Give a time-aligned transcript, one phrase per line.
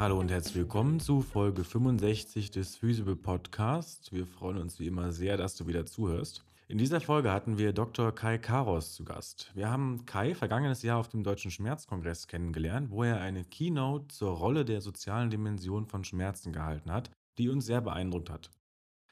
[0.00, 4.10] Hallo und herzlich willkommen zu Folge 65 des Physible Podcasts.
[4.10, 6.42] Wir freuen uns wie immer sehr, dass du wieder zuhörst.
[6.68, 8.10] In dieser Folge hatten wir Dr.
[8.14, 9.50] Kai Karos zu Gast.
[9.54, 14.30] Wir haben Kai vergangenes Jahr auf dem Deutschen Schmerzkongress kennengelernt, wo er eine Keynote zur
[14.30, 18.50] Rolle der sozialen Dimension von Schmerzen gehalten hat, die uns sehr beeindruckt hat.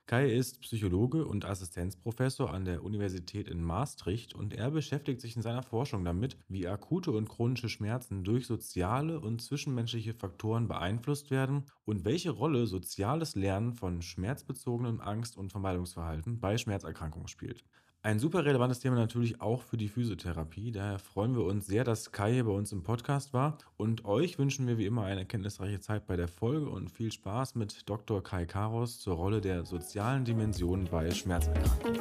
[0.09, 5.43] Kai ist Psychologe und Assistenzprofessor an der Universität in Maastricht und er beschäftigt sich in
[5.43, 11.67] seiner Forschung damit, wie akute und chronische Schmerzen durch soziale und zwischenmenschliche Faktoren beeinflusst werden
[11.85, 17.67] und welche Rolle soziales Lernen von schmerzbezogenem Angst- und Vermeidungsverhalten bei Schmerzerkrankungen spielt.
[18.01, 20.71] Ein super relevantes Thema natürlich auch für die Physiotherapie.
[20.71, 23.59] Daher freuen wir uns sehr, dass Kai hier bei uns im Podcast war.
[23.77, 27.57] Und euch wünschen wir wie immer eine erkenntnisreiche Zeit bei der Folge und viel Spaß
[27.57, 28.23] mit Dr.
[28.23, 32.01] Kai Karos zur Rolle der sozialen Dimension bei Schmerzerkrankungen.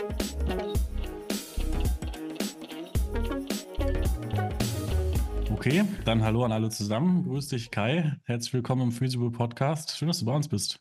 [5.52, 7.24] Okay, dann hallo an alle zusammen.
[7.24, 8.16] Grüß dich, Kai.
[8.26, 9.98] Herzlich willkommen im Physical Podcast.
[9.98, 10.80] Schön, dass du bei uns bist.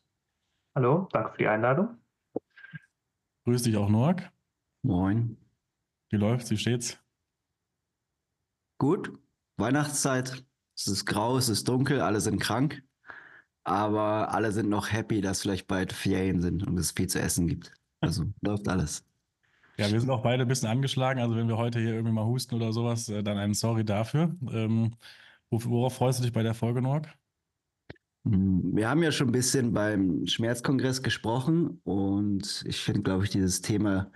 [0.75, 1.97] Hallo, danke für die Einladung.
[3.47, 4.36] Grüß dich auch, Noak.
[4.87, 5.37] Moin.
[6.11, 6.49] Wie läuft's?
[6.53, 6.97] Wie steht's?
[8.79, 9.11] Gut.
[9.57, 10.45] Weihnachtszeit.
[10.77, 12.85] Es ist grau, es ist dunkel, alle sind krank.
[13.65, 17.49] Aber alle sind noch happy, dass vielleicht bald Ferien sind und es viel zu essen
[17.49, 17.75] gibt.
[18.01, 19.05] Also läuft alles.
[19.77, 21.21] Ja, wir sind auch beide ein bisschen angeschlagen.
[21.21, 24.37] Also wenn wir heute hier irgendwie mal husten oder sowas, äh, dann ein Sorry dafür.
[24.53, 24.95] Ähm,
[25.51, 27.13] worauf freust du dich bei der Folge, Norg?
[28.29, 33.61] Wir haben ja schon ein bisschen beim Schmerzkongress gesprochen und ich finde, glaube ich, dieses
[33.61, 34.11] Thema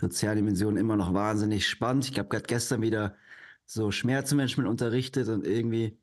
[0.00, 2.08] Sozialdimension immer noch wahnsinnig spannend.
[2.08, 3.16] Ich habe gerade gestern wieder
[3.64, 5.98] so Schmerzmanagement unterrichtet und irgendwie,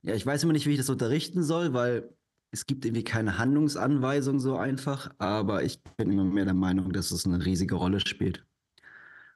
[0.00, 2.08] ja, ich weiß immer nicht, wie ich das unterrichten soll, weil
[2.52, 7.10] es gibt irgendwie keine Handlungsanweisung so einfach, aber ich bin immer mehr der Meinung, dass
[7.10, 8.46] es eine riesige Rolle spielt.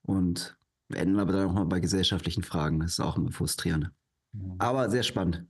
[0.00, 0.56] Und
[0.88, 2.80] wir enden aber dann auch mal bei gesellschaftlichen Fragen.
[2.80, 3.90] Das ist auch immer frustrierend.
[4.58, 5.46] Aber sehr spannend.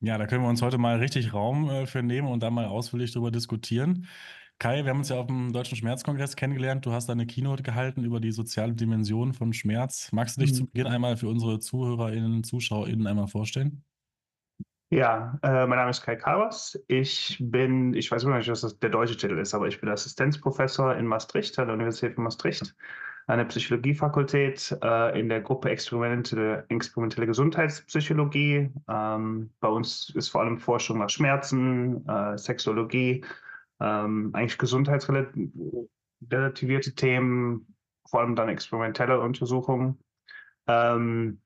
[0.00, 2.66] Ja, da können wir uns heute mal richtig Raum äh, für nehmen und dann mal
[2.66, 4.06] ausführlich darüber diskutieren.
[4.60, 6.84] Kai, wir haben uns ja auf dem Deutschen Schmerzkongress kennengelernt.
[6.84, 10.10] Du hast da eine Keynote gehalten über die soziale Dimension von Schmerz.
[10.12, 10.56] Magst du dich mhm.
[10.56, 13.84] zu Beginn einmal für unsere ZuhörerInnen, ZuschauerInnen einmal vorstellen?
[14.90, 16.80] Ja, äh, mein Name ist Kai Kawas.
[16.88, 20.96] Ich bin, ich weiß nicht, was das der deutsche Titel ist, aber ich bin Assistenzprofessor
[20.96, 22.74] in Maastricht, an der Universität von Maastricht
[23.28, 28.70] an der Psychologiefakultät äh, in der Gruppe experimentelle, experimentelle Gesundheitspsychologie.
[28.88, 33.22] Ähm, bei uns ist vor allem Forschung nach Schmerzen, äh, Sexologie,
[33.80, 37.74] ähm, eigentlich gesundheitsrelativierte Themen,
[38.08, 39.98] vor allem dann experimentelle Untersuchungen.
[40.66, 41.42] Ähm,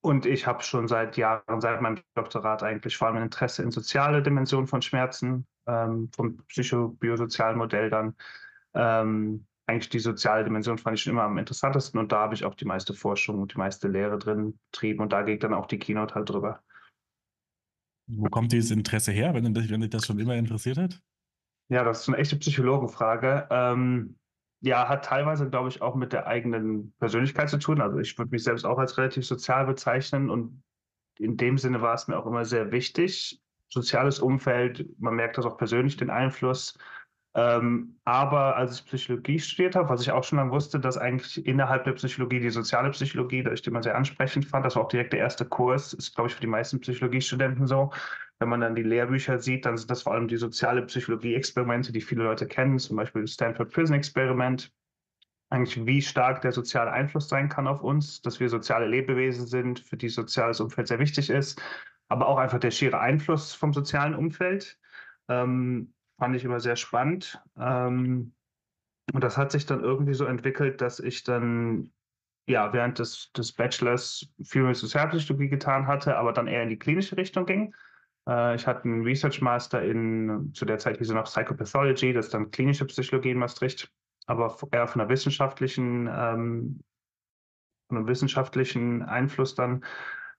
[0.00, 3.70] und ich habe schon seit Jahren, seit meinem Doktorat eigentlich vor allem ein Interesse in
[3.70, 8.16] soziale Dimensionen von Schmerzen, ähm, vom psychobiosocialen Modell dann.
[8.72, 12.44] Ähm, eigentlich die soziale Dimension fand ich schon immer am interessantesten und da habe ich
[12.44, 15.66] auch die meiste Forschung und die meiste Lehre drin betrieben und da geht dann auch
[15.66, 16.60] die Keynote halt drüber.
[18.08, 21.00] Wo kommt dieses Interesse her, wenn, wenn dich das schon immer interessiert hat?
[21.68, 23.46] Ja, das ist eine echte Psychologenfrage.
[23.50, 24.16] Ähm,
[24.60, 27.80] ja, hat teilweise, glaube ich, auch mit der eigenen Persönlichkeit zu tun.
[27.80, 30.62] Also ich würde mich selbst auch als relativ sozial bezeichnen und
[31.18, 33.40] in dem Sinne war es mir auch immer sehr wichtig.
[33.68, 36.76] Soziales Umfeld, man merkt das auch persönlich, den Einfluss
[37.34, 41.46] ähm, aber als ich Psychologie studiert habe, was ich auch schon lange wusste, dass eigentlich
[41.46, 44.82] innerhalb der Psychologie die soziale Psychologie, da ich die immer sehr ansprechend fand, das war
[44.82, 47.92] auch direkt der erste Kurs, ist, glaube ich, für die meisten Psychologiestudenten so.
[48.40, 52.00] Wenn man dann die Lehrbücher sieht, dann sind das vor allem die soziale Psychologie-Experimente, die
[52.00, 54.72] viele Leute kennen, zum Beispiel das Stanford Prison Experiment.
[55.50, 59.78] Eigentlich, wie stark der soziale Einfluss sein kann auf uns, dass wir soziale Lebewesen sind,
[59.78, 61.60] für die soziales Umfeld sehr wichtig ist,
[62.08, 64.78] aber auch einfach der schiere Einfluss vom sozialen Umfeld.
[65.28, 67.42] Ähm, fand ich immer sehr spannend.
[67.58, 68.32] Ähm,
[69.12, 71.90] und das hat sich dann irgendwie so entwickelt, dass ich dann
[72.46, 76.78] ja während des, des Bachelors viel mit Sozialpsychologie getan hatte, aber dann eher in die
[76.78, 77.74] klinische Richtung ging.
[78.28, 82.26] Äh, ich hatte einen Research Master in, zu der Zeit hieß er noch Psychopathology, das
[82.26, 83.90] ist dann klinische Psychologie in Maastricht,
[84.26, 86.84] aber eher von einer wissenschaftlichen, ähm,
[87.88, 89.84] von einem wissenschaftlichen Einfluss dann.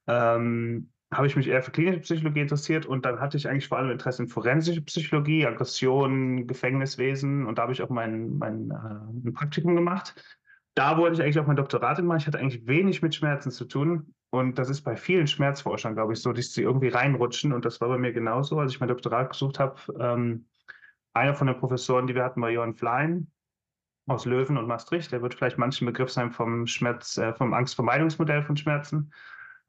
[0.08, 3.78] Ähm, habe ich mich eher für klinische Psychologie interessiert und dann hatte ich eigentlich vor
[3.78, 9.32] allem Interesse in forensische Psychologie, Aggression, Gefängniswesen und da habe ich auch mein, mein äh,
[9.32, 10.16] Praktikum gemacht.
[10.74, 12.20] Da wollte ich eigentlich auch mein Doktorat machen.
[12.20, 16.14] Ich hatte eigentlich wenig mit Schmerzen zu tun und das ist bei vielen Schmerzforschern, glaube
[16.14, 18.90] ich, so, dass sie irgendwie reinrutschen und das war bei mir genauso, als ich mein
[18.90, 19.76] Doktorat gesucht habe.
[20.00, 20.46] Ähm,
[21.14, 23.28] einer von den Professoren, die wir hatten, war Johann Flein
[24.08, 25.12] aus Löwen und Maastricht.
[25.12, 29.12] Der wird vielleicht manchen Begriff sein vom Schmerz, äh, vom Angstvermeidungsmodell von Schmerzen.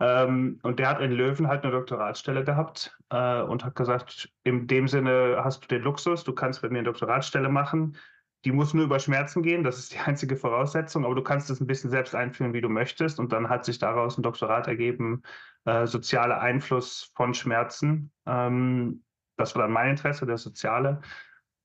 [0.03, 4.67] Ähm, und der hat in Löwen halt eine Doktoratsstelle gehabt äh, und hat gesagt, in
[4.67, 7.97] dem Sinne hast du den Luxus, du kannst bei mir eine Doktoratsstelle machen.
[8.45, 11.61] Die muss nur über Schmerzen gehen, das ist die einzige Voraussetzung, aber du kannst es
[11.61, 13.21] ein bisschen selbst einführen, wie du möchtest.
[13.21, 15.23] Und dann hat sich daraus ein Doktorat ergeben
[15.67, 18.11] äh, soziale Einfluss von Schmerzen.
[18.27, 19.05] Ähm,
[19.37, 21.01] das war dann mein Interesse, der soziale.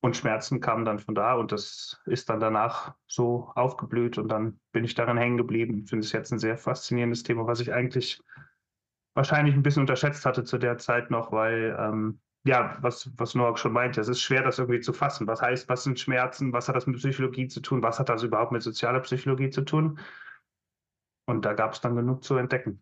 [0.08, 4.58] Und Schmerzen kamen dann von da und das ist dann danach so aufgeblüht und dann
[4.72, 5.80] bin ich darin hängen geblieben.
[5.84, 8.24] Ich finde es jetzt ein sehr faszinierendes Thema, was ich eigentlich
[9.16, 13.58] wahrscheinlich ein bisschen unterschätzt hatte zu der Zeit noch, weil ähm, ja, was, was Noah
[13.58, 15.28] schon meinte, es ist schwer, das irgendwie zu fassen.
[15.28, 16.54] Was heißt, was sind Schmerzen?
[16.54, 17.84] Was hat das mit Psychologie zu tun?
[17.84, 20.00] Was hat das überhaupt mit sozialer Psychologie zu tun?
[21.26, 22.82] Und da gab es dann genug zu entdecken.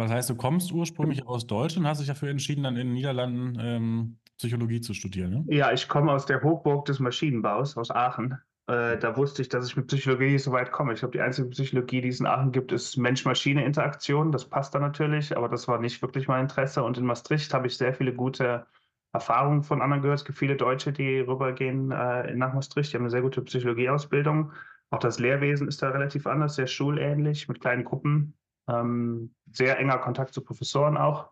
[0.00, 2.94] Aber das heißt, du kommst ursprünglich aus Deutschland, hast dich dafür entschieden, dann in den
[2.94, 5.44] Niederlanden ähm, Psychologie zu studieren, ne?
[5.54, 8.38] Ja, ich komme aus der Hochburg des Maschinenbaus, aus Aachen.
[8.66, 10.94] Äh, da wusste ich, dass ich mit Psychologie nicht so weit komme.
[10.94, 14.32] Ich glaube, die einzige Psychologie, die es in Aachen gibt, ist Mensch-Maschine-Interaktion.
[14.32, 16.82] Das passt da natürlich, aber das war nicht wirklich mein Interesse.
[16.82, 18.64] Und in Maastricht habe ich sehr viele gute
[19.12, 20.20] Erfahrungen von anderen gehört.
[20.20, 22.90] Es gibt viele Deutsche, die rübergehen äh, nach Maastricht.
[22.90, 24.50] Die haben eine sehr gute Psychologieausbildung.
[24.88, 28.32] Auch das Lehrwesen ist da relativ anders, sehr schulähnlich, mit kleinen Gruppen.
[28.70, 31.30] Ähm, sehr enger Kontakt zu Professoren auch,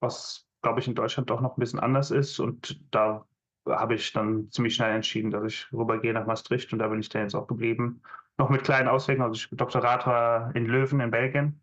[0.00, 2.38] was, glaube ich, in Deutschland doch noch ein bisschen anders ist.
[2.40, 3.24] Und da
[3.66, 7.08] habe ich dann ziemlich schnell entschieden, dass ich rübergehe nach Maastricht und da bin ich
[7.08, 8.02] dann jetzt auch geblieben.
[8.38, 11.60] Noch mit kleinen Auswegen, also ich Doktorat war in Löwen in Belgien,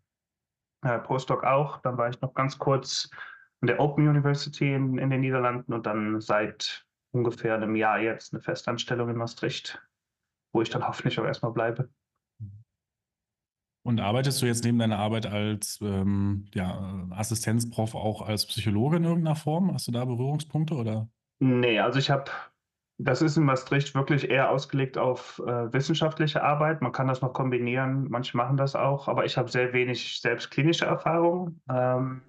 [0.82, 1.78] äh, Postdoc auch.
[1.78, 3.10] Dann war ich noch ganz kurz
[3.60, 8.32] an der Open University in, in den Niederlanden und dann seit ungefähr einem Jahr jetzt
[8.32, 9.82] eine Festanstellung in Maastricht,
[10.52, 11.88] wo ich dann hoffentlich auch erstmal bleibe.
[13.86, 19.04] Und arbeitest du jetzt neben deiner Arbeit als ähm, ja, Assistenzprof auch als Psychologe in
[19.04, 19.72] irgendeiner Form?
[19.72, 21.08] Hast du da Berührungspunkte oder?
[21.38, 22.24] Nee, also ich habe,
[22.98, 26.82] das ist in Maastricht wirklich eher ausgelegt auf äh, wissenschaftliche Arbeit.
[26.82, 30.50] Man kann das noch kombinieren, manche machen das auch, aber ich habe sehr wenig selbst
[30.50, 31.60] klinische Erfahrung.
[31.70, 32.22] Ähm,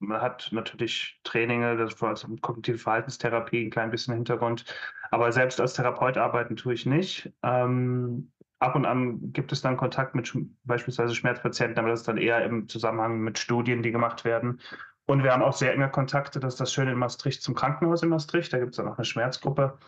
[0.00, 4.66] man hat natürlich Traininge, das war also kognitive Verhaltenstherapie, ein klein bisschen Hintergrund,
[5.10, 7.32] aber selbst als Therapeut arbeiten tue ich nicht.
[7.42, 10.32] Ähm, ab und an gibt es dann Kontakt mit
[10.64, 14.60] beispielsweise Schmerzpatienten, aber das ist dann eher im Zusammenhang mit Studien, die gemacht werden.
[15.06, 18.02] Und wir haben auch sehr enge Kontakte, das ist das Schöne in Maastricht, zum Krankenhaus
[18.02, 18.52] in Maastricht.
[18.52, 19.78] Da gibt es dann auch eine Schmerzgruppe.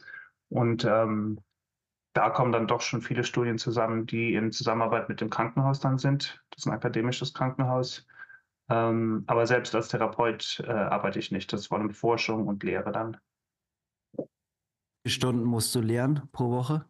[0.48, 1.38] Und ähm,
[2.14, 5.98] da kommen dann doch schon viele Studien zusammen, die in Zusammenarbeit mit dem Krankenhaus dann
[5.98, 6.42] sind.
[6.50, 8.06] Das ist ein akademisches Krankenhaus.
[8.68, 11.52] Ähm, aber selbst als Therapeut äh, arbeite ich nicht.
[11.52, 13.18] Das ist vor allem Forschung und Lehre dann.
[15.04, 16.84] Wie Stunden musst du lernen pro Woche?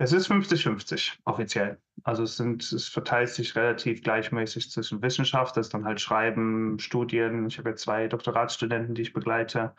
[0.00, 1.80] Es ist 50-50 offiziell.
[2.04, 6.78] Also es, sind, es verteilt sich relativ gleichmäßig zwischen Wissenschaft, das ist dann halt Schreiben,
[6.78, 7.46] Studien.
[7.48, 9.74] Ich habe jetzt zwei Doktoratsstudenten, die ich begleite.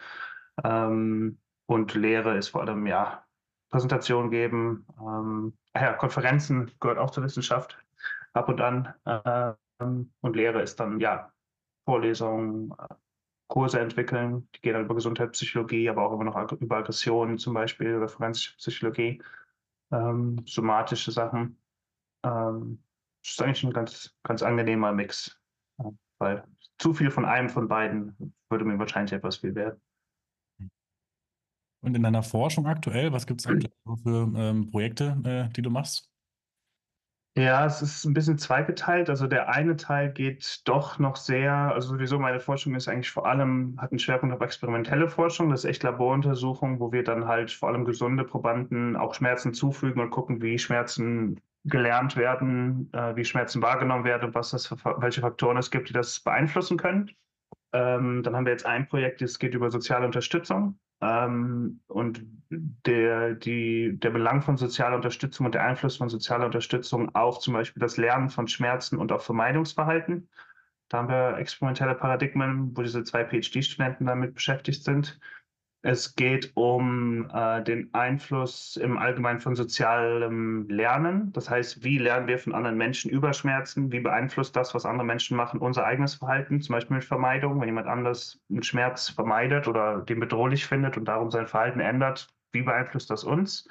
[0.61, 3.23] Ähm, und Lehre ist vor allem ja
[3.69, 4.85] Präsentation geben.
[4.99, 7.77] Ähm, ja, Konferenzen gehört auch zur Wissenschaft
[8.33, 8.93] ab und an.
[9.05, 11.31] Ähm, und Lehre ist dann ja
[11.85, 12.93] Vorlesungen, äh,
[13.47, 14.49] Kurse entwickeln.
[14.53, 19.13] Die gehen dann über Gesundheitspsychologie, aber auch immer noch über Aggressionen zum Beispiel, Referenzpsychologie.
[19.13, 19.23] Psychologie
[19.91, 21.57] ähm, somatische Sachen.
[22.23, 22.83] Ähm,
[23.23, 25.39] ist eigentlich ein ganz, ganz angenehmer Mix,
[25.77, 26.43] ja, weil
[26.77, 29.81] zu viel von einem von beiden würde mir wahrscheinlich etwas viel werden.
[31.81, 35.69] Und in deiner Forschung aktuell, was gibt es aktuell für ähm, Projekte, äh, die du
[35.69, 36.08] machst?
[37.39, 39.09] Ja, es ist ein bisschen zweigeteilt.
[39.09, 43.25] Also der eine Teil geht doch noch sehr, also sowieso meine Forschung ist eigentlich vor
[43.27, 45.49] allem, hat einen Schwerpunkt auf experimentelle Forschung.
[45.49, 50.01] Das ist echt Laboruntersuchung, wo wir dann halt vor allem gesunde Probanden auch Schmerzen zufügen
[50.01, 54.77] und gucken, wie Schmerzen gelernt werden, äh, wie Schmerzen wahrgenommen werden und was das für,
[54.97, 57.09] welche Faktoren es gibt, die das beeinflussen können.
[57.71, 60.77] Ähm, dann haben wir jetzt ein Projekt, das geht über soziale Unterstützung.
[61.01, 67.13] Ähm, und der, die, der Belang von sozialer Unterstützung und der Einfluss von sozialer Unterstützung
[67.15, 70.29] auf zum Beispiel das Lernen von Schmerzen und auf Vermeidungsverhalten.
[70.89, 75.19] Da haben wir experimentelle Paradigmen, wo diese zwei PhD-Studenten damit beschäftigt sind.
[75.81, 81.31] Es geht um äh, den Einfluss im Allgemeinen von sozialem Lernen.
[81.31, 83.89] Das heißt, wie lernen wir von anderen Menschen über Schmerzen?
[83.89, 86.59] Wie beeinflusst das, was andere Menschen machen, unser eigenes Verhalten?
[86.59, 87.61] Zum Beispiel mit Vermeidung.
[87.61, 92.27] Wenn jemand anders einen Schmerz vermeidet oder den bedrohlich findet und darum sein Verhalten ändert,
[92.51, 93.65] wie beeinflusst das uns?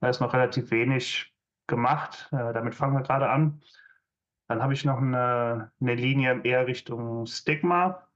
[0.00, 1.34] Da ist noch relativ wenig
[1.66, 2.28] gemacht.
[2.30, 3.60] Äh, damit fangen wir gerade an.
[4.46, 8.07] Dann habe ich noch eine, eine Linie eher Richtung Stigma.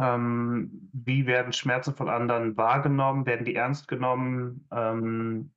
[0.00, 3.26] Ähm, wie werden Schmerzen von anderen wahrgenommen?
[3.26, 4.66] Werden die ernst genommen?
[4.70, 5.52] Ähm,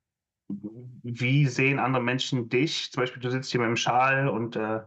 [0.48, 2.92] wie sehen andere Menschen dich?
[2.92, 4.80] Zum Beispiel, du sitzt hier mit dem Schal und äh,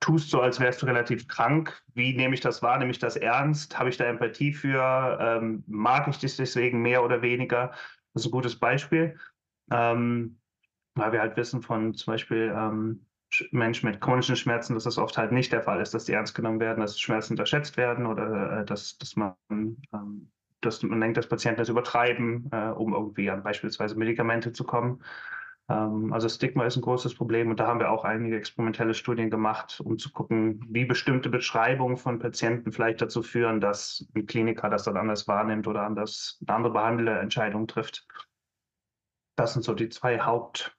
[0.00, 1.82] tust so, als wärst du relativ krank.
[1.94, 2.78] Wie nehme ich das wahr?
[2.78, 3.78] Nehme ich das ernst?
[3.78, 5.18] Habe ich da Empathie für?
[5.20, 7.68] Ähm, mag ich dich deswegen mehr oder weniger?
[8.12, 9.18] Das ist ein gutes Beispiel.
[9.70, 10.38] Ähm,
[10.94, 13.06] weil wir halt wissen von zum Beispiel ähm,
[13.50, 16.34] Menschen mit chronischen Schmerzen, dass das oft halt nicht der Fall ist, dass die ernst
[16.34, 20.30] genommen werden, dass Schmerzen unterschätzt werden oder äh, dass, dass man ähm,
[20.64, 25.02] dass man denkt, dass Patienten das übertreiben, äh, um irgendwie an beispielsweise Medikamente zu kommen.
[25.68, 29.30] Ähm, also Stigma ist ein großes Problem und da haben wir auch einige experimentelle Studien
[29.30, 34.68] gemacht, um zu gucken, wie bestimmte Beschreibungen von Patienten vielleicht dazu führen, dass ein Kliniker
[34.68, 38.06] das dann anders wahrnimmt oder anders eine andere Behandlerentscheidung trifft.
[39.36, 40.76] Das sind so die zwei Haupt,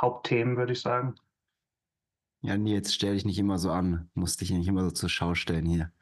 [0.00, 1.14] Hauptthemen, würde ich sagen.
[2.42, 4.10] Ja, nee, jetzt stell dich nicht immer so an.
[4.14, 5.92] Musst dich nicht immer so zur Schau stellen hier.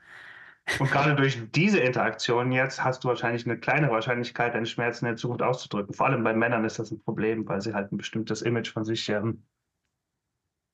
[0.79, 5.11] Und gerade durch diese Interaktion jetzt hast du wahrscheinlich eine kleine Wahrscheinlichkeit, deine Schmerzen in
[5.11, 5.95] der Zukunft auszudrücken.
[5.95, 8.85] Vor allem bei Männern ist das ein Problem, weil sie halt ein bestimmtes Image von
[8.85, 9.43] sich ähm,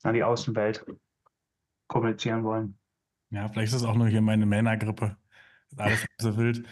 [0.03, 0.85] an die Außenwelt
[1.89, 2.79] kommunizieren wollen.
[3.31, 5.17] Ja, vielleicht ist es auch nur hier meine Männergrippe.
[5.77, 6.65] Alles so wild.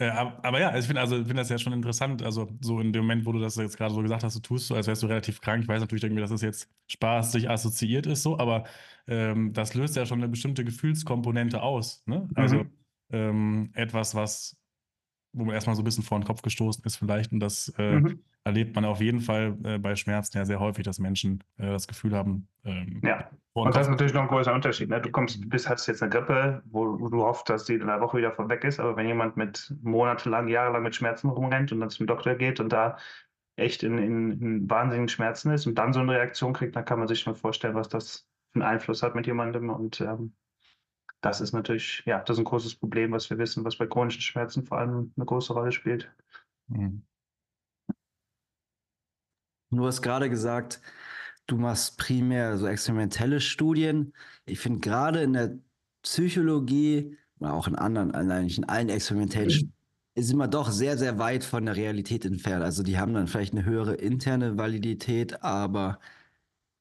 [0.00, 2.22] Äh, aber ja, ich finde also, find das ja schon interessant.
[2.22, 4.68] Also, so in dem Moment, wo du das jetzt gerade so gesagt hast, du tust
[4.68, 5.62] so, als wärst du relativ krank.
[5.62, 8.64] Ich weiß natürlich irgendwie, dass es jetzt Spaß sich assoziiert ist, so, aber
[9.08, 12.02] ähm, das löst ja schon eine bestimmte Gefühlskomponente aus.
[12.06, 12.28] Ne?
[12.34, 12.70] Also, mhm.
[13.10, 14.56] ähm, etwas, was,
[15.32, 17.32] wo man erstmal so ein bisschen vor den Kopf gestoßen ist, vielleicht.
[17.32, 18.20] Und das äh, mhm.
[18.44, 21.86] erlebt man auf jeden Fall äh, bei Schmerzen ja sehr häufig, dass Menschen äh, das
[21.86, 23.28] Gefühl haben, ähm, ja.
[23.52, 24.88] Und das ist natürlich noch ein großer Unterschied.
[24.88, 25.00] Ne?
[25.00, 28.00] Du kommst, bist, hast jetzt eine Grippe, wo, wo, du hoffst, dass die in einer
[28.00, 28.78] Woche wieder weg ist.
[28.78, 32.72] Aber wenn jemand mit monatelang, jahrelang mit Schmerzen rumrennt und dann zum Doktor geht und
[32.72, 32.96] da
[33.56, 37.00] echt in, in, in wahnsinnigen Schmerzen ist und dann so eine Reaktion kriegt, dann kann
[37.00, 39.70] man sich schon vorstellen, was das für einen Einfluss hat mit jemandem.
[39.70, 40.34] Und ähm,
[41.20, 44.20] das ist natürlich, ja, das ist ein großes Problem, was wir wissen, was bei chronischen
[44.20, 46.10] Schmerzen vor allem eine große Rolle spielt.
[46.68, 47.02] Mhm.
[49.70, 50.80] Du hast gerade gesagt,
[51.46, 54.14] du machst primär so experimentelle Studien.
[54.46, 55.58] Ich finde gerade in der
[56.02, 59.74] Psychologie oder auch in anderen, eigentlich in allen experimentellen Studien,
[60.14, 62.64] ist immer doch sehr, sehr weit von der Realität entfernt.
[62.64, 66.00] Also die haben dann vielleicht eine höhere interne Validität, aber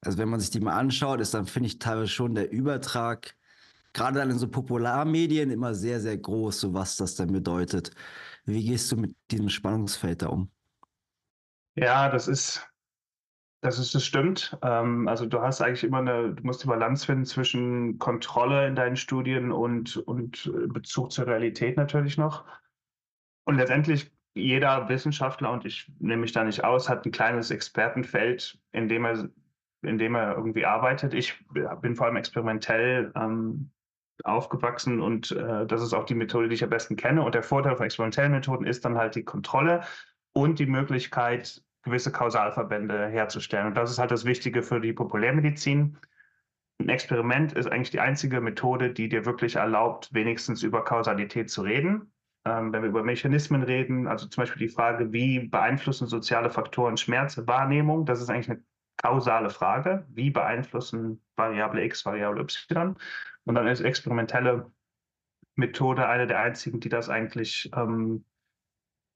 [0.02, 3.37] also wenn man sich die mal anschaut, ist dann, finde ich, teilweise schon der Übertrag,
[3.98, 7.92] gerade dann in so Popularmedien, immer sehr, sehr groß, so was das dann bedeutet.
[8.46, 10.50] Wie gehst du mit diesem Spannungsfeld da um?
[11.76, 12.66] Ja, das ist,
[13.62, 14.58] das ist, das stimmt.
[14.62, 18.76] Ähm, also du hast eigentlich immer eine, du musst die Balance finden zwischen Kontrolle in
[18.76, 22.46] deinen Studien und, und äh, Bezug zur Realität natürlich noch.
[23.46, 28.60] Und letztendlich jeder Wissenschaftler, und ich nehme mich da nicht aus, hat ein kleines Expertenfeld,
[28.72, 29.30] in dem er,
[29.82, 31.14] in dem er irgendwie arbeitet.
[31.14, 31.44] Ich
[31.82, 33.72] bin vor allem experimentell ähm,
[34.24, 37.24] aufgewachsen und äh, das ist auch die Methode, die ich am besten kenne.
[37.24, 39.82] Und der Vorteil von experimentellen Methoden ist dann halt die Kontrolle
[40.34, 43.68] und die Möglichkeit, gewisse Kausalverbände herzustellen.
[43.68, 45.98] Und das ist halt das Wichtige für die Populärmedizin.
[46.80, 51.62] Ein Experiment ist eigentlich die einzige Methode, die dir wirklich erlaubt, wenigstens über Kausalität zu
[51.62, 52.12] reden.
[52.46, 56.98] Ähm, wenn wir über Mechanismen reden, also zum Beispiel die Frage, wie beeinflussen soziale Faktoren
[56.98, 58.64] Schmerzwahrnehmung, das ist eigentlich eine
[58.98, 60.06] kausale Frage.
[60.10, 62.96] Wie beeinflussen Variable X, Variable Y?
[63.48, 64.70] Und dann ist experimentelle
[65.56, 68.26] Methode eine der einzigen, die das eigentlich, ähm,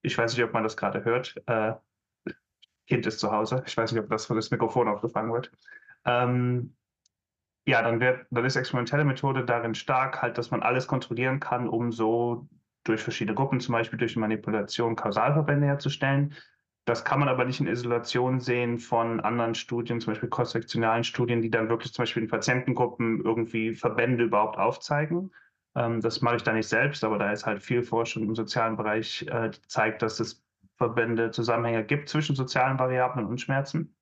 [0.01, 1.73] ich weiß nicht, ob man das gerade hört, äh,
[2.88, 3.61] Kind ist zu Hause.
[3.67, 5.51] Ich weiß nicht, ob das von das Mikrofon aufgefangen wird.
[6.05, 6.75] Ähm,
[7.65, 11.67] ja, dann, wird, dann ist experimentelle Methode darin stark, halt, dass man alles kontrollieren kann,
[11.67, 12.47] um so
[12.85, 16.33] durch verschiedene Gruppen, zum Beispiel durch Manipulation, Kausalverbände herzustellen.
[16.85, 21.41] Das kann man aber nicht in Isolation sehen von anderen Studien, zum Beispiel cross-sektionalen Studien,
[21.41, 25.31] die dann wirklich zum Beispiel in Patientengruppen irgendwie Verbände überhaupt aufzeigen.
[25.75, 28.77] Ähm, das mache ich da nicht selbst, aber da ist halt viel Forschung im sozialen
[28.77, 30.43] Bereich, äh, die zeigt, dass es
[30.77, 33.95] Verbände, Zusammenhänge gibt zwischen sozialen Variablen und Schmerzen.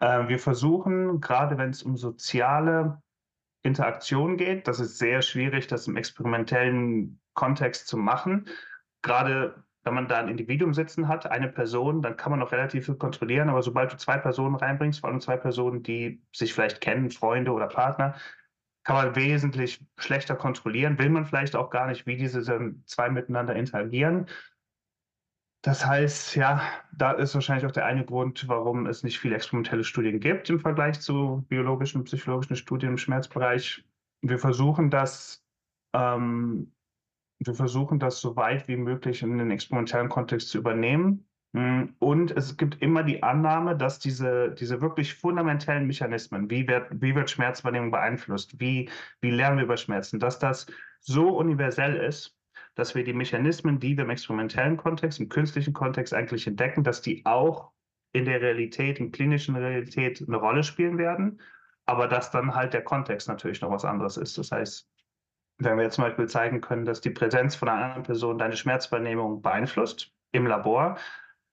[0.00, 3.00] Äh, wir versuchen, gerade wenn es um soziale
[3.62, 8.48] Interaktion geht, das ist sehr schwierig, das im experimentellen Kontext zu machen.
[9.02, 12.86] Gerade wenn man da ein Individuum sitzen hat, eine Person, dann kann man noch relativ
[12.86, 13.48] viel kontrollieren.
[13.48, 17.52] Aber sobald du zwei Personen reinbringst, vor allem zwei Personen, die sich vielleicht kennen, Freunde
[17.52, 18.14] oder Partner,
[18.84, 20.98] kann man wesentlich schlechter kontrollieren.
[20.98, 22.42] Will man vielleicht auch gar nicht, wie diese
[22.84, 24.26] zwei miteinander interagieren.
[25.62, 29.84] Das heißt, ja, da ist wahrscheinlich auch der eine Grund, warum es nicht viele experimentelle
[29.84, 33.84] Studien gibt im Vergleich zu biologischen und psychologischen Studien im Schmerzbereich.
[34.22, 35.44] Wir versuchen das,
[35.94, 36.72] ähm,
[37.40, 41.26] wir versuchen das so weit wie möglich in den experimentellen Kontext zu übernehmen.
[41.54, 46.88] Hm, und es gibt immer die Annahme, dass diese, diese wirklich fundamentellen Mechanismen, wie wird,
[47.00, 48.90] wie wird Schmerzwahrnehmung beeinflusst, wie,
[49.20, 50.66] wie lernen wir über Schmerzen, dass das
[51.00, 52.36] so universell ist,
[52.74, 57.02] dass wir die Mechanismen, die wir im experimentellen Kontext, im künstlichen Kontext eigentlich entdecken, dass
[57.02, 57.72] die auch
[58.12, 61.40] in der Realität, in klinischen Realität eine Rolle spielen werden,
[61.86, 64.36] aber dass dann halt der Kontext natürlich noch was anderes ist.
[64.38, 64.88] Das heißt,
[65.58, 68.56] wenn wir jetzt zum Beispiel zeigen können, dass die Präsenz von einer anderen Person deine
[68.56, 70.96] Schmerzwahrnehmung beeinflusst im Labor,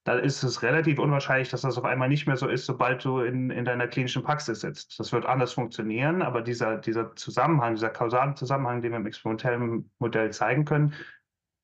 [0.04, 3.22] dann ist es relativ unwahrscheinlich, dass das auf einmal nicht mehr so ist, sobald du
[3.22, 5.00] in, in deiner klinischen Praxis sitzt.
[5.00, 9.90] Das wird anders funktionieren, aber dieser, dieser Zusammenhang, dieser kausale Zusammenhang, den wir im experimentellen
[9.98, 10.94] Modell zeigen können,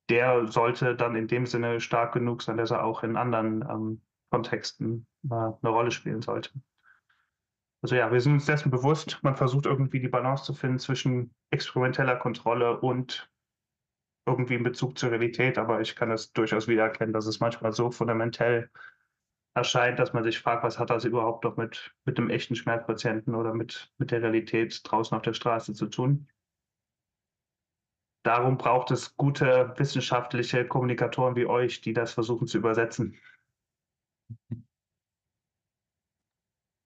[0.10, 4.02] der sollte dann in dem Sinne stark genug sein, dass er auch in anderen ähm,
[4.32, 6.50] Kontexten äh, eine Rolle spielen sollte.
[7.82, 11.34] Also ja, wir sind uns dessen bewusst, man versucht irgendwie die Balance zu finden zwischen
[11.50, 13.32] experimenteller Kontrolle und
[14.28, 17.90] irgendwie in Bezug zur Realität, aber ich kann das durchaus wiedererkennen, dass es manchmal so
[17.90, 18.70] fundamentell
[19.56, 23.36] erscheint, dass man sich fragt, was hat das überhaupt noch mit, mit dem echten Schmerzpatienten
[23.36, 26.30] oder mit, mit der Realität draußen auf der Straße zu tun.
[28.24, 33.18] Darum braucht es gute wissenschaftliche Kommunikatoren wie euch, die das versuchen zu übersetzen.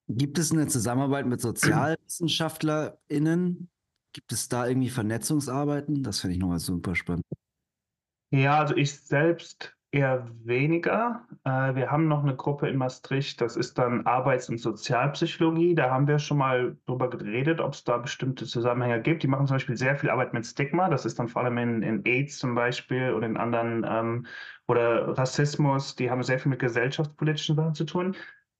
[0.08, 3.70] Gibt es eine Zusammenarbeit mit SozialwissenschaftlerInnen?
[4.14, 6.04] Gibt es da irgendwie Vernetzungsarbeiten?
[6.04, 7.26] Das finde ich nochmal super spannend.
[8.32, 11.26] Ja, also ich selbst eher weniger.
[11.44, 15.74] Äh, wir haben noch eine Gruppe in Maastricht, das ist dann Arbeits- und Sozialpsychologie.
[15.74, 19.24] Da haben wir schon mal drüber geredet, ob es da bestimmte Zusammenhänge gibt.
[19.24, 20.90] Die machen zum Beispiel sehr viel Arbeit mit Stigma.
[20.90, 24.26] Das ist dann vor allem in, in AIDS zum Beispiel oder in anderen ähm,
[24.68, 25.96] oder Rassismus.
[25.96, 28.16] Die haben sehr viel mit gesellschaftspolitischen Sachen zu tun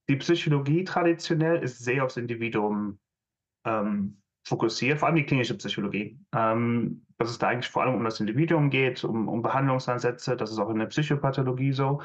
[0.08, 2.98] die Psychologie traditionell ist sehr aufs Individuum
[3.64, 6.18] ähm, fokussiert, vor allem die klinische Psychologie.
[6.34, 10.50] Ähm, dass es da eigentlich vor allem um das Individuum geht, um, um Behandlungsansätze, das
[10.50, 12.02] ist auch in der Psychopathologie so.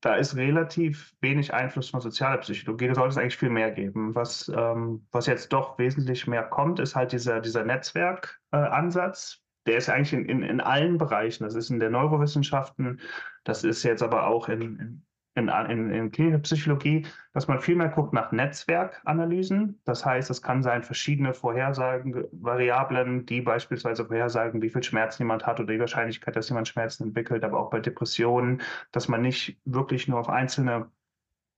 [0.00, 2.88] Da ist relativ wenig Einfluss von sozialer Psychologie.
[2.88, 4.14] Da sollte es eigentlich viel mehr geben.
[4.14, 9.36] Was, ähm, was jetzt doch wesentlich mehr kommt, ist halt dieser, dieser Netzwerkansatz.
[9.36, 11.44] Äh, der ist eigentlich in, in, in allen Bereichen.
[11.44, 13.00] Das ist in der Neurowissenschaften,
[13.44, 17.76] das ist jetzt aber auch in, in in, in, in klinischer Psychologie, dass man viel
[17.76, 19.80] mehr guckt nach Netzwerkanalysen.
[19.84, 25.46] Das heißt, es kann sein, verschiedene Vorhersagen, Variablen, die beispielsweise vorhersagen, wie viel Schmerz jemand
[25.46, 28.60] hat oder die Wahrscheinlichkeit, dass jemand Schmerzen entwickelt, aber auch bei Depressionen,
[28.92, 30.90] dass man nicht wirklich nur auf einzelne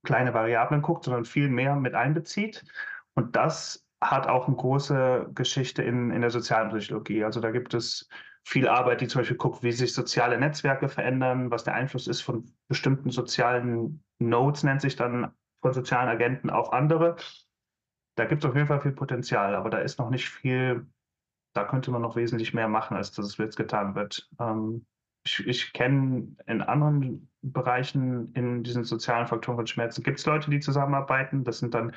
[0.05, 2.65] kleine Variablen guckt, sondern viel mehr mit einbezieht.
[3.15, 7.25] Und das hat auch eine große Geschichte in, in der sozialen Psychologie.
[7.25, 8.09] Also da gibt es
[8.45, 12.21] viel Arbeit, die zum Beispiel guckt, wie sich soziale Netzwerke verändern, was der Einfluss ist
[12.21, 17.17] von bestimmten sozialen Nodes, nennt sich dann von sozialen Agenten auf andere.
[18.17, 20.87] Da gibt es auf jeden Fall viel Potenzial, aber da ist noch nicht viel,
[21.55, 24.29] da könnte man noch wesentlich mehr machen, als dass es jetzt getan wird.
[24.39, 24.87] Ähm,
[25.25, 30.51] ich, ich kenne in anderen Bereichen in diesen sozialen Faktoren von Schmerzen, gibt es Leute,
[30.51, 31.45] die zusammenarbeiten.
[31.45, 31.95] Das sind dann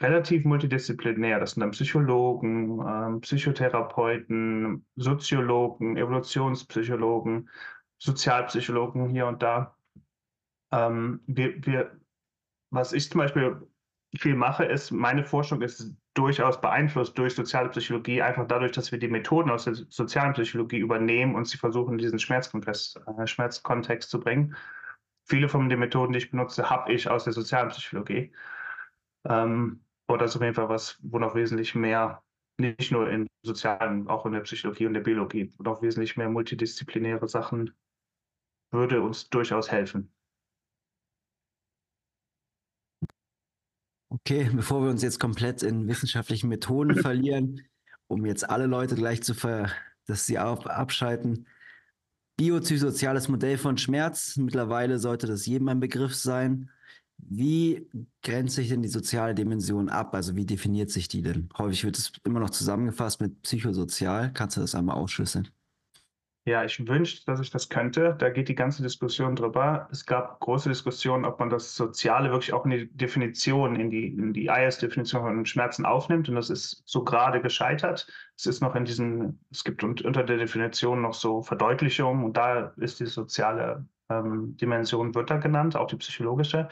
[0.00, 1.40] relativ multidisziplinär.
[1.40, 7.48] Das sind dann Psychologen, ähm, Psychotherapeuten, Soziologen, Evolutionspsychologen,
[7.98, 9.76] Sozialpsychologen hier und da.
[10.72, 12.00] Ähm, wir, wir,
[12.70, 13.60] was ich zum Beispiel
[14.16, 18.98] viel mache, ist, meine Forschung ist durchaus beeinflusst durch soziale Psychologie, einfach dadurch, dass wir
[18.98, 24.10] die Methoden aus der sozialen Psychologie übernehmen und sie versuchen, in diesen Schmerzkontext, äh, Schmerzkontext
[24.10, 24.56] zu bringen.
[25.24, 28.32] Viele von den Methoden, die ich benutze, habe ich aus der sozialen Psychologie.
[29.24, 32.22] Ähm, aber das ist auf jeden Fall was, wo noch wesentlich mehr,
[32.58, 37.28] nicht nur im Sozialen, auch in der Psychologie und der Biologie, noch wesentlich mehr multidisziplinäre
[37.28, 37.72] Sachen
[38.70, 40.12] würde uns durchaus helfen.
[44.10, 47.62] Okay, bevor wir uns jetzt komplett in wissenschaftlichen Methoden verlieren,
[48.06, 49.70] um jetzt alle Leute gleich zu ver,
[50.06, 51.46] dass sie auf, abschalten.
[52.38, 54.36] Biopsychosoziales Modell von Schmerz.
[54.36, 56.70] Mittlerweile sollte das jedem ein Begriff sein.
[57.18, 57.88] Wie
[58.22, 60.14] grenzt sich denn die soziale Dimension ab?
[60.14, 61.48] Also wie definiert sich die denn?
[61.58, 64.32] Häufig wird es immer noch zusammengefasst mit psychosozial.
[64.32, 65.48] Kannst du das einmal ausschlüsseln?
[66.48, 68.16] Ja, ich wünschte, dass ich das könnte.
[68.18, 69.86] Da geht die ganze Diskussion drüber.
[69.92, 74.06] Es gab große Diskussionen, ob man das Soziale wirklich auch in die Definition, in die,
[74.06, 76.30] in die IS-Definition von Schmerzen aufnimmt.
[76.30, 78.06] Und das ist so gerade gescheitert.
[78.34, 82.72] Es ist noch in diesen, es gibt unter der Definition noch so Verdeutlichungen und da
[82.78, 86.68] ist die soziale ähm, Dimension, wird da genannt, auch die psychologische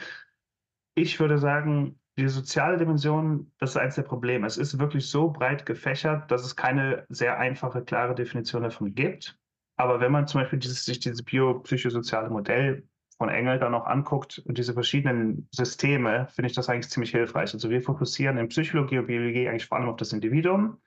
[0.96, 4.46] ich würde sagen, die soziale Dimension, das ist eines der Probleme.
[4.46, 9.38] Es ist wirklich so breit gefächert, dass es keine sehr einfache, klare Definition davon gibt.
[9.76, 14.38] Aber wenn man zum Beispiel dieses, sich dieses biopsychosoziale Modell von Engel dann noch anguckt
[14.46, 17.52] und diese verschiedenen Systeme, finde ich das eigentlich ziemlich hilfreich.
[17.52, 20.80] Also wir fokussieren in Psychologie und Biologie eigentlich vor allem auf das Individuum.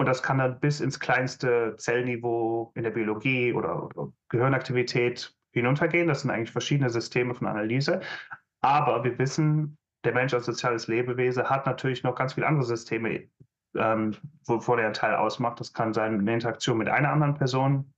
[0.00, 6.08] Und das kann dann bis ins kleinste Zellniveau in der Biologie oder, oder Gehirnaktivität hinuntergehen.
[6.08, 8.00] Das sind eigentlich verschiedene Systeme von Analyse.
[8.60, 13.28] Aber wir wissen, der Mensch als soziales Lebewesen hat natürlich noch ganz viele andere Systeme,
[13.76, 14.16] ähm,
[14.46, 15.60] wovon er einen Teil ausmacht.
[15.60, 17.92] Das kann sein eine Interaktion mit einer anderen Person,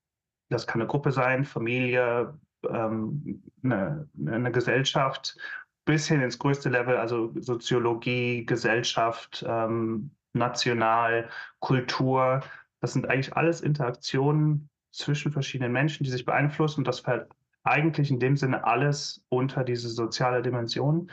[0.50, 5.36] das kann eine Gruppe sein, Familie, ähm, eine, eine, Gesellschaft,
[5.84, 11.28] bis hin ins größte Level, also Soziologie, Gesellschaft, ähm, national,
[11.60, 12.42] Kultur.
[12.80, 16.80] Das sind eigentlich alles Interaktionen zwischen verschiedenen Menschen, die sich beeinflussen.
[16.80, 17.00] Und das
[17.64, 21.10] eigentlich in dem Sinne alles unter diese soziale Dimension.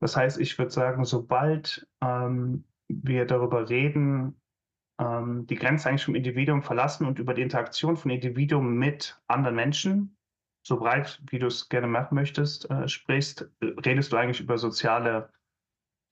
[0.00, 4.40] Das heißt, ich würde sagen, sobald ähm, wir darüber reden,
[4.98, 9.56] ähm, die Grenze eigentlich vom Individuum verlassen und über die Interaktion von Individuum mit anderen
[9.56, 10.16] Menschen
[10.66, 15.30] so breit, wie du es gerne machen möchtest, äh, sprichst, redest du eigentlich über soziale,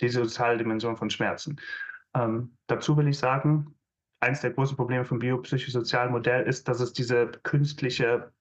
[0.00, 1.60] die soziale Dimension von Schmerzen.
[2.14, 3.74] Ähm, dazu will ich sagen,
[4.20, 8.32] eins der großen Probleme vom biopsychosozialen Modell ist, dass es diese künstliche,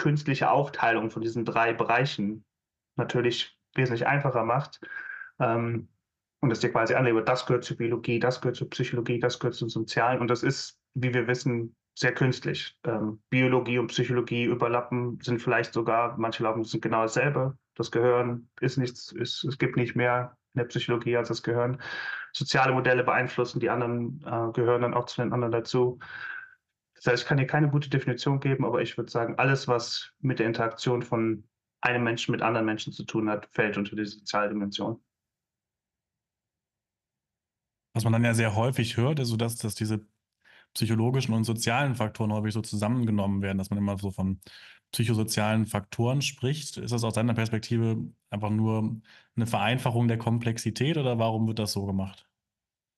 [0.00, 2.44] künstliche Aufteilung von diesen drei Bereichen
[2.96, 4.80] natürlich wesentlich einfacher macht.
[5.38, 5.88] Ähm,
[6.40, 9.54] und es dir quasi anlebe, das gehört zur Biologie, das gehört zur Psychologie, das gehört
[9.54, 10.20] zum Sozialen.
[10.20, 12.78] Und das ist, wie wir wissen, sehr künstlich.
[12.84, 17.58] Ähm, Biologie und Psychologie überlappen, sind vielleicht sogar, manche glauben, sind genau dasselbe.
[17.74, 21.80] Das Gehirn ist nichts, ist, es gibt nicht mehr in der Psychologie als das Gehirn.
[22.32, 25.98] Soziale Modelle beeinflussen die anderen, äh, gehören dann auch zu den anderen dazu.
[27.02, 30.12] Das heißt, ich kann hier keine gute Definition geben, aber ich würde sagen, alles, was
[30.20, 31.44] mit der Interaktion von
[31.80, 35.02] einem Menschen mit anderen Menschen zu tun hat, fällt unter die soziale Dimension.
[37.94, 40.06] Was man dann ja sehr häufig hört, ist so, dass, dass diese
[40.74, 44.38] psychologischen und sozialen Faktoren häufig so zusammengenommen werden, dass man immer so von
[44.92, 46.76] psychosozialen Faktoren spricht.
[46.76, 47.96] Ist das aus deiner Perspektive
[48.28, 49.00] einfach nur
[49.36, 52.29] eine Vereinfachung der Komplexität oder warum wird das so gemacht?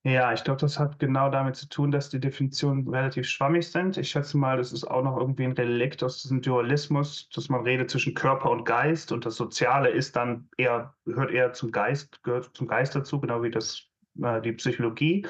[0.05, 3.97] Ja, ich glaube, das hat genau damit zu tun, dass die Definitionen relativ schwammig sind.
[3.97, 7.63] Ich schätze mal, das ist auch noch irgendwie ein Relikt aus diesem Dualismus, dass man
[7.63, 12.21] redet zwischen Körper und Geist und das Soziale ist dann eher, gehört eher zum Geist,
[12.25, 13.87] gehört zum Geist dazu, genau wie das,
[14.21, 15.25] äh, die Psychologie.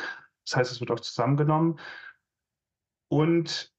[0.47, 1.79] Das heißt, es wird auch zusammengenommen.
[3.09, 3.75] Und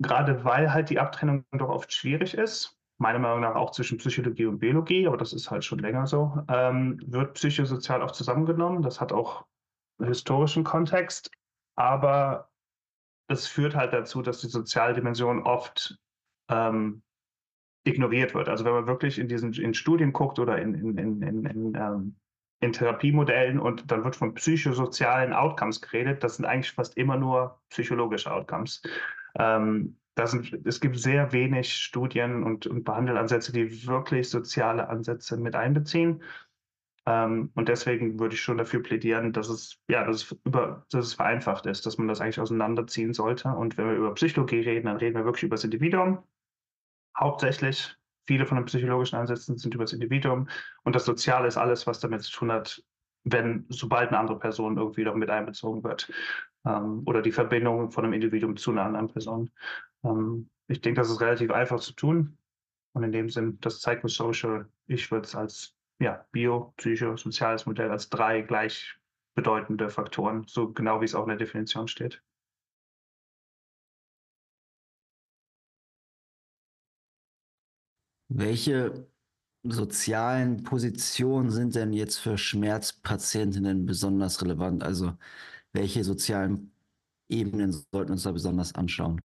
[0.00, 4.46] gerade weil halt die Abtrennung doch oft schwierig ist, meiner Meinung nach auch zwischen Psychologie
[4.46, 8.82] und Biologie, aber das ist halt schon länger so, ähm, wird psychosozial auch zusammengenommen.
[8.82, 9.46] Das hat auch
[10.06, 11.30] historischen Kontext,
[11.76, 12.50] aber
[13.28, 15.98] es führt halt dazu, dass die soziale Dimension oft
[16.48, 17.02] ähm,
[17.84, 18.48] ignoriert wird.
[18.48, 21.74] Also wenn man wirklich in diesen in Studien guckt oder in, in, in, in, in,
[21.74, 22.16] ähm,
[22.60, 27.60] in Therapiemodellen und dann wird von psychosozialen Outcomes geredet, das sind eigentlich fast immer nur
[27.70, 28.82] psychologische Outcomes.
[29.36, 35.56] Ähm, sind, es gibt sehr wenig Studien und, und Behandelansätze, die wirklich soziale Ansätze mit
[35.56, 36.22] einbeziehen.
[37.06, 41.06] Ähm, und deswegen würde ich schon dafür plädieren, dass es, ja, dass es, über, dass
[41.06, 43.48] es vereinfacht ist, dass man das eigentlich auseinanderziehen sollte.
[43.48, 46.22] Und wenn wir über Psychologie reden, dann reden wir wirklich über das Individuum.
[47.18, 47.96] Hauptsächlich.
[48.26, 50.48] Viele von den psychologischen Ansätzen sind über das Individuum.
[50.84, 52.82] Und das Soziale ist alles, was damit zu tun hat,
[53.24, 56.10] wenn, sobald eine andere Person irgendwie noch mit einbezogen wird.
[56.64, 59.50] Ähm, oder die Verbindung von einem Individuum zu einer anderen Person.
[60.04, 62.38] Ähm, ich denke, das ist relativ einfach zu tun.
[62.92, 67.90] Und in dem Sinn, das Psychosocial, ich würde es als ja, bio, psycho, soziales Modell
[67.90, 72.22] als drei gleichbedeutende Faktoren, so genau wie es auch in der Definition steht.
[78.28, 79.06] Welche
[79.62, 84.82] sozialen Positionen sind denn jetzt für Schmerzpatientinnen besonders relevant?
[84.82, 85.16] Also
[85.72, 86.74] welche sozialen
[87.28, 89.20] Ebenen sollten wir uns da besonders anschauen?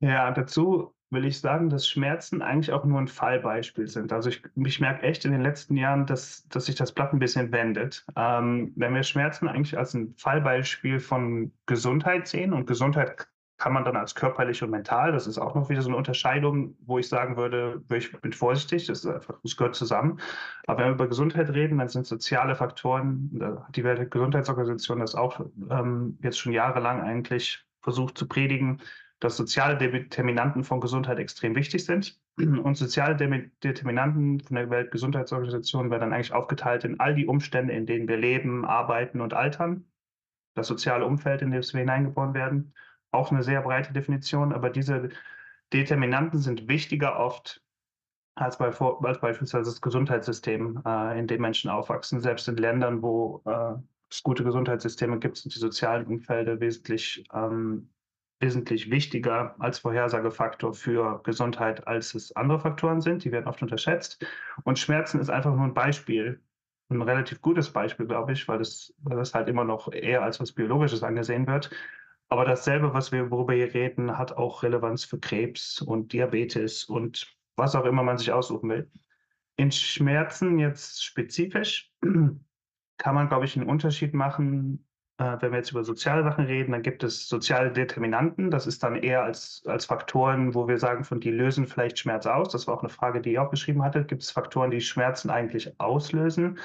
[0.00, 4.12] Ja, dazu will ich sagen, dass Schmerzen eigentlich auch nur ein Fallbeispiel sind.
[4.12, 7.18] Also ich, ich merke echt in den letzten Jahren, dass, dass sich das Blatt ein
[7.18, 8.04] bisschen wendet.
[8.16, 13.84] Ähm, wenn wir Schmerzen eigentlich als ein Fallbeispiel von Gesundheit sehen und Gesundheit kann man
[13.84, 17.08] dann als körperlich und mental, das ist auch noch wieder so eine Unterscheidung, wo ich
[17.08, 20.20] sagen würde, ich bin vorsichtig, das, einfach, das gehört zusammen.
[20.66, 25.14] Aber wenn wir über Gesundheit reden, dann sind soziale Faktoren, da hat die Weltgesundheitsorganisation das
[25.14, 25.40] auch
[25.70, 28.82] ähm, jetzt schon jahrelang eigentlich versucht zu predigen,
[29.20, 32.20] dass soziale Determinanten von Gesundheit extrem wichtig sind.
[32.36, 33.16] Und soziale
[33.64, 38.18] Determinanten von der Weltgesundheitsorganisation werden dann eigentlich aufgeteilt in all die Umstände, in denen wir
[38.18, 39.86] leben, arbeiten und altern.
[40.54, 42.74] Das soziale Umfeld, in das wir hineingeboren werden.
[43.10, 45.08] Auch eine sehr breite Definition, aber diese
[45.72, 47.62] Determinanten sind wichtiger oft
[48.34, 52.20] als, bei, als beispielsweise das Gesundheitssystem, äh, in dem Menschen aufwachsen.
[52.20, 53.74] Selbst in Ländern, wo äh,
[54.10, 57.88] es gute Gesundheitssysteme gibt, sind die sozialen Umfelder wesentlich ähm,
[58.40, 63.24] wesentlich wichtiger als Vorhersagefaktor für Gesundheit, als es andere Faktoren sind.
[63.24, 64.24] Die werden oft unterschätzt.
[64.64, 66.40] Und Schmerzen ist einfach nur ein Beispiel,
[66.88, 70.38] ein relativ gutes Beispiel, glaube ich, weil das, weil das halt immer noch eher als
[70.38, 71.70] was Biologisches angesehen wird.
[72.28, 77.36] Aber dasselbe, was wir, worüber wir reden, hat auch Relevanz für Krebs und Diabetes und
[77.56, 78.90] was auch immer man sich aussuchen will.
[79.56, 81.92] In Schmerzen jetzt spezifisch
[82.98, 84.85] kann man, glaube ich, einen Unterschied machen
[85.18, 88.50] äh, wenn wir jetzt über soziale Sachen reden, dann gibt es soziale Determinanten.
[88.50, 92.26] Das ist dann eher als, als Faktoren, wo wir sagen, von die lösen vielleicht Schmerz
[92.26, 92.50] aus.
[92.50, 94.08] Das war auch eine Frage, die ihr auch geschrieben hattet.
[94.08, 96.58] Gibt es Faktoren, die Schmerzen eigentlich auslösen?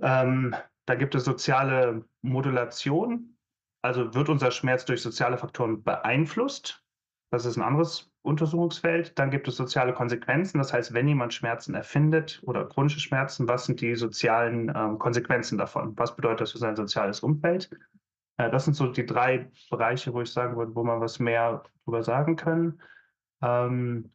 [0.00, 0.54] Ähm,
[0.86, 3.36] da gibt es soziale Modulation.
[3.82, 6.84] Also wird unser Schmerz durch soziale Faktoren beeinflusst?
[7.30, 9.18] Das ist ein anderes Untersuchungsfeld.
[9.18, 10.58] Dann gibt es soziale Konsequenzen.
[10.58, 15.58] Das heißt, wenn jemand Schmerzen erfindet oder chronische Schmerzen, was sind die sozialen ähm, Konsequenzen
[15.58, 15.96] davon?
[15.98, 17.70] Was bedeutet das für sein soziales Umfeld?
[18.38, 21.62] Äh, das sind so die drei Bereiche, wo ich sagen würde, wo man was mehr
[21.84, 22.80] darüber sagen können.
[23.42, 24.12] Ähm,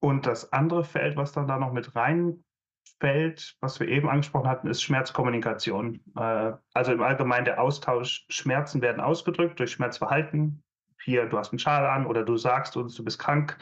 [0.00, 4.68] Und das andere Feld, was dann da noch mit reinfällt, was wir eben angesprochen hatten,
[4.68, 6.00] ist Schmerzkommunikation.
[6.16, 10.63] Äh, also im Allgemeinen der Austausch, Schmerzen werden ausgedrückt durch Schmerzverhalten.
[11.04, 13.56] Hier, du hast einen Schal an oder du sagst uns, du bist krank,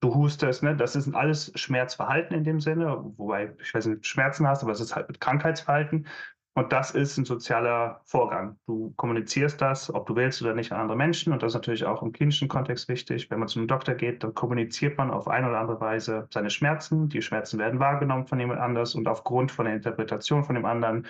[0.00, 0.62] du hustest.
[0.62, 0.76] Ne?
[0.76, 4.80] Das ist alles Schmerzverhalten in dem Sinne, wobei, ich weiß nicht, Schmerzen hast, aber es
[4.80, 6.06] ist halt mit Krankheitsverhalten.
[6.54, 8.58] Und das ist ein sozialer Vorgang.
[8.66, 11.32] Du kommunizierst das, ob du willst oder nicht, an andere Menschen.
[11.32, 13.30] Und das ist natürlich auch im klinischen Kontext wichtig.
[13.30, 16.50] Wenn man zu einem Doktor geht, dann kommuniziert man auf eine oder andere Weise seine
[16.50, 17.08] Schmerzen.
[17.08, 21.06] Die Schmerzen werden wahrgenommen von jemand anders und aufgrund von der Interpretation von dem anderen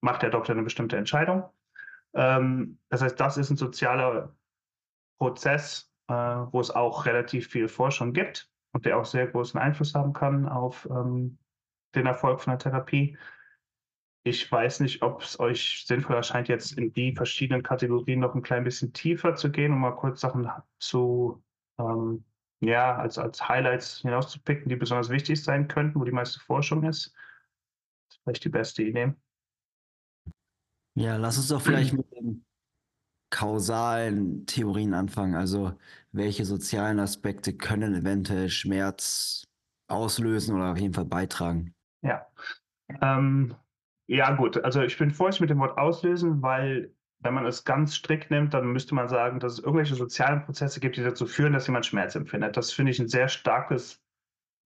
[0.00, 1.44] macht der Doktor eine bestimmte Entscheidung.
[2.14, 4.34] Ähm, das heißt, das ist ein sozialer
[5.18, 9.94] Prozess, äh, wo es auch relativ viel Forschung gibt und der auch sehr großen Einfluss
[9.94, 11.38] haben kann auf ähm,
[11.94, 13.16] den Erfolg von der Therapie.
[14.26, 18.42] Ich weiß nicht, ob es euch sinnvoll erscheint, jetzt in die verschiedenen Kategorien noch ein
[18.42, 21.42] klein bisschen tiefer zu gehen, um mal kurz Sachen zu,
[21.78, 22.24] ähm,
[22.60, 27.14] ja, als, als Highlights hinauszupicken, die besonders wichtig sein könnten, wo die meiste Forschung ist.
[28.08, 29.12] Das ist vielleicht die beste Idee.
[30.94, 32.46] Ja, lass uns doch vielleicht mit den
[33.34, 35.34] kausalen Theorien anfangen.
[35.34, 35.72] Also,
[36.12, 39.48] welche sozialen Aspekte können eventuell Schmerz
[39.88, 41.74] auslösen oder auf jeden Fall beitragen?
[42.02, 42.26] Ja.
[43.02, 43.56] Ähm,
[44.06, 44.62] ja, gut.
[44.62, 48.54] Also ich bin vorsichtig mit dem Wort auslösen, weil wenn man es ganz strikt nimmt,
[48.54, 51.86] dann müsste man sagen, dass es irgendwelche sozialen Prozesse gibt, die dazu führen, dass jemand
[51.86, 52.56] Schmerz empfindet.
[52.56, 54.00] Das finde ich ein sehr starkes,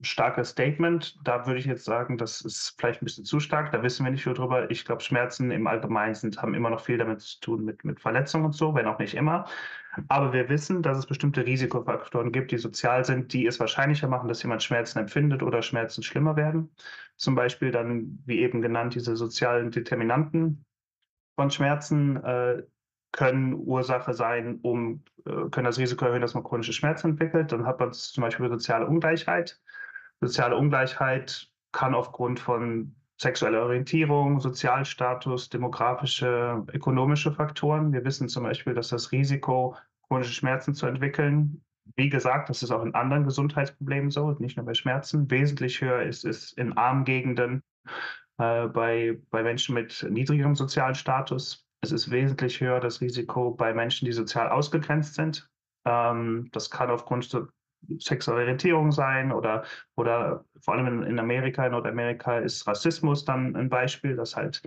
[0.00, 1.18] starkes Statement.
[1.24, 3.72] Da würde ich jetzt sagen, das ist vielleicht ein bisschen zu stark.
[3.72, 4.70] Da wissen wir nicht viel drüber.
[4.70, 8.00] Ich glaube, Schmerzen im Allgemeinen sind, haben immer noch viel damit zu tun mit, mit
[8.00, 9.46] Verletzungen und so, wenn auch nicht immer.
[10.08, 14.28] Aber wir wissen, dass es bestimmte Risikofaktoren gibt, die sozial sind, die es wahrscheinlicher machen,
[14.28, 16.70] dass jemand Schmerzen empfindet oder Schmerzen schlimmer werden.
[17.16, 20.64] Zum Beispiel dann, wie eben genannt, diese sozialen Determinanten
[21.36, 22.62] von Schmerzen äh,
[23.12, 27.50] können Ursache sein, um, äh, können das Risiko erhöhen, dass man chronische Schmerzen entwickelt.
[27.52, 29.60] Dann hat man zum Beispiel soziale Ungleichheit.
[30.20, 37.92] Soziale Ungleichheit kann aufgrund von sexuelle Orientierung, Sozialstatus, demografische, ökonomische Faktoren.
[37.92, 39.76] Wir wissen zum Beispiel, dass das Risiko,
[40.06, 41.62] chronische Schmerzen zu entwickeln,
[41.96, 46.02] wie gesagt, das ist auch in anderen Gesundheitsproblemen so, nicht nur bei Schmerzen, wesentlich höher
[46.02, 47.62] ist es in armen Gegenden,
[48.38, 51.66] äh, bei, bei Menschen mit niedrigerem sozialen Status.
[51.80, 55.48] Es ist wesentlich höher das Risiko bei Menschen, die sozial ausgegrenzt sind.
[55.84, 57.32] Ähm, das kann aufgrund
[57.98, 59.64] sexuelle Orientierung sein oder,
[59.96, 64.62] oder vor allem in, in Amerika, in Nordamerika ist Rassismus dann ein Beispiel, dass halt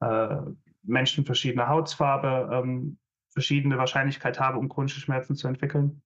[0.00, 0.36] äh,
[0.82, 2.98] Menschen verschiedener Hautfarbe ähm,
[3.30, 6.02] verschiedene Wahrscheinlichkeit haben, um chronische Schmerzen zu entwickeln.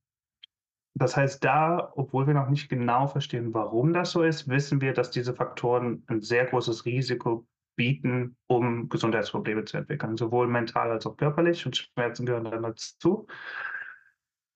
[0.94, 4.92] Das heißt, da, obwohl wir noch nicht genau verstehen, warum das so ist, wissen wir,
[4.92, 7.46] dass diese Faktoren ein sehr großes Risiko
[7.76, 13.26] bieten, um Gesundheitsprobleme zu entwickeln, sowohl mental als auch körperlich und Schmerzen gehören dann dazu.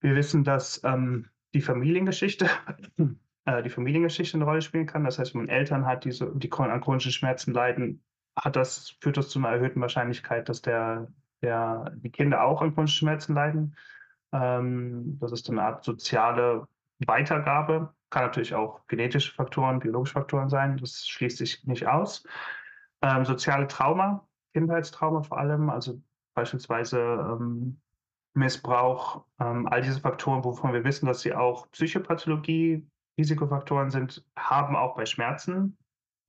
[0.00, 2.50] Wir wissen, dass ähm, die Familiengeschichte,
[3.46, 5.04] äh, die Familiengeschichte eine Rolle spielen kann.
[5.04, 8.04] Das heißt, wenn man Eltern hat, die, so, die an chronischen Schmerzen leiden,
[8.36, 11.08] hat das, führt das zu einer erhöhten Wahrscheinlichkeit, dass der,
[11.40, 13.76] der, die Kinder auch an chronischen Schmerzen leiden.
[14.32, 16.66] Ähm, das ist eine Art soziale
[17.06, 17.94] Weitergabe.
[18.10, 20.76] Kann natürlich auch genetische Faktoren, biologische Faktoren sein.
[20.76, 22.26] Das schließt sich nicht aus.
[23.02, 26.00] Ähm, soziale Trauma, Kindheitstrauma vor allem, also
[26.34, 27.80] beispielsweise ähm,
[28.34, 32.86] Missbrauch, ähm, all diese Faktoren, wovon wir wissen, dass sie auch Psychopathologie
[33.18, 35.76] Risikofaktoren sind, haben auch bei Schmerzen.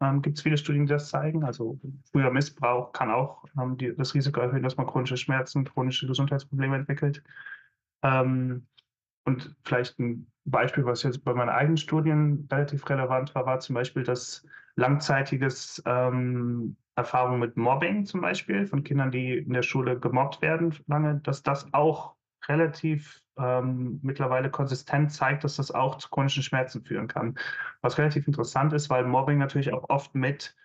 [0.02, 1.44] Ähm, Gibt es viele Studien, die das zeigen.
[1.44, 1.80] Also
[2.12, 6.76] früher Missbrauch kann auch ähm, die, das Risiko erhöhen, dass man chronische Schmerzen, chronische Gesundheitsprobleme
[6.76, 7.24] entwickelt.
[8.04, 8.68] Ähm,
[9.26, 13.74] und vielleicht ein Beispiel, was jetzt bei meinen eigenen Studien relativ relevant war, war zum
[13.74, 20.00] Beispiel, dass langzeitiges ähm, Erfahrung mit Mobbing zum Beispiel von Kindern, die in der Schule
[20.00, 22.16] gemobbt werden lange, dass das auch
[22.48, 27.38] relativ ähm, mittlerweile konsistent zeigt, dass das auch zu chronischen Schmerzen führen kann.
[27.82, 30.56] Was relativ interessant ist, weil Mobbing natürlich auch oft mit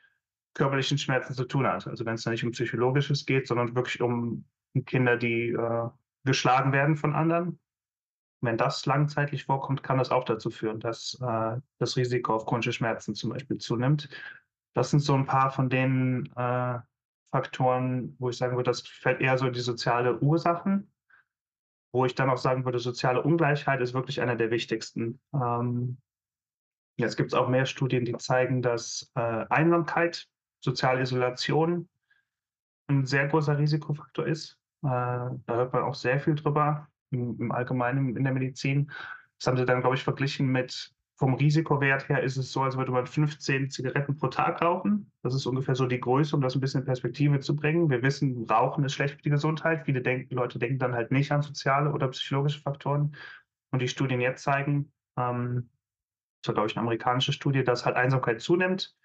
[0.55, 1.87] körperlichen Schmerzen zu tun hat.
[1.87, 4.45] Also wenn es nicht um psychologisches geht, sondern wirklich um
[4.87, 5.89] Kinder, die äh,
[6.25, 7.59] geschlagen werden von anderen.
[8.43, 12.73] Wenn das langzeitlich vorkommt, kann das auch dazu führen, dass äh, das Risiko auf chronische
[12.73, 14.09] Schmerzen zum Beispiel zunimmt.
[14.75, 16.79] Das sind so ein paar von den äh,
[17.31, 20.93] Faktoren, wo ich sagen würde, das fällt eher so in die soziale Ursachen,
[21.93, 25.21] wo ich dann auch sagen würde, soziale Ungleichheit ist wirklich einer der wichtigsten.
[25.35, 25.99] Ähm,
[26.97, 30.27] jetzt gibt es auch mehr Studien, die zeigen, dass äh, Einsamkeit,
[30.61, 31.89] soziale Isolation
[32.89, 34.59] ein sehr großer Risikofaktor ist.
[34.83, 38.91] Äh, da hört man auch sehr viel drüber im, im Allgemeinen in der Medizin.
[39.39, 42.79] Das haben sie dann, glaube ich, verglichen mit vom Risikowert her ist es so, als
[42.79, 45.13] würde man 15 Zigaretten pro Tag rauchen.
[45.23, 47.91] Das ist ungefähr so die Größe, um das ein bisschen in Perspektive zu bringen.
[47.91, 49.85] Wir wissen, Rauchen ist schlecht für die Gesundheit.
[49.85, 53.15] Viele denken, Leute denken dann halt nicht an soziale oder psychologische Faktoren.
[53.71, 55.69] Und die Studien jetzt zeigen, ähm,
[56.41, 58.97] das war, glaube ich, eine amerikanische Studie, dass halt Einsamkeit zunimmt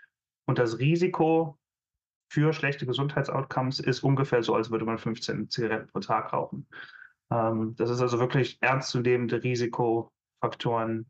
[0.46, 1.60] und das Risiko
[2.32, 6.66] für schlechte Gesundheitsoutcomes ist ungefähr so, als würde man 15 Zigaretten pro Tag rauchen.
[7.30, 11.08] Ähm, das ist also wirklich ernstzunehmende Risikofaktoren,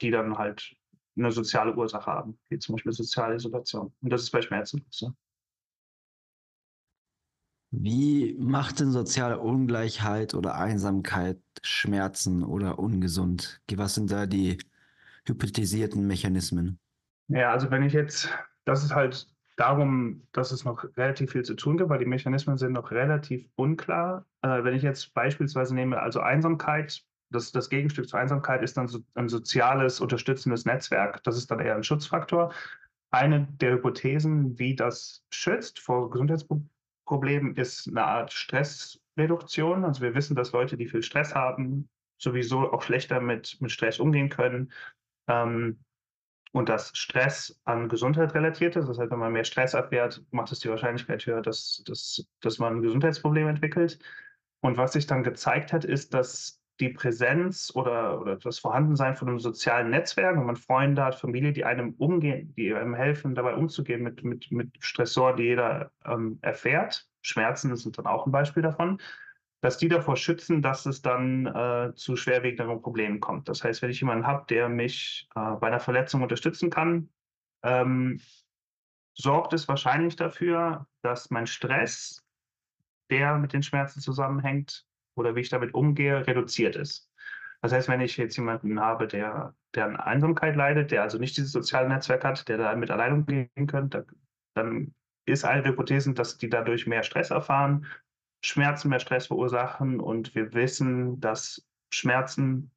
[0.00, 0.76] die dann halt
[1.16, 3.92] eine soziale Ursache haben, wie zum Beispiel soziale Isolation.
[4.00, 5.12] Und das ist bei Schmerzen so.
[7.70, 13.60] Wie macht denn soziale Ungleichheit oder Einsamkeit Schmerzen oder ungesund?
[13.74, 14.58] Was sind da die
[15.26, 16.78] hypothetisierten Mechanismen?
[17.28, 18.30] Ja, also wenn ich jetzt,
[18.64, 22.56] das ist halt darum, dass es noch relativ viel zu tun gibt, weil die Mechanismen
[22.56, 24.24] sind noch relativ unklar.
[24.42, 28.88] Äh, wenn ich jetzt beispielsweise nehme, also Einsamkeit, das, das Gegenstück zur Einsamkeit ist dann
[28.88, 31.22] so ein soziales, unterstützendes Netzwerk.
[31.24, 32.52] Das ist dann eher ein Schutzfaktor.
[33.10, 39.84] Eine der Hypothesen, wie das schützt vor Gesundheitsproblemen, ist eine Art Stressreduktion.
[39.84, 43.98] Also wir wissen, dass Leute, die viel Stress haben, sowieso auch schlechter mit, mit Stress
[43.98, 44.72] umgehen können.
[45.28, 45.78] Ähm,
[46.52, 48.88] und dass Stress an Gesundheit relatiert ist.
[48.88, 52.58] Das heißt, wenn man mehr Stress abwehrt, macht es die Wahrscheinlichkeit höher, dass, dass, dass
[52.58, 53.98] man ein Gesundheitsproblem entwickelt.
[54.60, 59.28] Und was sich dann gezeigt hat, ist, dass die Präsenz oder, oder das Vorhandensein von
[59.28, 63.54] einem sozialen Netzwerk, wenn man Freunde hat, Familie, die einem umgehen, die einem helfen, dabei
[63.54, 67.08] umzugehen mit, mit, mit Stressoren, die jeder ähm, erfährt.
[67.22, 69.00] Schmerzen sind dann auch ein Beispiel davon
[69.60, 73.48] dass die davor schützen, dass es dann äh, zu schwerwiegenderen Problemen kommt.
[73.48, 77.08] Das heißt, wenn ich jemanden habe, der mich äh, bei einer Verletzung unterstützen kann,
[77.64, 78.20] ähm,
[79.14, 82.22] sorgt es wahrscheinlich dafür, dass mein Stress,
[83.10, 87.10] der mit den Schmerzen zusammenhängt oder wie ich damit umgehe, reduziert ist.
[87.62, 91.36] Das heißt, wenn ich jetzt jemanden habe, der, der an Einsamkeit leidet, der also nicht
[91.36, 94.06] dieses soziale Netzwerk hat, der damit allein umgehen könnte,
[94.54, 97.86] dann ist eine der Hypothesen, dass die dadurch mehr Stress erfahren,
[98.44, 102.70] Schmerzen mehr Stress verursachen und wir wissen, dass Schmerzen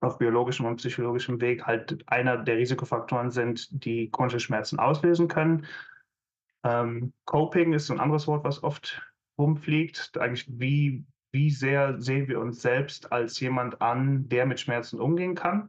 [0.00, 5.66] auf biologischem und psychologischem Weg halt einer der Risikofaktoren sind, die chronische Schmerzen auslösen können.
[6.62, 9.02] Ähm, Coping ist ein anderes Wort, was oft
[9.38, 10.16] rumfliegt.
[10.18, 11.04] Eigentlich, wie,
[11.38, 15.68] wie sehr sehen wir uns selbst als jemand an, der mit Schmerzen umgehen kann?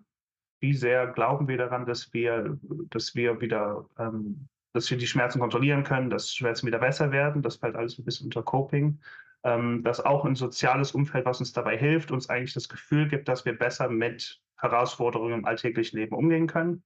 [0.60, 2.58] Wie sehr glauben wir daran, dass wir,
[2.90, 7.44] dass wir wieder, ähm, dass wir die Schmerzen kontrollieren können, dass Schmerzen wieder besser werden?
[7.44, 9.00] Das fällt alles ein bisschen unter Coping
[9.44, 13.28] ähm, dass auch ein soziales Umfeld, was uns dabei hilft, uns eigentlich das Gefühl gibt,
[13.28, 16.84] dass wir besser mit Herausforderungen im alltäglichen Leben umgehen können.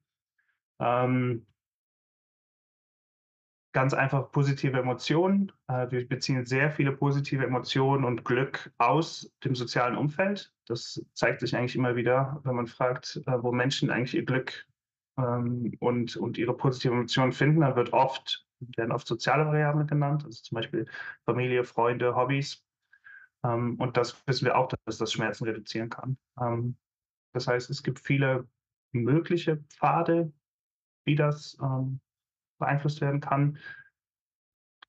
[0.80, 1.46] Ähm,
[3.74, 5.52] ganz einfach positive Emotionen.
[5.68, 10.54] Äh, wir beziehen sehr viele positive Emotionen und Glück aus dem sozialen Umfeld.
[10.68, 14.68] Das zeigt sich eigentlich immer wieder, wenn man fragt, äh, wo Menschen eigentlich ihr Glück
[15.18, 17.62] ähm, und, und ihre positiven Emotionen finden.
[17.62, 18.46] Da wird oft
[18.78, 20.86] werden oft soziale Variablen genannt, also zum Beispiel
[21.26, 22.66] Familie, Freunde, Hobbys.
[23.44, 26.18] Ähm, und das wissen wir auch, dass das Schmerzen reduzieren kann.
[26.40, 26.78] Ähm,
[27.34, 28.48] das heißt, es gibt viele
[28.92, 30.32] mögliche Pfade,
[31.06, 32.00] wie das ähm,
[32.60, 33.58] beeinflusst werden kann.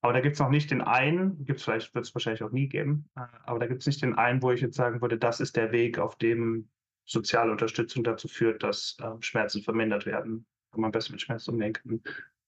[0.01, 2.51] Aber da gibt es noch nicht den einen, gibt es vielleicht, wird es wahrscheinlich auch
[2.51, 5.17] nie geben, äh, aber da gibt es nicht den einen, wo ich jetzt sagen würde,
[5.19, 6.69] das ist der Weg, auf dem
[7.07, 11.73] soziale Unterstützung dazu führt, dass äh, Schmerzen vermindert werden, wenn man besser mit Schmerzen umgehen
[11.73, 12.03] kann.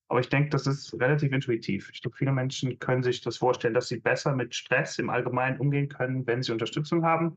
[0.08, 1.90] Aber ich denke, das ist relativ intuitiv.
[1.92, 5.58] Ich glaube, viele Menschen können sich das vorstellen, dass sie besser mit Stress im Allgemeinen
[5.58, 7.36] umgehen können, wenn sie Unterstützung haben.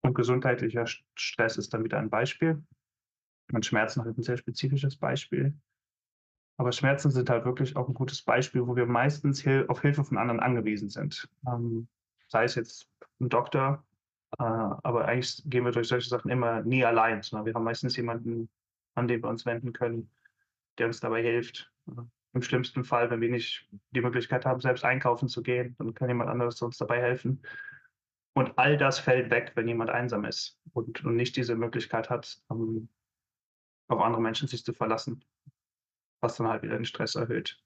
[0.00, 2.62] Und gesundheitlicher Stress ist dann wieder ein Beispiel.
[3.52, 5.54] Und Schmerzen halt ein sehr spezifisches Beispiel.
[6.58, 10.16] Aber Schmerzen sind halt wirklich auch ein gutes Beispiel, wo wir meistens auf Hilfe von
[10.16, 11.28] anderen angewiesen sind.
[11.46, 11.86] Ähm,
[12.28, 12.88] sei es jetzt
[13.20, 13.84] ein Doktor,
[14.38, 17.96] äh, aber eigentlich gehen wir durch solche Sachen immer nie allein, sondern wir haben meistens
[17.96, 18.48] jemanden,
[18.94, 20.10] an den wir uns wenden können,
[20.78, 21.70] der uns dabei hilft.
[22.32, 26.08] Im schlimmsten Fall, wenn wir nicht die Möglichkeit haben, selbst einkaufen zu gehen, dann kann
[26.08, 27.42] jemand anderes uns dabei helfen.
[28.34, 32.38] Und all das fällt weg, wenn jemand einsam ist und, und nicht diese Möglichkeit hat,
[32.48, 32.88] um,
[33.88, 35.24] auf andere Menschen sich zu verlassen,
[36.20, 37.58] was dann halt wieder den Stress erhöht.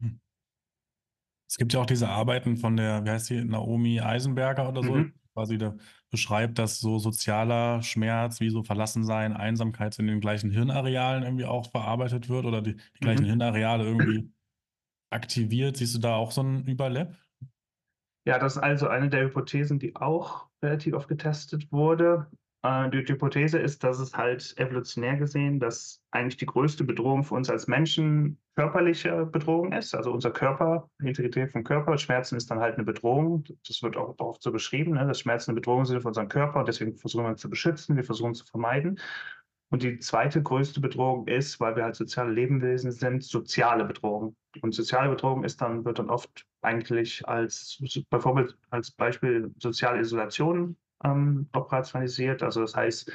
[0.00, 0.20] Hm.
[1.48, 4.94] Es gibt ja auch diese Arbeiten von der, wie heißt die, Naomi Eisenberger oder so,
[4.94, 5.74] mhm quasi da
[6.10, 11.70] beschreibt, dass so sozialer Schmerz wie so Verlassensein, Einsamkeit in den gleichen Hirnarealen irgendwie auch
[11.70, 13.28] verarbeitet wird oder die, die gleichen mhm.
[13.28, 14.30] Hirnareale irgendwie
[15.10, 15.76] aktiviert.
[15.76, 17.14] Siehst du da auch so ein Überlap?
[18.24, 22.30] Ja, das ist also eine der Hypothesen, die auch relativ oft getestet wurde.
[22.62, 27.34] Äh, die Hypothese ist, dass es halt evolutionär gesehen, dass eigentlich die größte Bedrohung für
[27.34, 29.94] uns als Menschen körperliche Bedrohung ist.
[29.94, 31.98] Also unser Körper, die Integrität vom Körper.
[31.98, 33.44] Schmerzen ist dann halt eine Bedrohung.
[33.66, 35.06] Das wird auch oft so beschrieben, ne?
[35.06, 38.04] dass Schmerzen eine Bedrohung sind für unseren Körper und deswegen versuchen wir zu beschützen, wir
[38.04, 39.00] versuchen zu vermeiden.
[39.70, 44.36] Und die zweite größte Bedrohung ist, weil wir halt soziale Lebewesen sind, soziale Bedrohung.
[44.60, 47.82] Und soziale Bedrohung ist dann, wird dann oft eigentlich als,
[48.70, 52.42] als Beispiel soziale Isolation ähm, operationalisiert.
[52.42, 53.12] Also das heißt,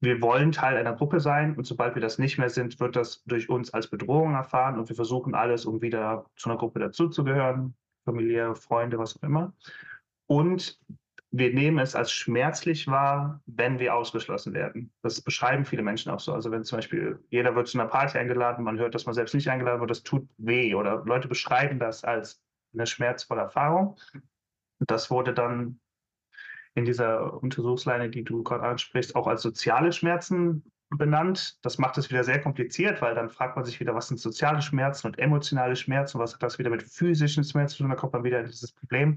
[0.00, 3.22] wir wollen Teil einer Gruppe sein und sobald wir das nicht mehr sind, wird das
[3.24, 7.74] durch uns als Bedrohung erfahren und wir versuchen alles, um wieder zu einer Gruppe dazuzugehören,
[8.04, 9.54] Familie, Freunde, was auch immer.
[10.26, 10.78] Und
[11.30, 14.92] wir nehmen es als schmerzlich wahr, wenn wir ausgeschlossen werden.
[15.02, 16.32] Das beschreiben viele Menschen auch so.
[16.32, 19.34] Also wenn zum Beispiel jeder wird zu einer Party eingeladen, man hört, dass man selbst
[19.34, 20.74] nicht eingeladen wird, das tut weh.
[20.74, 22.42] Oder Leute beschreiben das als
[22.72, 23.96] eine schmerzvolle Erfahrung.
[24.78, 25.80] Das wurde dann
[26.76, 31.58] in dieser Untersuchsleine, die du gerade ansprichst, auch als soziale Schmerzen benannt.
[31.64, 34.60] Das macht es wieder sehr kompliziert, weil dann fragt man sich wieder, was sind soziale
[34.60, 38.12] Schmerzen und emotionale Schmerzen, was hat das wieder mit physischen Schmerzen zu tun, da kommt
[38.12, 39.16] man wieder in dieses Problem.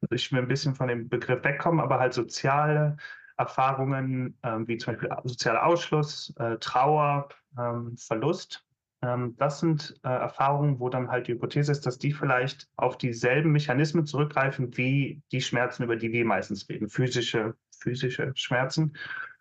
[0.00, 2.96] Also ich will ein bisschen von dem Begriff wegkommen, aber halt soziale
[3.36, 8.64] Erfahrungen, ähm, wie zum Beispiel sozialer Ausschluss, äh, Trauer, ähm, Verlust,
[9.00, 13.50] das sind äh, Erfahrungen, wo dann halt die Hypothese ist, dass die vielleicht auf dieselben
[13.50, 16.90] Mechanismen zurückgreifen wie die Schmerzen, über die wir meistens reden.
[16.90, 18.94] Physische, physische Schmerzen,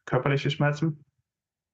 [0.05, 1.03] körperliche Schmerzen.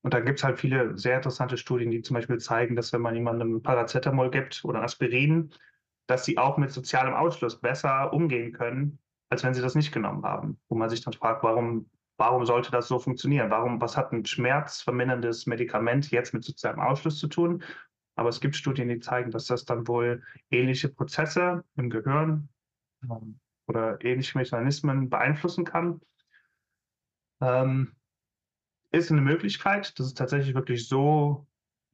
[0.01, 3.01] Und da gibt es halt viele sehr interessante Studien, die zum Beispiel zeigen, dass wenn
[3.01, 5.51] man jemandem Paracetamol gibt oder Aspirin,
[6.07, 10.23] dass sie auch mit sozialem Ausschluss besser umgehen können, als wenn sie das nicht genommen
[10.23, 10.59] haben.
[10.69, 13.49] Wo man sich dann fragt, warum, warum sollte das so funktionieren?
[13.49, 17.63] Warum, was hat ein schmerzverminderndes Medikament jetzt mit sozialem Ausschluss zu tun?
[18.15, 22.49] Aber es gibt Studien, die zeigen, dass das dann wohl ähnliche Prozesse im Gehirn
[23.03, 26.01] ähm, oder ähnliche Mechanismen beeinflussen kann.
[27.41, 27.95] Ähm,
[28.91, 31.45] ist eine Möglichkeit, dass es tatsächlich wirklich so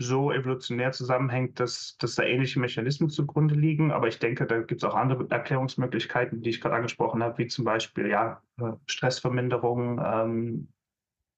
[0.01, 3.91] so evolutionär zusammenhängt, dass, dass da ähnliche Mechanismen zugrunde liegen.
[3.91, 7.47] Aber ich denke, da gibt es auch andere Erklärungsmöglichkeiten, die ich gerade angesprochen habe, wie
[7.47, 10.67] zum Beispiel ja, äh, Stressverminderung, ähm,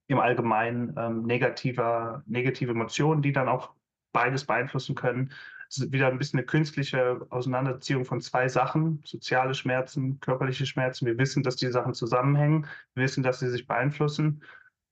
[0.08, 3.72] im Allgemeinen ähm, negativer, negative Emotionen, die dann auch
[4.12, 5.32] beides beeinflussen können.
[5.70, 11.06] Es ist wieder ein bisschen eine künstliche Auseinanderziehung von zwei Sachen, soziale Schmerzen, körperliche Schmerzen.
[11.06, 14.44] Wir wissen, dass die Sachen zusammenhängen, wir wissen, dass sie sich beeinflussen.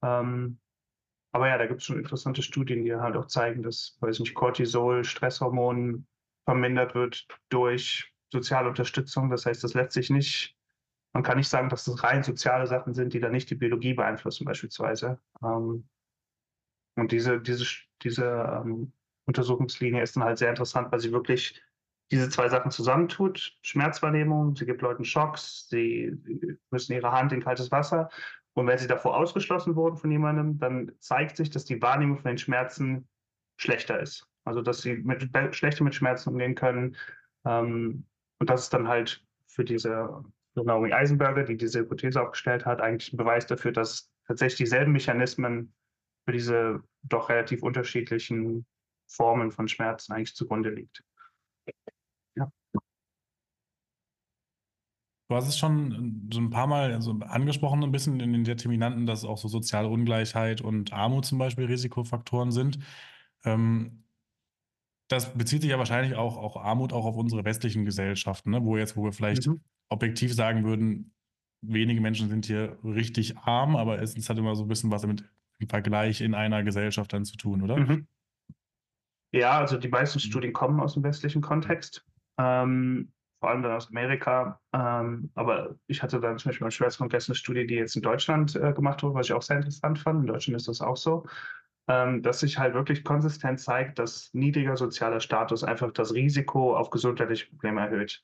[0.01, 0.57] Ähm,
[1.31, 4.33] aber ja, da gibt es schon interessante Studien, die halt auch zeigen, dass, weiß nicht,
[4.33, 6.05] Cortisol, Stresshormon
[6.45, 9.29] vermindert wird durch soziale Unterstützung.
[9.29, 10.57] Das heißt, das lässt sich nicht,
[11.13, 13.93] man kann nicht sagen, dass das rein soziale Sachen sind, die dann nicht die Biologie
[13.93, 15.19] beeinflussen, beispielsweise.
[15.41, 15.87] Ähm,
[16.95, 17.65] und diese, diese,
[18.01, 18.91] diese ähm,
[19.25, 21.61] Untersuchungslinie ist dann halt sehr interessant, weil sie wirklich
[22.11, 23.57] diese zwei Sachen zusammentut.
[23.61, 26.11] Schmerzwahrnehmung, sie gibt Leuten Schocks, sie
[26.69, 28.09] müssen ihre Hand in kaltes Wasser
[28.53, 32.29] und wenn sie davor ausgeschlossen wurden von jemandem, dann zeigt sich, dass die Wahrnehmung von
[32.29, 33.07] den Schmerzen
[33.57, 34.27] schlechter ist.
[34.43, 36.97] Also dass sie mit, schlechter mit Schmerzen umgehen können.
[37.45, 38.05] Ähm,
[38.39, 40.23] und das ist dann halt für diese
[40.55, 45.73] Naomi Eisenberger, die diese Hypothese aufgestellt hat, eigentlich ein Beweis dafür, dass tatsächlich dieselben Mechanismen
[46.25, 48.65] für diese doch relativ unterschiedlichen
[49.07, 51.03] Formen von Schmerzen eigentlich zugrunde liegt.
[55.31, 59.05] Du hast es schon so ein paar Mal also angesprochen, ein bisschen in den Determinanten,
[59.05, 62.79] dass auch so soziale Ungleichheit und Armut zum Beispiel Risikofaktoren sind.
[63.45, 64.03] Ähm,
[65.07, 68.65] das bezieht sich ja wahrscheinlich auch, auch Armut auch auf unsere westlichen Gesellschaften, ne?
[68.65, 69.61] wo jetzt, wo wir vielleicht mhm.
[69.87, 71.13] objektiv sagen würden,
[71.61, 75.23] wenige Menschen sind hier richtig arm, aber es hat immer so ein bisschen was damit
[75.59, 77.77] im Vergleich in einer Gesellschaft dann zu tun, oder?
[77.77, 78.05] Mhm.
[79.31, 82.05] Ja, also die meisten Studien kommen aus dem westlichen Kontext.
[82.37, 84.61] Ähm, vor allem dann aus Amerika.
[84.71, 88.55] Ähm, aber ich hatte dann zum Beispiel beim Schwerstkongress eine Studie, die jetzt in Deutschland
[88.55, 90.21] äh, gemacht wurde, was ich auch sehr interessant fand.
[90.21, 91.25] In Deutschland ist das auch so,
[91.87, 96.91] ähm, dass sich halt wirklich konsistent zeigt, dass niedriger sozialer Status einfach das Risiko auf
[96.91, 98.23] gesundheitliche Probleme erhöht.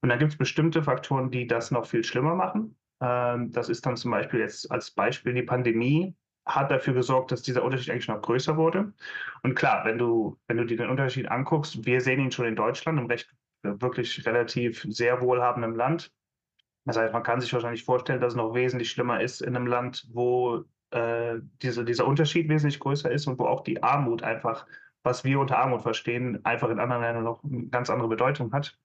[0.00, 2.74] Und da gibt es bestimmte Faktoren, die das noch viel schlimmer machen.
[3.02, 7.42] Ähm, das ist dann zum Beispiel jetzt als Beispiel die Pandemie hat dafür gesorgt, dass
[7.42, 8.92] dieser Unterschied eigentlich noch größer wurde.
[9.42, 12.56] Und klar, wenn du, wenn du dir den Unterschied anguckst, wir sehen ihn schon in
[12.56, 13.30] Deutschland im recht
[13.64, 16.12] wirklich relativ sehr wohlhabendem Land.
[16.84, 19.66] Das heißt, man kann sich wahrscheinlich vorstellen, dass es noch wesentlich schlimmer ist in einem
[19.66, 24.66] Land, wo äh, diese, dieser Unterschied wesentlich größer ist und wo auch die Armut einfach,
[25.02, 28.78] was wir unter Armut verstehen, einfach in anderen Ländern noch eine ganz andere Bedeutung hat.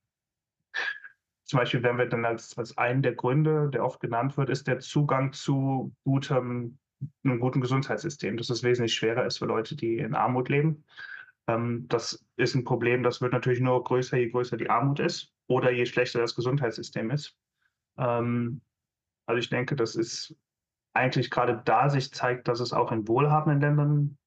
[1.43, 4.67] Zum Beispiel, wenn wir dann als, als einen der Gründe, der oft genannt wird, ist
[4.67, 6.77] der Zugang zu gutem,
[7.23, 10.84] einem guten Gesundheitssystem, dass es wesentlich schwerer ist für Leute, die in Armut leben.
[11.49, 15.33] Ähm, das ist ein Problem, das wird natürlich nur größer, je größer die Armut ist
[15.47, 17.35] oder je schlechter das Gesundheitssystem ist.
[17.97, 18.61] Ähm,
[19.25, 20.35] also ich denke, das ist
[20.93, 24.17] eigentlich gerade da sich zeigt, dass es auch in wohlhabenden Ländern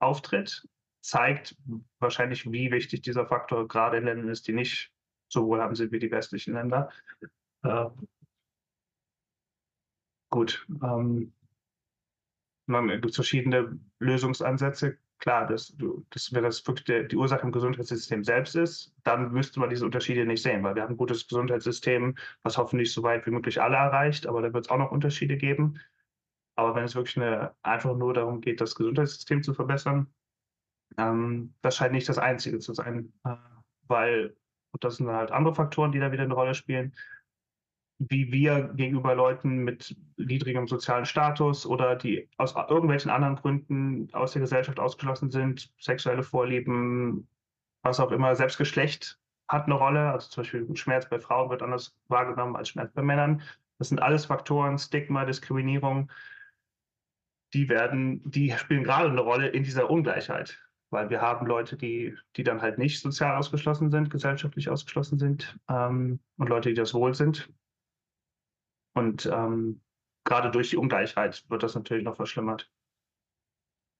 [0.00, 0.66] auftritt,
[1.00, 1.56] zeigt
[2.00, 4.92] wahrscheinlich, wie wichtig dieser Faktor gerade in Ländern ist, die nicht
[5.28, 6.90] so wohlhabend sind wie die westlichen Länder.
[7.62, 7.86] Äh,
[10.30, 10.66] gut.
[10.82, 11.32] Ähm,
[12.66, 15.76] man gibt verschiedene Lösungsansätze klar, dass,
[16.10, 19.84] dass wenn das wirklich der, die Ursache im Gesundheitssystem selbst ist, dann müsste man diese
[19.84, 23.60] Unterschiede nicht sehen, weil wir haben ein gutes Gesundheitssystem, was hoffentlich so weit wie möglich
[23.60, 25.80] alle erreicht, aber da wird es auch noch Unterschiede geben.
[26.56, 30.08] Aber wenn es wirklich eine, einfach nur darum geht, das Gesundheitssystem zu verbessern,
[30.96, 33.36] ähm, das scheint nicht das Einzige zu sein, äh,
[33.82, 34.36] weil,
[34.72, 36.94] und das sind halt andere Faktoren, die da wieder eine Rolle spielen,
[37.98, 44.32] wie wir gegenüber Leuten mit niedrigem sozialen Status oder die aus irgendwelchen anderen Gründen aus
[44.32, 47.28] der Gesellschaft ausgeschlossen sind, sexuelle Vorlieben,
[47.82, 49.18] was auch immer, selbst Geschlecht
[49.48, 50.12] hat eine Rolle.
[50.12, 53.42] Also zum Beispiel Schmerz bei Frauen wird anders wahrgenommen als Schmerz bei Männern.
[53.78, 56.10] Das sind alles Faktoren, Stigma, Diskriminierung,
[57.54, 60.58] die werden, die spielen gerade eine Rolle in dieser Ungleichheit.
[60.90, 65.58] Weil wir haben Leute, die, die dann halt nicht sozial ausgeschlossen sind, gesellschaftlich ausgeschlossen sind,
[65.68, 67.50] ähm, und Leute, die das wohl sind.
[68.94, 69.80] Und ähm,
[70.24, 72.70] gerade durch die Ungleichheit wird das natürlich noch verschlimmert.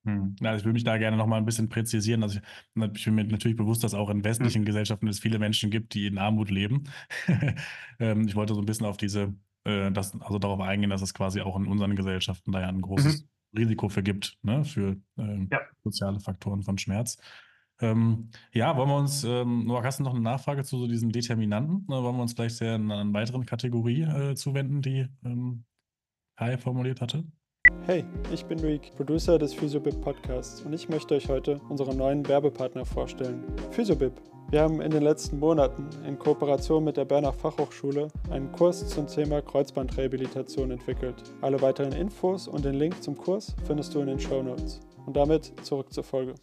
[0.04, 0.36] Hm.
[0.40, 2.22] Ja, ich will mich da gerne noch mal ein bisschen präzisieren.
[2.22, 4.64] Also ich, ich bin mir natürlich bewusst, dass auch in westlichen hm.
[4.64, 6.84] Gesellschaften es viele Menschen gibt, die in Armut leben.
[7.98, 9.34] ähm, ich wollte so ein bisschen auf diese,
[9.64, 12.80] äh, das, also darauf eingehen, dass es quasi auch in unseren Gesellschaften da ja ein
[12.80, 13.58] großes mhm.
[13.58, 15.60] Risiko für gibt, ne, für ähm, ja.
[15.82, 17.18] soziale Faktoren von Schmerz.
[17.80, 21.10] Ähm, ja, wollen wir uns, ähm, Noah, hast du noch eine Nachfrage zu so diesen
[21.10, 21.84] Determinanten?
[21.88, 25.64] Oder wollen wir uns vielleicht sehr einer, einer weiteren Kategorie äh, zuwenden, die ähm,
[26.36, 27.24] Kai formuliert hatte?
[27.86, 32.26] Hey, ich bin Rick, Producer des Physiobib Podcasts und ich möchte euch heute unseren neuen
[32.26, 33.44] Werbepartner vorstellen.
[33.70, 34.12] Physiobib.
[34.50, 39.06] Wir haben in den letzten Monaten in Kooperation mit der Berner Fachhochschule einen Kurs zum
[39.06, 41.22] Thema Kreuzbandrehabilitation entwickelt.
[41.42, 44.80] Alle weiteren Infos und den Link zum Kurs findest du in den Show Notes.
[45.04, 46.34] Und damit zurück zur Folge.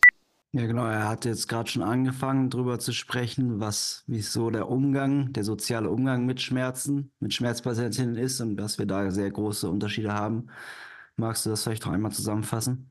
[0.55, 0.85] Ja, genau.
[0.85, 5.43] Er hat jetzt gerade schon angefangen, darüber zu sprechen, was, wie so der Umgang, der
[5.43, 10.47] soziale Umgang mit Schmerzen, mit Schmerzpatientinnen ist und dass wir da sehr große Unterschiede haben.
[11.17, 12.89] Magst du das vielleicht noch einmal zusammenfassen?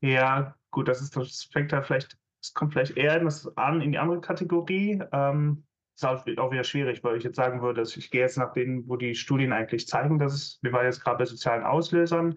[0.00, 3.98] Ja, gut, das ist das fängt da vielleicht, es kommt vielleicht eher an in die
[3.98, 5.00] andere Kategorie.
[5.12, 5.62] Ähm,
[5.94, 8.96] ist auch wieder schwierig, weil ich jetzt sagen würde, ich gehe jetzt nach denen, wo
[8.96, 12.36] die Studien eigentlich zeigen, dass es, wir waren jetzt gerade bei sozialen Auslösern,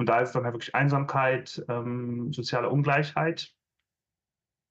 [0.00, 3.52] und da ist dann halt wirklich Einsamkeit, ähm, soziale Ungleichheit.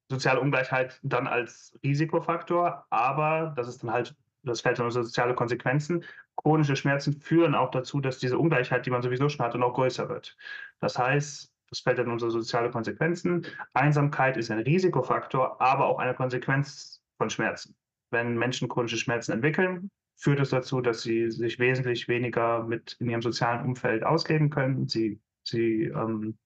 [0.09, 5.35] Soziale Ungleichheit dann als Risikofaktor, aber das ist dann halt, das fällt dann unter soziale
[5.35, 6.03] Konsequenzen.
[6.35, 10.09] Chronische Schmerzen führen auch dazu, dass diese Ungleichheit, die man sowieso schon hatte, noch größer
[10.09, 10.35] wird.
[10.79, 13.45] Das heißt, das fällt dann unter soziale Konsequenzen.
[13.73, 17.75] Einsamkeit ist ein Risikofaktor, aber auch eine Konsequenz von Schmerzen.
[18.09, 23.09] Wenn Menschen chronische Schmerzen entwickeln, führt es dazu, dass sie sich wesentlich weniger mit in
[23.09, 24.87] ihrem sozialen Umfeld ausleben können.
[24.87, 26.37] Sie, sie ähm,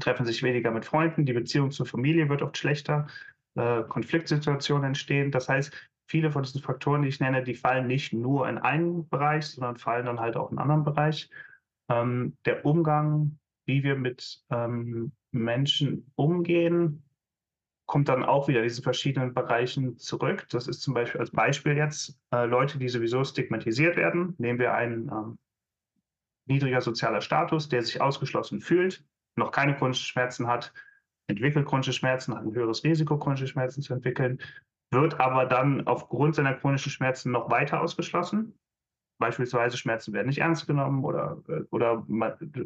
[0.00, 3.06] treffen sich weniger mit Freunden, die Beziehung zur Familie wird oft schlechter,
[3.54, 5.30] äh, Konfliktsituationen entstehen.
[5.30, 5.72] Das heißt,
[6.08, 9.76] viele von diesen Faktoren, die ich nenne, die fallen nicht nur in einen Bereich, sondern
[9.76, 11.30] fallen dann halt auch in einen anderen Bereich.
[11.88, 17.04] Ähm, der Umgang, wie wir mit ähm, Menschen umgehen,
[17.92, 20.46] kommt dann auch wieder in diese verschiedenen Bereichen zurück.
[20.48, 24.34] Das ist zum Beispiel als Beispiel jetzt äh, Leute, die sowieso stigmatisiert werden.
[24.38, 25.38] Nehmen wir einen ähm,
[26.46, 29.04] niedriger sozialer Status, der sich ausgeschlossen fühlt,
[29.36, 30.72] noch keine chronischen Schmerzen hat,
[31.26, 34.40] entwickelt chronische Schmerzen, hat ein höheres Risiko, chronische Schmerzen zu entwickeln,
[34.90, 38.58] wird aber dann aufgrund seiner chronischen Schmerzen noch weiter ausgeschlossen
[39.22, 42.04] Beispielsweise Schmerzen werden nicht ernst genommen oder, äh, oder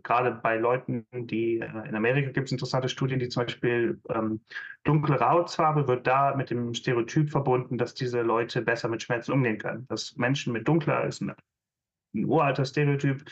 [0.03, 4.41] gerade bei Leuten, die äh, in Amerika gibt es interessante Studien, die zum Beispiel ähm,
[4.85, 9.59] dunklere Hautfarbe wird da mit dem Stereotyp verbunden, dass diese Leute besser mit Schmerzen umgehen
[9.59, 9.87] können.
[9.89, 11.35] Dass Menschen mit dunkler ist ein,
[12.15, 13.23] ein uralter Stereotyp,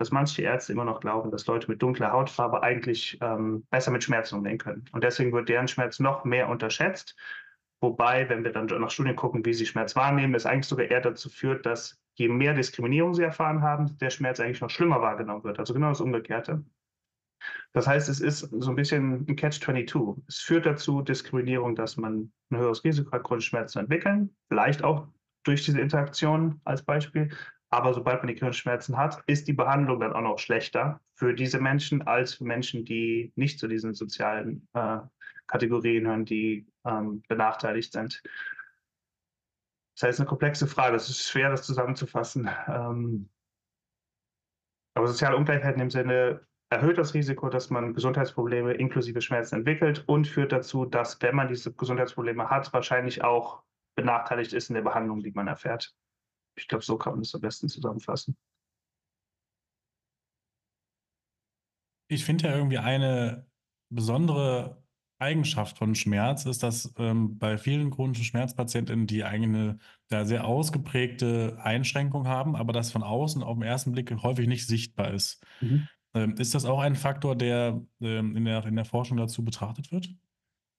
[0.00, 4.02] dass manche Ärzte immer noch glauben, dass Leute mit dunkler Hautfarbe eigentlich ähm, besser mit
[4.02, 4.84] Schmerzen umgehen können.
[4.90, 7.14] Und deswegen wird deren Schmerz noch mehr unterschätzt.
[7.80, 11.02] Wobei, wenn wir dann nach Studien gucken, wie sie Schmerz wahrnehmen, es eigentlich sogar eher
[11.02, 15.44] dazu führt, dass je mehr Diskriminierung sie erfahren haben, der Schmerz eigentlich noch schlimmer wahrgenommen
[15.44, 15.58] wird.
[15.58, 16.64] Also genau das Umgekehrte.
[17.72, 20.22] Das heißt, es ist so ein bisschen ein Catch-22.
[20.28, 24.34] Es führt dazu, Diskriminierung, dass man ein höheres Risiko hat, chronische Schmerzen zu entwickeln.
[24.48, 25.08] Vielleicht auch
[25.42, 27.30] durch diese Interaktion als Beispiel.
[27.70, 31.34] Aber sobald man die chronischen Schmerzen hat, ist die Behandlung dann auch noch schlechter für
[31.34, 34.98] diese Menschen als für Menschen, die nicht zu diesen sozialen äh,
[35.48, 38.22] Kategorien hören, die ähm, benachteiligt sind.
[39.94, 40.96] Das heißt, eine komplexe Frage.
[40.96, 42.50] Es ist schwer, das zusammenzufassen.
[42.66, 43.30] Ähm,
[44.96, 50.04] aber soziale Ungleichheit in dem Sinne erhöht das Risiko, dass man Gesundheitsprobleme inklusive Schmerzen entwickelt
[50.08, 53.62] und führt dazu, dass, wenn man diese Gesundheitsprobleme hat, wahrscheinlich auch
[53.96, 55.94] benachteiligt ist in der Behandlung, die man erfährt.
[56.56, 58.36] Ich glaube, so kann man das am besten zusammenfassen.
[62.08, 63.46] Ich finde ja irgendwie eine
[63.90, 64.83] besondere
[65.24, 71.58] Eigenschaft von Schmerz ist, dass ähm, bei vielen chronischen Schmerzpatientinnen die eigene da sehr ausgeprägte
[71.62, 75.42] Einschränkung haben, aber das von außen auf den ersten Blick häufig nicht sichtbar ist.
[75.60, 75.88] Mhm.
[76.14, 79.90] Ähm, ist das auch ein Faktor, der ähm, in, der in der Forschung dazu betrachtet
[79.90, 80.10] wird?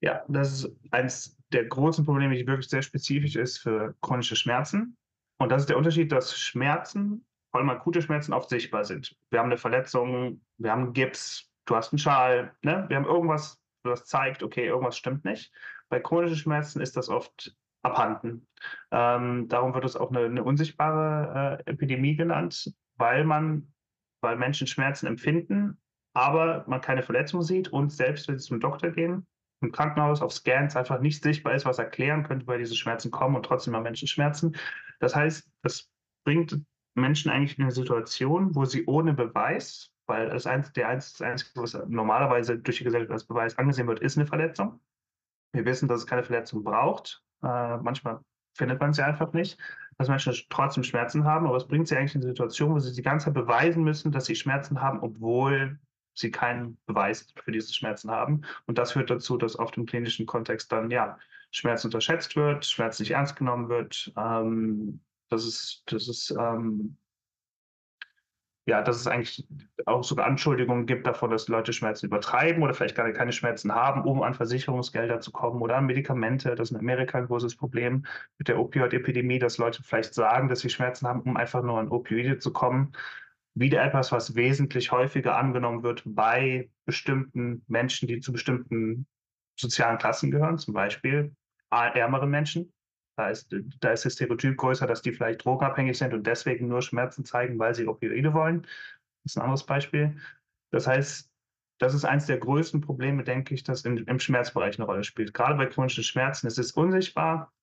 [0.02, 4.96] Ja, das ist eines der großen Probleme, die wirklich sehr spezifisch ist für chronische Schmerzen.
[5.40, 9.16] Und das ist der Unterschied, dass Schmerzen vor allem akute Schmerzen oft sichtbar sind.
[9.30, 12.86] Wir haben eine Verletzung, wir haben einen Gips, du hast einen Schal, ne?
[12.90, 15.52] wir haben irgendwas, das zeigt, okay, irgendwas stimmt nicht.
[15.90, 18.48] Bei chronischen Schmerzen ist das oft abhanden.
[18.92, 23.72] Ähm, darum wird es auch eine, eine unsichtbare äh, Epidemie genannt, weil man,
[24.22, 25.80] weil Menschen Schmerzen empfinden,
[26.14, 29.28] aber man keine Verletzung sieht und selbst wenn sie zum Doktor gehen,
[29.62, 33.36] im Krankenhaus auf Scans einfach nicht sichtbar ist, was erklären könnte, weil diese Schmerzen kommen
[33.36, 34.56] und trotzdem haben Menschen Schmerzen.
[35.00, 35.90] Das heißt, das
[36.24, 36.60] bringt
[36.96, 41.74] Menschen eigentlich in eine Situation, wo sie ohne Beweis, weil das, Einzige, das Einzige, was
[41.88, 44.80] normalerweise durch die Gesellschaft als Beweis angesehen wird, ist eine Verletzung.
[45.54, 47.24] Wir wissen, dass es keine Verletzung braucht.
[47.44, 48.20] Äh, manchmal
[48.54, 49.58] findet man sie einfach nicht,
[49.98, 52.94] dass Menschen trotzdem Schmerzen haben, aber es bringt sie eigentlich in eine Situation, wo sie
[52.94, 55.80] die ganze Zeit beweisen müssen, dass sie Schmerzen haben, obwohl
[56.14, 58.42] sie keinen Beweis für diese Schmerzen haben.
[58.68, 61.18] Und das führt dazu, dass auf dem klinischen Kontext dann ja
[61.52, 66.98] Schmerz unterschätzt wird, Schmerz nicht ernst genommen wird, ähm, das ist, das ist, ähm,
[68.68, 69.48] ja, dass es eigentlich
[69.86, 74.04] auch sogar Anschuldigungen gibt davon, dass Leute Schmerzen übertreiben oder vielleicht gar keine Schmerzen haben,
[74.04, 76.56] um an Versicherungsgelder zu kommen oder an Medikamente.
[76.56, 78.06] Das ist in Amerika ein großes Problem
[78.40, 81.90] mit der Opioid-Epidemie, dass Leute vielleicht sagen, dass sie Schmerzen haben, um einfach nur an
[81.90, 82.94] Opioide zu kommen.
[83.54, 89.06] Wieder etwas, was wesentlich häufiger angenommen wird bei bestimmten Menschen, die zu bestimmten
[89.56, 91.36] sozialen Klassen gehören, zum Beispiel
[91.70, 92.74] ärmere Menschen.
[93.18, 96.82] Da ist, da ist das Stereotyp größer, dass die vielleicht drogenabhängig sind und deswegen nur
[96.82, 98.64] Schmerzen zeigen, weil sie Opioide wollen.
[99.24, 100.18] Das ist ein anderes Beispiel.
[100.72, 101.32] Das heißt,
[101.78, 105.34] das ist eines der größten Probleme, denke ich, das im Schmerzbereich eine Rolle spielt.
[105.34, 107.54] Gerade bei chronischen Schmerzen ist es unsichtbar.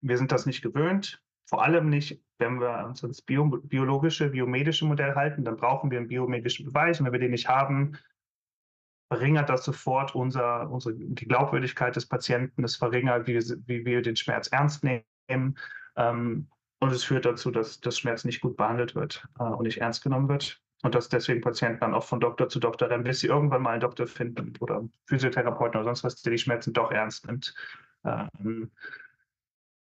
[0.00, 1.22] Wir sind das nicht gewöhnt.
[1.44, 5.98] Vor allem nicht, wenn wir uns ans bio, biologische, biomedische Modell halten, dann brauchen wir
[5.98, 6.98] einen biomedischen Beweis.
[6.98, 7.98] Und wenn wir den nicht haben,
[9.12, 14.16] verringert das sofort unser, unsere, die Glaubwürdigkeit des Patienten, es verringert, wie, wie wir den
[14.16, 15.58] Schmerz ernst nehmen.
[15.96, 16.48] Ähm,
[16.80, 20.02] und es führt dazu, dass das Schmerz nicht gut behandelt wird äh, und nicht ernst
[20.02, 20.62] genommen wird.
[20.82, 23.72] Und dass deswegen Patienten dann auch von Doktor zu Doktor rennen, bis sie irgendwann mal
[23.72, 27.54] einen Doktor finden oder Physiotherapeuten oder sonst was, der die Schmerzen doch ernst nimmt.
[28.04, 28.70] Ähm,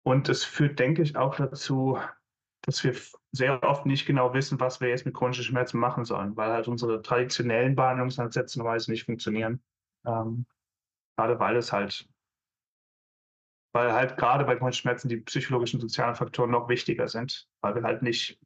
[0.03, 1.99] und es führt, denke ich, auch dazu,
[2.67, 2.95] dass wir
[3.31, 6.67] sehr oft nicht genau wissen, was wir jetzt mit chronischen Schmerzen machen sollen, weil halt
[6.67, 9.63] unsere traditionellen Behandlungsansätze normalerweise nicht funktionieren.
[10.05, 10.47] Ähm,
[11.17, 12.09] gerade weil es halt,
[13.73, 17.77] weil halt gerade bei chronischen Schmerzen die psychologischen und sozialen Faktoren noch wichtiger sind, weil
[17.77, 18.39] wir halt nicht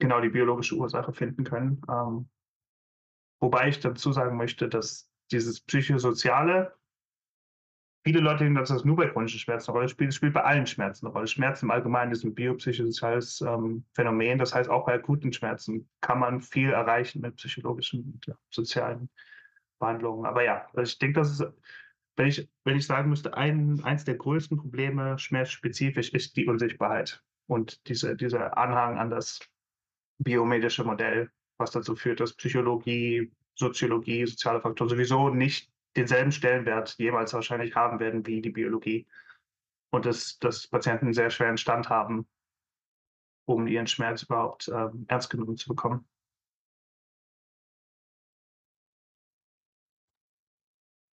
[0.00, 1.80] genau die biologische Ursache finden können.
[1.88, 2.28] Ähm,
[3.40, 6.74] wobei ich dazu sagen möchte, dass dieses psychosoziale
[8.06, 10.10] Viele Leute denken, dass das nur bei chronischen Schmerzen eine Rolle spielt.
[10.10, 11.26] Es spielt bei allen Schmerzen eine Rolle.
[11.26, 14.38] Schmerzen im Allgemeinen ist ein biopsychosoziales ähm, Phänomen.
[14.38, 19.10] Das heißt, auch bei akuten Schmerzen kann man viel erreichen mit psychologischen und ja, sozialen
[19.80, 20.24] Behandlungen.
[20.24, 21.44] Aber ja, also ich denke, das ist,
[22.14, 27.24] wenn ich, wenn ich sagen müsste, ein, eins der größten Probleme schmerzspezifisch ist die Unsichtbarkeit
[27.48, 29.40] und diese, dieser Anhang an das
[30.18, 31.28] biomedische Modell,
[31.58, 37.98] was dazu führt, dass Psychologie, Soziologie, soziale Faktoren sowieso nicht denselben Stellenwert jemals wahrscheinlich haben
[38.00, 39.06] werden wie die Biologie.
[39.90, 42.26] Und dass, dass Patienten einen sehr schweren Stand haben,
[43.46, 46.06] um ihren Schmerz überhaupt äh, ernst genommen zu bekommen.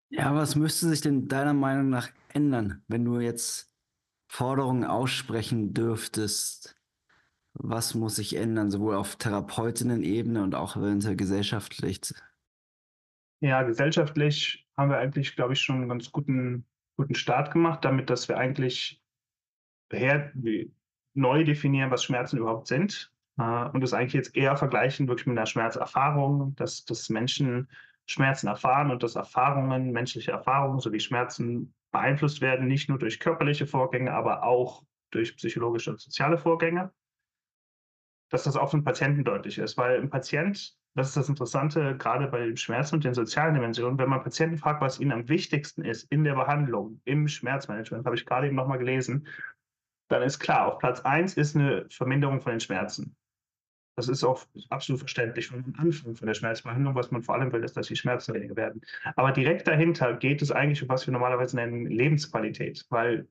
[0.09, 3.73] Ja, was müsste sich denn deiner Meinung nach ändern, wenn du jetzt
[4.29, 6.75] Forderungen aussprechen dürftest?
[7.53, 12.01] Was muss sich ändern, sowohl auf Therapeutinnen-Ebene und auch eventuell gesellschaftlich?
[13.39, 16.65] Ja, gesellschaftlich haben wir eigentlich, glaube ich, schon einen ganz guten,
[16.95, 19.01] guten Start gemacht, damit, dass wir eigentlich
[19.91, 20.31] her,
[21.13, 23.11] neu definieren, was Schmerzen überhaupt sind.
[23.37, 27.67] Äh, und das eigentlich jetzt eher vergleichen wirklich mit einer Schmerzerfahrung, dass, dass Menschen
[28.05, 33.67] Schmerzen erfahren und dass Erfahrungen, menschliche Erfahrungen sowie Schmerzen beeinflusst werden, nicht nur durch körperliche
[33.67, 36.91] Vorgänge, aber auch durch psychologische und soziale Vorgänge.
[38.29, 41.95] Dass das auch für den Patienten deutlich ist, weil ein Patient das ist das Interessante,
[41.97, 45.29] gerade bei den Schmerzen und den sozialen Dimensionen, wenn man Patienten fragt, was ihnen am
[45.29, 49.27] wichtigsten ist in der Behandlung, im Schmerzmanagement, habe ich gerade eben nochmal gelesen,
[50.07, 53.15] dann ist klar, auf Platz 1 ist eine Verminderung von den Schmerzen.
[53.95, 56.95] Das ist auch absolut verständlich von Anfang von der Schmerzbehandlung.
[56.95, 58.81] Was man vor allem will, ist, dass die Schmerzen weniger werden.
[59.15, 63.27] Aber direkt dahinter geht es eigentlich um was wir normalerweise nennen Lebensqualität, weil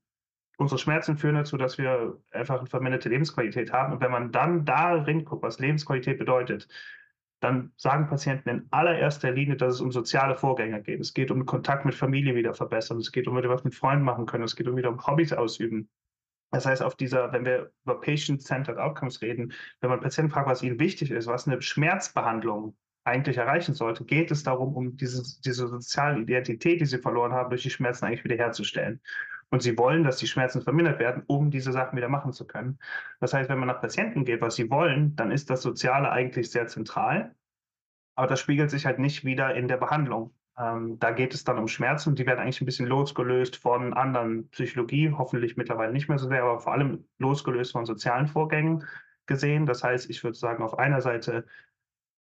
[0.56, 3.92] unsere Schmerzen führen dazu, dass wir einfach eine verminderte Lebensqualität haben.
[3.92, 6.68] Und wenn man dann darin guckt, was Lebensqualität bedeutet,
[7.40, 11.00] dann sagen Patienten in allererster Linie, dass es um soziale Vorgänge geht.
[11.00, 12.98] Es geht um Kontakt mit Familie wieder verbessern.
[12.98, 14.44] Es geht um wieder was mit Freunden machen können.
[14.44, 15.88] Es geht um wieder um Hobbys ausüben.
[16.50, 20.62] Das heißt, auf dieser, wenn wir über Patient-Centered Outcomes reden, wenn man Patienten fragt, was
[20.62, 25.68] ihnen wichtig ist, was eine Schmerzbehandlung eigentlich erreichen sollte, geht es darum, um diese, diese
[25.68, 29.00] soziale Identität, die sie verloren haben, durch die Schmerzen eigentlich wiederherzustellen.
[29.50, 32.78] Und sie wollen, dass die Schmerzen vermindert werden, um diese Sachen wieder machen zu können.
[33.20, 36.50] Das heißt, wenn man nach Patienten geht, was sie wollen, dann ist das Soziale eigentlich
[36.50, 37.34] sehr zentral.
[38.16, 40.34] Aber das spiegelt sich halt nicht wieder in der Behandlung.
[40.58, 44.48] Ähm, da geht es dann um Schmerzen die werden eigentlich ein bisschen losgelöst von anderen
[44.50, 48.84] Psychologie, hoffentlich mittlerweile nicht mehr so sehr, aber vor allem losgelöst von sozialen Vorgängen
[49.26, 49.66] gesehen.
[49.66, 51.44] Das heißt, ich würde sagen, auf einer Seite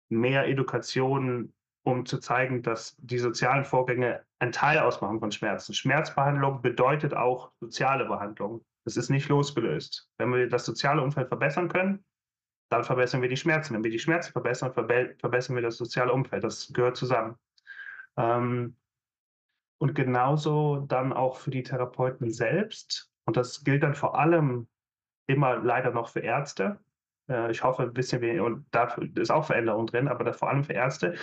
[0.10, 1.54] mehr Education,
[1.88, 5.74] um zu zeigen, dass die sozialen Vorgänge ein Teil ausmachen von Schmerzen.
[5.74, 8.66] Schmerzbehandlung bedeutet auch soziale Behandlung.
[8.84, 10.10] Es ist nicht losgelöst.
[10.18, 12.04] Wenn wir das soziale Umfeld verbessern können,
[12.70, 13.74] dann verbessern wir die Schmerzen.
[13.74, 16.44] Wenn wir die Schmerzen verbessern, verbessern wir das soziale Umfeld.
[16.44, 17.38] Das gehört zusammen.
[18.18, 18.76] Ähm,
[19.78, 23.10] und genauso dann auch für die Therapeuten selbst.
[23.26, 24.68] Und das gilt dann vor allem
[25.26, 26.82] immer leider noch für Ärzte.
[27.30, 30.66] Äh, ich hoffe ein bisschen weniger, und da ist auch Veränderung drin, aber vor allem
[30.66, 31.16] für Ärzte,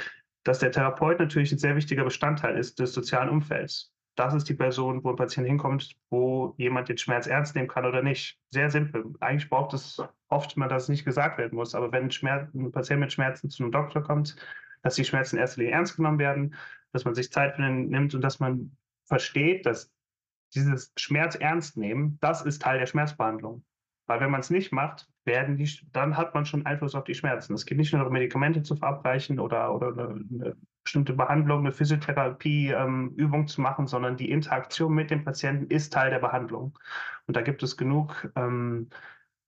[0.44, 3.92] dass der Therapeut natürlich ein sehr wichtiger Bestandteil ist des sozialen Umfelds.
[4.14, 7.84] Das ist die Person, wo ein Patient hinkommt, wo jemand den Schmerz ernst nehmen kann
[7.84, 8.38] oder nicht.
[8.50, 9.04] Sehr simpel.
[9.18, 11.74] Eigentlich braucht es oft mal, dass es nicht gesagt werden muss.
[11.74, 14.36] Aber wenn ein, Schmerz, ein Patient mit Schmerzen zu einem Doktor kommt,
[14.82, 16.54] dass die Schmerzen in erster Linie ernst genommen werden,
[16.92, 18.76] dass man sich Zeit für den nimmt und dass man
[19.06, 19.92] versteht, dass
[20.54, 23.64] dieses Schmerz ernst nehmen, das ist Teil der Schmerzbehandlung.
[24.06, 27.14] Weil wenn man es nicht macht, werden die, dann hat man schon Einfluss auf die
[27.14, 27.54] Schmerzen.
[27.54, 31.72] Es geht nicht nur darum, Medikamente zu verabreichen oder, oder eine, eine bestimmte Behandlung, eine
[31.72, 36.78] Physiotherapie-Übung ähm, zu machen, sondern die Interaktion mit dem Patienten ist Teil der Behandlung.
[37.26, 38.90] Und da gibt es genug ähm,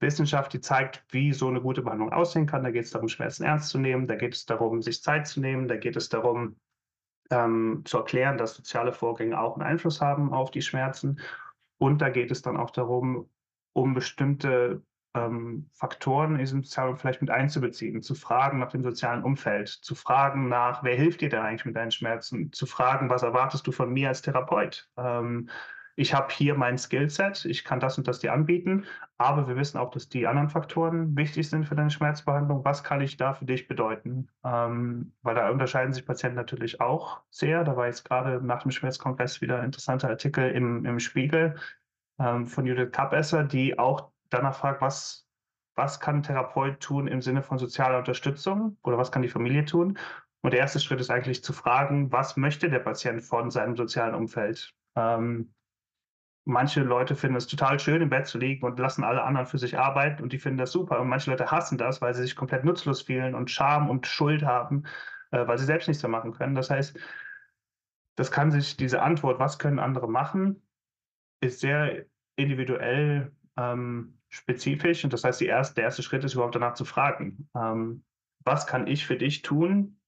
[0.01, 2.65] Wissenschaft, die zeigt, wie so eine gute Behandlung aussehen kann.
[2.65, 5.41] Da geht es darum, Schmerzen ernst zu nehmen, da geht es darum, sich Zeit zu
[5.41, 6.57] nehmen, da geht es darum,
[7.31, 11.21] ähm, zu erklären, dass soziale Vorgänge auch einen Einfluss haben auf die Schmerzen.
[11.79, 13.29] Und da geht es dann auch darum,
[13.77, 14.83] um bestimmte
[15.15, 19.95] ähm, Faktoren in diesem Sozialen vielleicht mit einzubeziehen, zu fragen nach dem sozialen Umfeld, zu
[19.95, 23.73] fragen nach, wer hilft dir denn eigentlich mit deinen Schmerzen, zu fragen, was erwartest du
[23.73, 24.89] von mir als Therapeut?
[24.97, 25.51] Ähm,
[25.95, 28.85] ich habe hier mein Skillset, ich kann das und das dir anbieten,
[29.19, 32.65] aber wir wissen auch, dass die anderen Faktoren wichtig sind für deine Schmerzbehandlung.
[32.65, 34.29] Was kann ich da für dich bedeuten?
[34.43, 37.65] Ähm, weil da unterscheiden sich Patienten natürlich auch sehr.
[37.65, 41.57] Da war jetzt gerade nach dem Schmerzkongress wieder ein interessanter Artikel im, im Spiegel
[42.19, 45.29] ähm, von Judith Kappesser, die auch danach fragt, was,
[45.75, 49.65] was kann ein Therapeut tun im Sinne von sozialer Unterstützung oder was kann die Familie
[49.65, 49.99] tun?
[50.43, 54.15] Und der erste Schritt ist eigentlich zu fragen, was möchte der Patient von seinem sozialen
[54.15, 54.75] Umfeld?
[54.95, 55.53] Ähm,
[56.45, 59.59] manche Leute finden es total schön, im Bett zu liegen und lassen alle anderen für
[59.59, 61.01] sich arbeiten und die finden das super.
[61.01, 64.45] Und manche Leute hassen das, weil sie sich komplett nutzlos fühlen und Scham und Schuld
[64.45, 64.85] haben,
[65.33, 66.55] äh, weil sie selbst nichts mehr machen können.
[66.55, 66.97] Das heißt,
[68.15, 70.63] das kann sich, diese Antwort, was können andere machen,
[71.41, 72.07] ist sehr
[72.37, 75.05] individuell ähm, spezifisch.
[75.05, 78.05] Und das heißt, erste, der erste Schritt ist überhaupt danach zu fragen, ähm,
[78.45, 79.99] was kann ich für dich tun,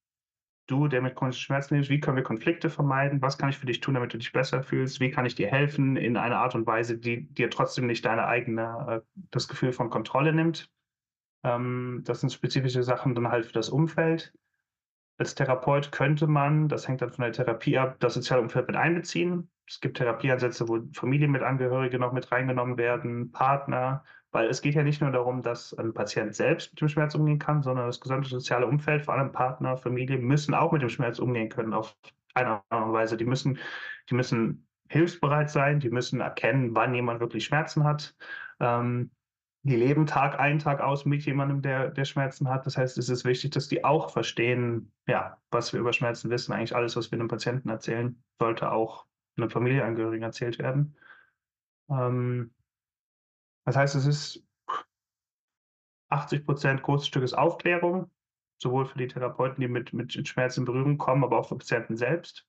[0.69, 3.21] du, der mit chronischen Schmerzen lebst, wie können wir Konflikte vermeiden?
[3.21, 4.99] Was kann ich für dich tun, damit du dich besser fühlst?
[4.99, 8.25] Wie kann ich dir helfen in einer Art und Weise, die dir trotzdem nicht deine
[8.25, 10.71] eigene, äh, das Gefühl von Kontrolle nimmt?
[11.43, 14.33] Ähm, das sind spezifische Sachen dann halt für das Umfeld.
[15.17, 18.77] Als Therapeut könnte man, das hängt dann von der Therapie ab, das soziale Umfeld mit
[18.77, 19.49] einbeziehen.
[19.69, 24.99] Es gibt Therapieansätze, wo Familienmitangehörige noch mit reingenommen werden, Partner, weil es geht ja nicht
[24.99, 28.65] nur darum, dass ein Patient selbst mit dem Schmerz umgehen kann, sondern das gesamte soziale
[28.65, 31.95] Umfeld, vor allem Partner, Familie, müssen auch mit dem Schmerz umgehen können auf
[32.33, 33.15] eine andere Weise.
[33.15, 33.59] Die müssen,
[34.09, 38.15] die müssen hilfsbereit sein, die müssen erkennen, wann jemand wirklich Schmerzen hat.
[38.59, 39.11] Ähm,
[39.63, 42.65] die leben Tag ein, Tag aus mit jemandem, der, der Schmerzen hat.
[42.65, 46.53] Das heißt, es ist wichtig, dass die auch verstehen, ja, was wir über Schmerzen wissen.
[46.53, 49.05] Eigentlich alles, was wir einem Patienten erzählen, sollte auch
[49.41, 50.95] einem Familienangehörigen erzählt werden.
[51.89, 52.53] Ähm,
[53.65, 54.43] das heißt, es ist
[56.09, 58.09] 80 Prozent großes Stück ist Aufklärung,
[58.57, 61.95] sowohl für die Therapeuten, die mit, mit Schmerzen in Berührung kommen, aber auch für Patienten
[61.95, 62.45] selbst.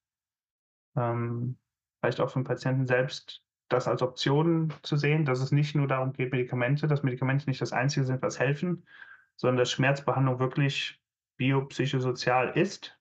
[0.97, 1.59] Ähm,
[2.01, 5.87] vielleicht auch für den Patienten selbst, das als Option zu sehen, dass es nicht nur
[5.87, 8.87] darum geht, Medikamente, dass Medikamente nicht das Einzige sind, was helfen,
[9.37, 11.01] sondern dass Schmerzbehandlung wirklich
[11.37, 12.99] biopsychosozial ist.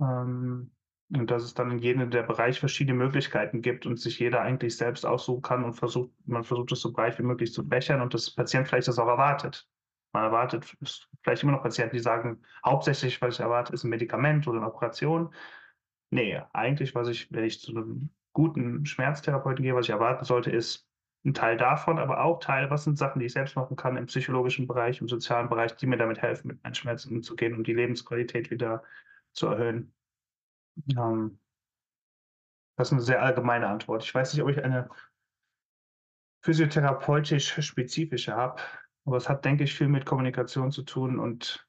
[0.00, 0.72] Ähm,
[1.12, 5.04] dass es dann in jedem der Bereich verschiedene Möglichkeiten gibt und sich jeder eigentlich selbst
[5.04, 8.30] aussuchen kann und versucht, man versucht es so breit wie möglich zu bechern und das
[8.30, 9.68] Patient vielleicht das auch erwartet.
[10.12, 10.76] Man erwartet,
[11.22, 14.66] vielleicht immer noch Patienten, die sagen, hauptsächlich, was ich erwarte, ist ein Medikament oder eine
[14.66, 15.34] Operation.
[16.10, 20.50] Nee, eigentlich, was ich, wenn ich zu einem guten Schmerztherapeuten gehe, was ich erwarten sollte,
[20.50, 20.88] ist
[21.24, 24.06] ein Teil davon, aber auch Teil, was sind Sachen, die ich selbst machen kann im
[24.06, 27.74] psychologischen Bereich, im sozialen Bereich, die mir damit helfen, mit meinen Schmerzen umzugehen und die
[27.74, 28.82] Lebensqualität wieder
[29.32, 29.92] zu erhöhen.
[30.96, 31.38] Ähm,
[32.76, 34.02] das ist eine sehr allgemeine Antwort.
[34.04, 34.88] Ich weiß nicht, ob ich eine
[36.44, 38.60] physiotherapeutisch spezifische habe,
[39.04, 41.66] aber es hat, denke ich, viel mit Kommunikation zu tun und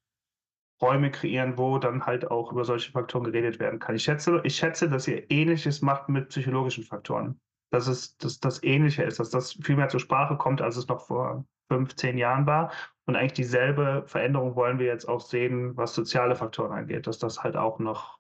[0.82, 3.96] Räume kreieren, wo dann halt auch über solche Faktoren geredet werden kann.
[3.96, 7.40] Ich schätze, ich schätze, dass ihr Ähnliches macht mit psychologischen Faktoren.
[7.72, 10.88] dass es dass das Ähnliche ist, dass das viel mehr zur Sprache kommt, als es
[10.88, 12.72] noch vor fünf, zehn Jahren war.
[13.06, 17.44] Und eigentlich dieselbe Veränderung wollen wir jetzt auch sehen, was soziale Faktoren angeht, dass das
[17.44, 18.20] halt auch noch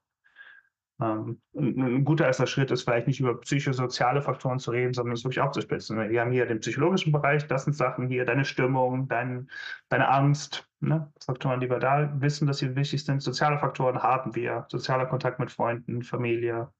[1.03, 5.23] ähm, ein, guter erster Schritt ist, vielleicht nicht über psychosoziale Faktoren zu reden, sondern es
[5.23, 6.09] wirklich aufzuspitzen.
[6.09, 9.49] Wir haben hier den psychologischen Bereich, das sind Sachen hier, deine Stimmung, dein,
[9.89, 11.11] deine Angst, ne?
[11.23, 13.21] Faktoren, die wir da wissen, dass sie wichtig sind.
[13.21, 16.71] Soziale Faktoren haben wir, sozialer Kontakt mit Freunden, Familie,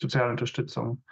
[0.00, 1.02] soziale Unterstützung.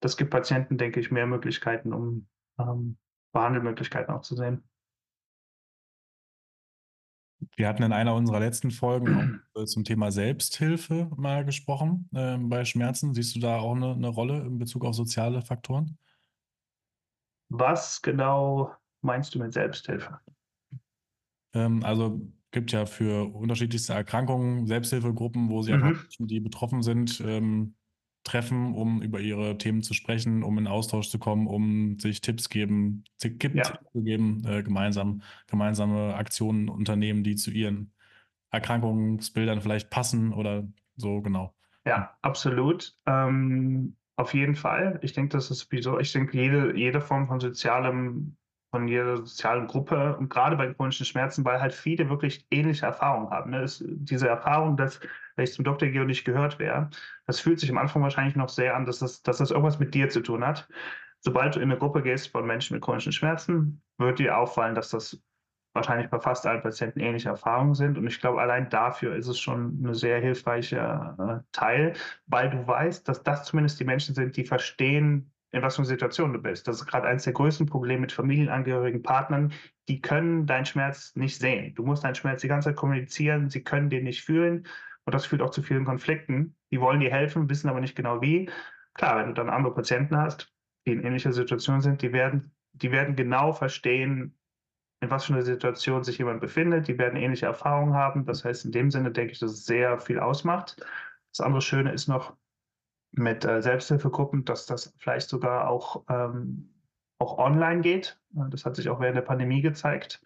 [0.00, 2.26] Das gibt Patienten, denke ich, mehr Möglichkeiten, um
[2.58, 2.98] ähm,
[3.32, 4.64] Behandelmöglichkeiten auch zu sehen.
[7.56, 13.14] Wir hatten in einer unserer letzten Folgen zum Thema Selbsthilfe mal gesprochen äh, bei Schmerzen.
[13.14, 15.98] Siehst du da auch eine, eine, Rolle in Bezug auf soziale Faktoren?
[17.48, 18.72] Was genau
[19.02, 20.18] meinst du mit Selbsthilfe?
[21.54, 22.20] Ähm, also
[22.50, 26.06] gibt ja für unterschiedlichste Erkrankungen Selbsthilfegruppen, wo sie mhm.
[26.18, 27.74] die betroffen sind, ähm,
[28.26, 32.48] treffen, um über ihre Themen zu sprechen, um in Austausch zu kommen, um sich Tipps
[32.48, 33.78] geben, Tipps ja.
[33.92, 37.92] zu geben, äh, gemeinsam, gemeinsame Aktionen unternehmen, die zu ihren
[38.50, 40.66] Erkrankungsbildern vielleicht passen oder
[40.96, 41.54] so, genau.
[41.86, 42.94] Ja, absolut.
[43.06, 44.98] Ähm, auf jeden Fall.
[45.02, 48.36] Ich denke, das ist wieso, ich denke, jede, jede Form von sozialem
[48.76, 53.30] von jeder sozialen Gruppe und gerade bei chronischen Schmerzen, weil halt viele wirklich ähnliche Erfahrungen
[53.30, 53.52] haben.
[53.52, 53.62] Ne?
[53.62, 55.00] Ist diese Erfahrung, dass
[55.34, 56.90] wenn ich zum Doktor gehe und nicht gehört wäre,
[57.26, 59.94] das fühlt sich am Anfang wahrscheinlich noch sehr an, dass das, dass das irgendwas mit
[59.94, 60.68] dir zu tun hat.
[61.20, 64.90] Sobald du in eine Gruppe gehst von Menschen mit chronischen Schmerzen, wird dir auffallen, dass
[64.90, 65.22] das
[65.72, 67.96] wahrscheinlich bei fast allen Patienten ähnliche Erfahrungen sind.
[67.96, 71.94] Und ich glaube, allein dafür ist es schon ein sehr hilfreicher äh, Teil,
[72.26, 75.88] weil du weißt, dass das zumindest die Menschen sind, die verstehen, in was für einer
[75.88, 76.68] Situation du bist.
[76.68, 79.52] Das ist gerade eines der größten Probleme mit Familienangehörigen, Partnern.
[79.88, 81.74] Die können deinen Schmerz nicht sehen.
[81.74, 83.48] Du musst deinen Schmerz die ganze Zeit kommunizieren.
[83.48, 84.66] Sie können den nicht fühlen.
[85.04, 86.56] Und das führt auch zu vielen Konflikten.
[86.70, 88.50] Die wollen dir helfen, wissen aber nicht genau wie.
[88.94, 90.52] Klar, wenn du dann andere Patienten hast,
[90.86, 94.36] die in ähnlicher Situation sind, die werden, die werden genau verstehen,
[95.00, 96.88] in was für einer Situation sich jemand befindet.
[96.88, 98.24] Die werden ähnliche Erfahrungen haben.
[98.24, 100.76] Das heißt, in dem Sinne denke ich, dass es sehr viel ausmacht.
[101.30, 102.36] Das andere Schöne ist noch,
[103.18, 106.70] mit äh, Selbsthilfegruppen, dass das vielleicht sogar auch, ähm,
[107.18, 108.20] auch online geht.
[108.30, 110.22] Das hat sich auch während der Pandemie gezeigt.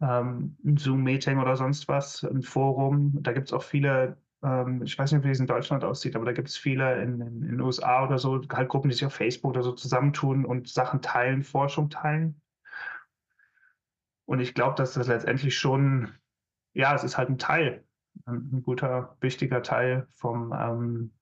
[0.00, 3.22] Ähm, Zoom-Meeting oder sonst was, ein Forum.
[3.22, 6.24] Da gibt es auch viele, ähm, ich weiß nicht, wie es in Deutschland aussieht, aber
[6.24, 9.06] da gibt es viele in, in, in, den USA oder so, halt Gruppen, die sich
[9.06, 12.40] auf Facebook oder so zusammentun und Sachen teilen, Forschung teilen.
[14.26, 16.12] Und ich glaube, dass das letztendlich schon,
[16.74, 17.84] ja, es ist halt ein Teil,
[18.26, 21.17] ein, ein guter, wichtiger Teil vom, ähm,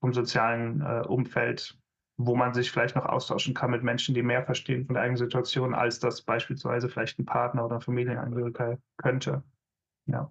[0.00, 1.78] vom sozialen äh, Umfeld,
[2.16, 5.18] wo man sich vielleicht noch austauschen kann mit Menschen, die mehr verstehen von der eigenen
[5.18, 9.42] Situation, als das beispielsweise vielleicht ein Partner oder Familienangehöriger könnte.
[10.06, 10.30] Ja.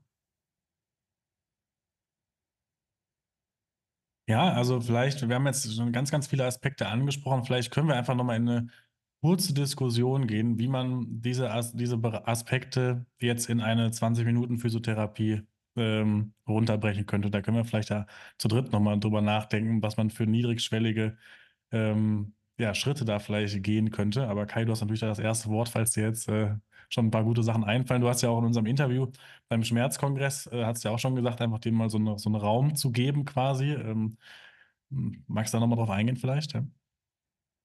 [4.28, 7.45] Ja, also vielleicht, wir haben jetzt schon ganz, ganz viele Aspekte angesprochen.
[7.45, 8.67] Vielleicht können wir einfach nochmal in eine
[9.22, 11.97] kurze Diskussion gehen, wie man diese, diese
[12.28, 15.41] Aspekte jetzt in eine 20 Minuten Physiotherapie
[15.80, 17.32] ähm, runterbrechen könnte.
[17.32, 18.05] Da können wir vielleicht da
[18.38, 21.17] zu dritt nochmal drüber nachdenken, was man für niedrigschwellige
[21.71, 24.27] ähm, ja, Schritte da vielleicht gehen könnte.
[24.27, 26.55] Aber Kai, du hast natürlich da das erste Wort, falls dir jetzt äh,
[26.89, 28.01] schon ein paar gute Sachen einfallen.
[28.01, 29.07] Du hast ja auch in unserem Interview
[29.47, 32.36] beim Schmerzkongress, äh, hast ja auch schon gesagt, einfach dem mal so, eine, so einen
[32.36, 33.71] Raum zu geben quasi.
[33.73, 34.17] Ähm,
[34.89, 36.53] magst du da nochmal drauf eingehen vielleicht?
[36.53, 36.65] Ja?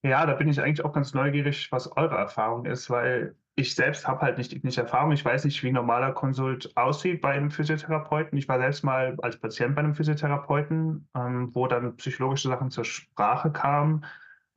[0.03, 4.07] ja, da bin ich eigentlich auch ganz neugierig, was eure Erfahrung ist, weil ich selbst
[4.07, 5.13] habe halt nicht klinische Erfahrung.
[5.13, 8.37] Ich weiß nicht, wie ein normaler Konsult aussieht bei einem Physiotherapeuten.
[8.37, 12.83] Ich war selbst mal als Patient bei einem Physiotherapeuten, ähm, wo dann psychologische Sachen zur
[12.83, 14.05] Sprache kamen,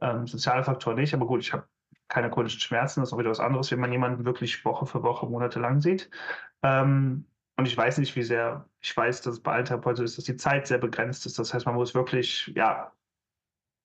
[0.01, 1.15] ähm, soziale Faktoren nicht.
[1.15, 1.69] Aber gut, ich habe
[2.09, 5.03] keine chronischen Schmerzen, das ist auch wieder was anderes, wenn man jemanden wirklich Woche für
[5.03, 6.11] Woche, monatelang sieht.
[6.63, 7.27] Ähm,
[7.57, 10.19] und ich weiß nicht, wie sehr, ich weiß, dass es bei allen Therapeuten so ist,
[10.19, 11.39] dass die Zeit sehr begrenzt ist.
[11.39, 12.93] Das heißt, man muss wirklich, ja,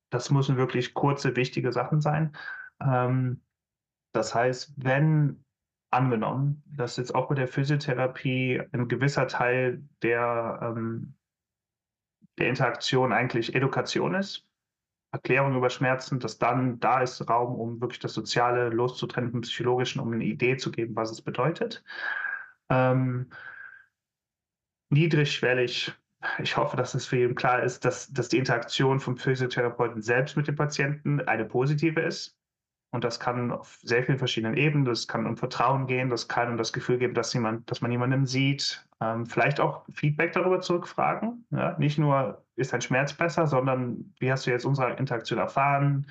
[0.10, 2.36] das müssen wirklich kurze, wichtige Sachen sein.
[2.82, 3.42] Ähm,
[4.14, 5.44] das heißt, wenn
[5.92, 11.16] angenommen, dass jetzt auch mit der Physiotherapie ein gewisser Teil der, ähm,
[12.38, 14.48] der Interaktion eigentlich Education ist,
[15.12, 20.02] Erklärung über Schmerzen, dass dann da ist Raum, um wirklich das Soziale loszutrennen vom Psychologischen,
[20.02, 21.84] um eine Idee zu geben, was es bedeutet.
[22.70, 23.30] Ähm,
[24.90, 25.94] niedrigschwellig,
[26.40, 30.36] ich hoffe, dass es für jeden klar ist, dass, dass die Interaktion vom Physiotherapeuten selbst
[30.36, 32.36] mit dem Patienten eine positive ist.
[32.94, 34.86] Und das kann auf sehr vielen verschiedenen Ebenen.
[34.86, 37.92] Das kann um Vertrauen gehen, das kann um das Gefühl geben, dass, jemand, dass man
[37.92, 38.86] jemanden sieht.
[39.02, 41.44] Ähm, vielleicht auch Feedback darüber zurückfragen.
[41.50, 41.76] Ja?
[41.80, 46.06] Nicht nur, ist dein Schmerz besser, sondern wie hast du jetzt unsere Interaktion erfahren?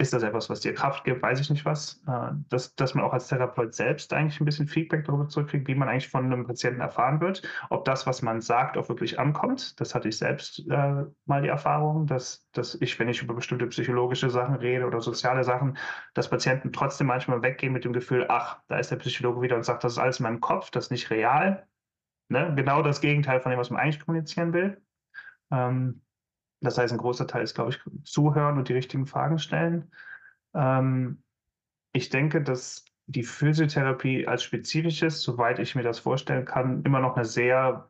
[0.00, 1.22] Ist das etwas, was dir Kraft gibt?
[1.22, 2.00] Weiß ich nicht was.
[2.06, 5.74] Äh, dass, dass man auch als Therapeut selbst eigentlich ein bisschen Feedback darüber zurückkriegt, wie
[5.74, 9.78] man eigentlich von einem Patienten erfahren wird, ob das, was man sagt, auch wirklich ankommt.
[9.80, 13.66] Das hatte ich selbst äh, mal die Erfahrung, dass, dass ich, wenn ich über bestimmte
[13.66, 15.76] psychologische Sachen rede oder soziale Sachen,
[16.14, 19.64] dass Patienten trotzdem manchmal weggehen mit dem Gefühl, ach, da ist der Psychologe wieder und
[19.64, 21.66] sagt, das ist alles in meinem Kopf, das ist nicht real.
[22.28, 22.52] Ne?
[22.54, 24.80] Genau das Gegenteil von dem, was man eigentlich kommunizieren will.
[25.50, 26.02] Ähm,
[26.60, 29.92] das heißt, ein großer Teil ist, glaube ich, zuhören und die richtigen Fragen stellen.
[30.54, 31.22] Ähm,
[31.92, 37.16] ich denke, dass die Physiotherapie als spezifisches, soweit ich mir das vorstellen kann, immer noch
[37.16, 37.88] eine sehr,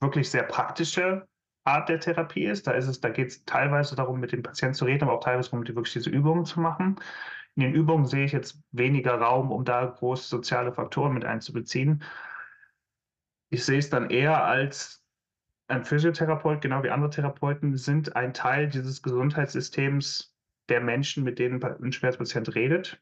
[0.00, 1.26] wirklich sehr praktische
[1.64, 2.66] Art der Therapie ist.
[2.66, 5.24] Da ist es, da geht es teilweise darum, mit dem Patienten zu reden, aber auch
[5.24, 6.96] teilweise darum, wirklich diese Übungen zu machen.
[7.56, 12.02] In den Übungen sehe ich jetzt weniger Raum, um da große soziale Faktoren mit einzubeziehen.
[13.50, 14.99] Ich sehe es dann eher als
[15.84, 20.34] Physiotherapeut, genau wie andere Therapeuten, sind ein Teil dieses Gesundheitssystems
[20.68, 23.00] der Menschen, mit denen ein Schmerzpatient redet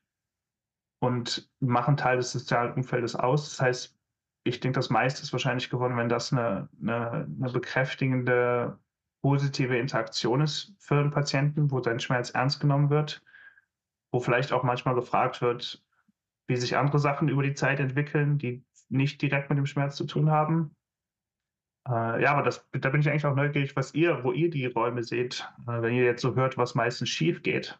[1.00, 3.50] und machen Teil des sozialen Umfeldes aus.
[3.50, 3.98] Das heißt,
[4.44, 8.78] ich denke, das meiste ist wahrscheinlich gewonnen, wenn das eine, eine, eine bekräftigende,
[9.20, 13.22] positive Interaktion ist für den Patienten, wo sein Schmerz ernst genommen wird,
[14.12, 15.84] wo vielleicht auch manchmal gefragt wird,
[16.46, 20.04] wie sich andere Sachen über die Zeit entwickeln, die nicht direkt mit dem Schmerz zu
[20.04, 20.74] tun haben.
[21.88, 24.66] Äh, ja, aber das, da bin ich eigentlich auch neugierig, was ihr, wo ihr die
[24.66, 27.78] Räume seht, äh, wenn ihr jetzt so hört, was meistens schief geht.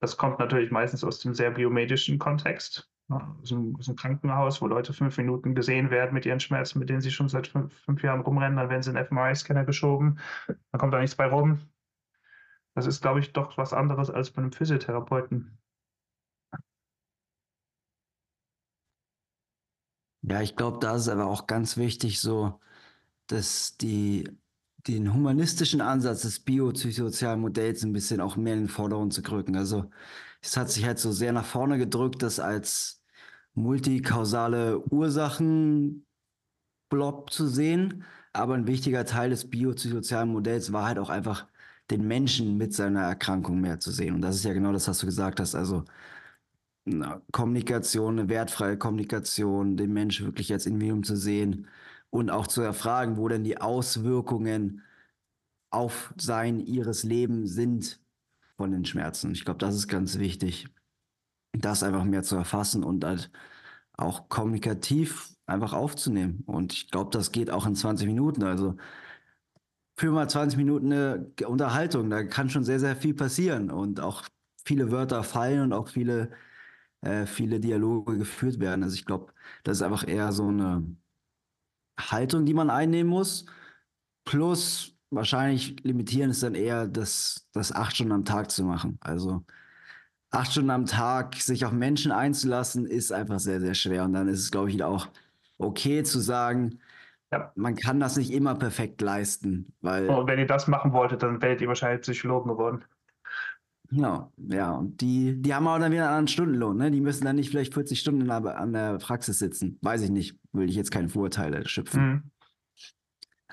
[0.00, 2.90] Das kommt natürlich meistens aus dem sehr biomedischen Kontext.
[3.10, 6.78] Ja, aus, einem, aus, einem, Krankenhaus, wo Leute fünf Minuten gesehen werden mit ihren Schmerzen,
[6.78, 9.64] mit denen sie schon seit fünf, fünf Jahren rumrennen, dann werden sie in den fMRI-Scanner
[9.64, 11.60] geschoben, dann kommt da nichts bei rum.
[12.74, 15.58] Das ist, glaube ich, doch was anderes als bei einem Physiotherapeuten.
[20.22, 22.60] Ja, ich glaube, da ist aber auch ganz wichtig, so
[23.32, 24.28] dass die,
[24.86, 29.56] den humanistischen Ansatz des biopsychosozialen Modells ein bisschen auch mehr in den Vordergrund zu rücken.
[29.56, 29.90] Also
[30.42, 33.02] es hat sich halt so sehr nach vorne gedrückt, das als
[33.54, 36.04] multikausale Ursachenblob
[37.30, 38.04] zu sehen.
[38.32, 41.46] Aber ein wichtiger Teil des biopsychosozialen Modells war halt auch einfach
[41.90, 44.14] den Menschen mit seiner Erkrankung mehr zu sehen.
[44.14, 45.54] Und das ist ja genau das, was du gesagt hast.
[45.54, 45.84] Also
[47.32, 51.68] Kommunikation, eine wertfreie Kommunikation, den Menschen wirklich als Individuum zu sehen,
[52.12, 54.82] und auch zu erfragen, wo denn die Auswirkungen
[55.70, 58.00] auf sein, ihres Leben sind
[58.58, 59.32] von den Schmerzen.
[59.32, 60.68] Ich glaube, das ist ganz wichtig,
[61.52, 63.30] das einfach mehr zu erfassen und halt
[63.94, 66.42] auch kommunikativ einfach aufzunehmen.
[66.46, 68.42] Und ich glaube, das geht auch in 20 Minuten.
[68.42, 68.76] Also
[69.96, 74.24] für mal 20 Minuten eine Unterhaltung, da kann schon sehr, sehr viel passieren und auch
[74.64, 76.30] viele Wörter fallen und auch viele,
[77.02, 78.82] äh, viele Dialoge geführt werden.
[78.84, 79.32] Also ich glaube,
[79.64, 80.84] das ist einfach eher so eine
[81.98, 83.46] Haltung, die man einnehmen muss.
[84.24, 88.98] Plus wahrscheinlich limitieren ist dann eher, das, das acht Stunden am Tag zu machen.
[89.00, 89.44] Also
[90.30, 94.04] acht Stunden am Tag sich auf Menschen einzulassen, ist einfach sehr, sehr schwer.
[94.04, 95.08] Und dann ist es, glaube ich, auch
[95.58, 96.78] okay zu sagen,
[97.30, 97.52] ja.
[97.54, 99.72] man kann das nicht immer perfekt leisten.
[99.80, 102.84] Weil Und wenn ihr das machen wolltet, dann werdet ihr wahrscheinlich Psychologen geworden.
[103.92, 104.72] Genau, ja.
[104.72, 106.90] Und die, die haben auch dann wieder einen Stundenlohn, ne?
[106.90, 109.78] Die müssen dann nicht vielleicht 40 Stunden an der Praxis sitzen.
[109.82, 110.38] Weiß ich nicht.
[110.52, 112.02] Will ich jetzt keine Vorurteile schöpfen.
[112.02, 112.22] Mhm.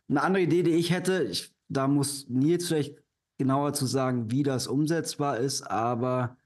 [0.08, 2.96] Eine andere Idee, die ich hätte, ich, da muss Nils vielleicht
[3.38, 6.38] genauer zu sagen, wie das umsetzbar ist, aber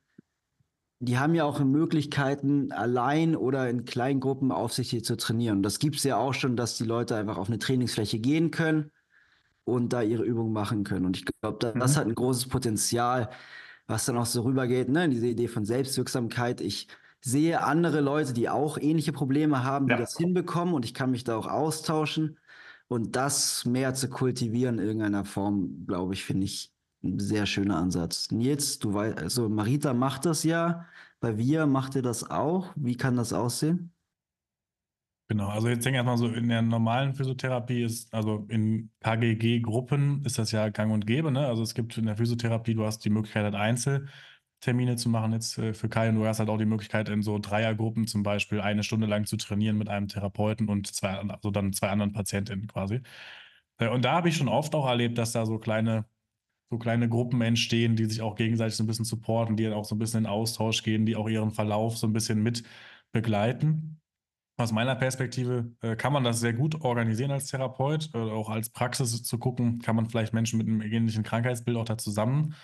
[1.00, 5.62] die haben ja auch Möglichkeiten, allein oder in kleinen Gruppen aufsichtlich zu trainieren.
[5.62, 8.92] Das gibt es ja auch schon, dass die Leute einfach auf eine Trainingsfläche gehen können
[9.66, 11.06] und da ihre Übungen machen können.
[11.06, 12.00] Und ich glaube, das mhm.
[12.00, 13.30] hat ein großes Potenzial,
[13.94, 16.62] was dann auch so rübergeht, ne, diese Idee von Selbstwirksamkeit.
[16.62, 16.88] Ich
[17.22, 20.00] sehe andere Leute, die auch ähnliche Probleme haben, die ja.
[20.00, 22.40] das hinbekommen und ich kann mich da auch austauschen.
[22.88, 26.74] Und das mehr zu kultivieren in irgendeiner Form, glaube ich, finde ich
[27.04, 28.32] ein sehr schöner Ansatz.
[28.32, 30.88] Nils, du weißt, also Marita macht das ja.
[31.20, 32.72] Bei Wir macht ihr das auch.
[32.76, 33.93] Wie kann das aussehen?
[35.34, 40.24] Genau, also jetzt denke ich erstmal so, in der normalen Physiotherapie ist, also in KGG-Gruppen
[40.26, 41.48] ist das ja gang und gäbe, ne?
[41.48, 45.58] Also es gibt in der Physiotherapie, du hast die Möglichkeit, halt Einzeltermine zu machen jetzt
[45.58, 48.62] äh, für Kai und du hast halt auch die Möglichkeit, in so Dreiergruppen zum Beispiel
[48.62, 52.68] eine Stunde lang zu trainieren mit einem Therapeuten und zwei, also dann zwei anderen Patientinnen
[52.68, 53.02] quasi.
[53.80, 56.06] Äh, und da habe ich schon oft auch erlebt, dass da so kleine,
[56.72, 59.86] so kleine Gruppen entstehen, die sich auch gegenseitig so ein bisschen supporten, die dann auch
[59.86, 62.64] so ein bisschen in Austausch gehen, die auch ihren Verlauf so ein bisschen mit
[63.12, 64.00] begleiten
[64.58, 68.70] aus meiner Perspektive äh, kann man das sehr gut organisieren als Therapeut, äh, auch als
[68.70, 72.56] Praxis zu gucken, kann man vielleicht Menschen mit einem ähnlichen Krankheitsbild auch da zusammen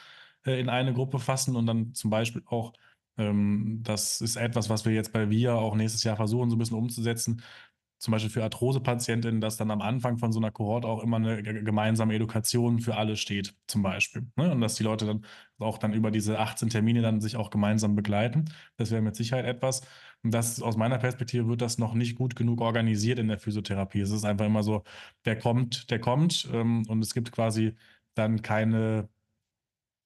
[0.46, 2.74] äh, in eine Gruppe fassen und dann zum Beispiel auch,
[3.18, 6.60] ähm, das ist etwas, was wir jetzt bei VIA auch nächstes Jahr versuchen, so ein
[6.60, 7.42] bisschen umzusetzen,
[8.00, 11.44] zum Beispiel für Arthrose-Patientinnen, dass dann am Anfang von so einer Kohorte auch immer eine
[11.44, 14.26] gemeinsame Edukation für alle steht, zum Beispiel.
[14.38, 14.52] Ne?
[14.52, 15.26] Und dass die Leute dann
[15.60, 18.46] auch dann über diese 18 Termine dann sich auch gemeinsam begleiten.
[18.78, 19.82] Das wäre mit Sicherheit etwas.
[20.24, 24.02] Und das aus meiner Perspektive wird das noch nicht gut genug organisiert in der Physiotherapie.
[24.02, 24.84] Es ist einfach immer so,
[25.26, 26.50] der kommt, der kommt.
[26.52, 27.76] Ähm, und es gibt quasi
[28.16, 29.08] dann keine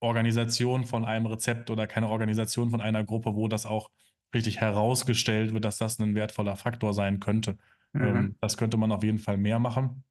[0.00, 3.90] Organisation von einem Rezept oder keine Organisation von einer Gruppe, wo das auch
[4.34, 7.58] richtig herausgestellt wird, dass das ein wertvoller Faktor sein könnte.
[7.92, 8.02] Mhm.
[8.02, 10.04] Ähm, das könnte man auf jeden Fall mehr machen.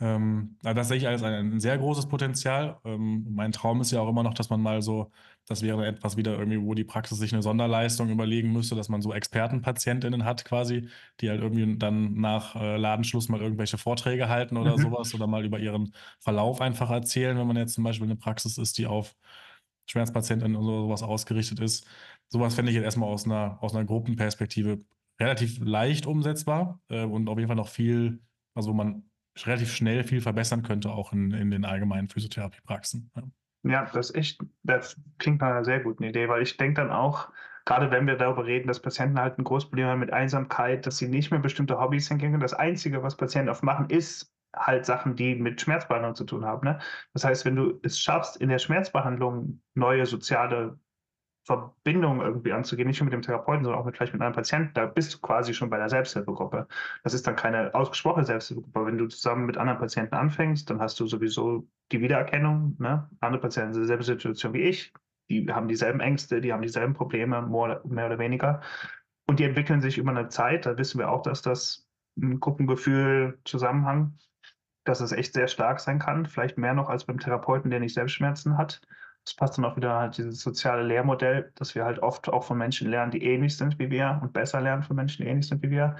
[0.00, 2.78] Ähm, das sehe ich als ein, ein sehr großes Potenzial.
[2.84, 5.10] Ähm, mein Traum ist ja auch immer noch, dass man mal so,
[5.50, 9.02] das wäre etwas wieder irgendwie, wo die Praxis sich eine Sonderleistung überlegen müsste, dass man
[9.02, 10.88] so ExpertenpatientInnen hat quasi,
[11.20, 14.82] die halt irgendwie dann nach äh, Ladenschluss mal irgendwelche Vorträge halten oder mhm.
[14.82, 18.58] sowas oder mal über ihren Verlauf einfach erzählen, wenn man jetzt zum Beispiel eine Praxis
[18.58, 19.16] ist, die auf
[19.86, 21.84] Schmerzpatientinnen und sowas ausgerichtet ist.
[22.28, 24.78] Sowas fände ich jetzt erstmal aus einer, aus einer Gruppenperspektive
[25.20, 28.20] relativ leicht umsetzbar äh, und auf jeden Fall noch viel,
[28.54, 33.10] also man relativ schnell viel verbessern könnte, auch in, in den allgemeinen Physiotherapiepraxen.
[33.16, 33.24] Ja.
[33.62, 37.30] Ja, das echt, das klingt nach einer sehr guten Idee, weil ich denke dann auch,
[37.64, 40.98] gerade wenn wir darüber reden, dass Patienten halt ein großes Problem haben mit Einsamkeit, dass
[40.98, 45.14] sie nicht mehr bestimmte Hobbys hingehen Das Einzige, was Patienten oft machen, ist halt Sachen,
[45.16, 46.66] die mit Schmerzbehandlung zu tun haben.
[46.66, 46.80] Ne?
[47.12, 50.78] Das heißt, wenn du es schaffst, in der Schmerzbehandlung neue soziale
[51.50, 54.72] Verbindung irgendwie anzugehen, nicht nur mit dem Therapeuten, sondern auch mit, vielleicht mit einem Patienten,
[54.74, 56.68] da bist du quasi schon bei der Selbsthilfegruppe.
[57.02, 58.86] Das ist dann keine ausgesprochene Selbsthilfegruppe.
[58.86, 62.76] Wenn du zusammen mit anderen Patienten anfängst, dann hast du sowieso die Wiedererkennung.
[62.78, 63.08] Ne?
[63.18, 64.92] Andere Patienten sind in derselben Situation wie ich,
[65.28, 68.60] die haben dieselben Ängste, die haben dieselben Probleme, mehr oder weniger.
[69.26, 70.66] Und die entwickeln sich über eine Zeit.
[70.66, 74.18] Da wissen wir auch, dass das ein Gruppengefühl, Zusammenhang,
[74.84, 76.26] dass es echt sehr stark sein kann.
[76.26, 78.82] Vielleicht mehr noch als beim Therapeuten, der nicht Selbstschmerzen hat.
[79.24, 82.58] Das passt dann auch wieder halt dieses soziale Lehrmodell, dass wir halt oft auch von
[82.58, 85.62] Menschen lernen, die ähnlich sind wie wir und besser lernen von Menschen, die ähnlich sind
[85.62, 85.96] wie wir.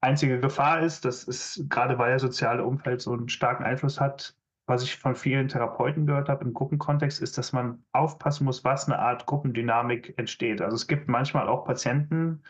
[0.00, 4.36] Einzige Gefahr ist, dass es gerade weil das soziale Umfeld so einen starken Einfluss hat,
[4.66, 8.86] was ich von vielen Therapeuten gehört habe im Gruppenkontext, ist, dass man aufpassen muss, was
[8.86, 10.60] eine Art Gruppendynamik entsteht.
[10.60, 12.42] Also es gibt manchmal auch Patienten,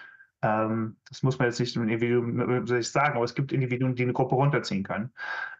[0.43, 4.35] ähm, das muss man jetzt nicht Individuum sagen, aber es gibt Individuen, die eine Gruppe
[4.35, 5.11] runterziehen können.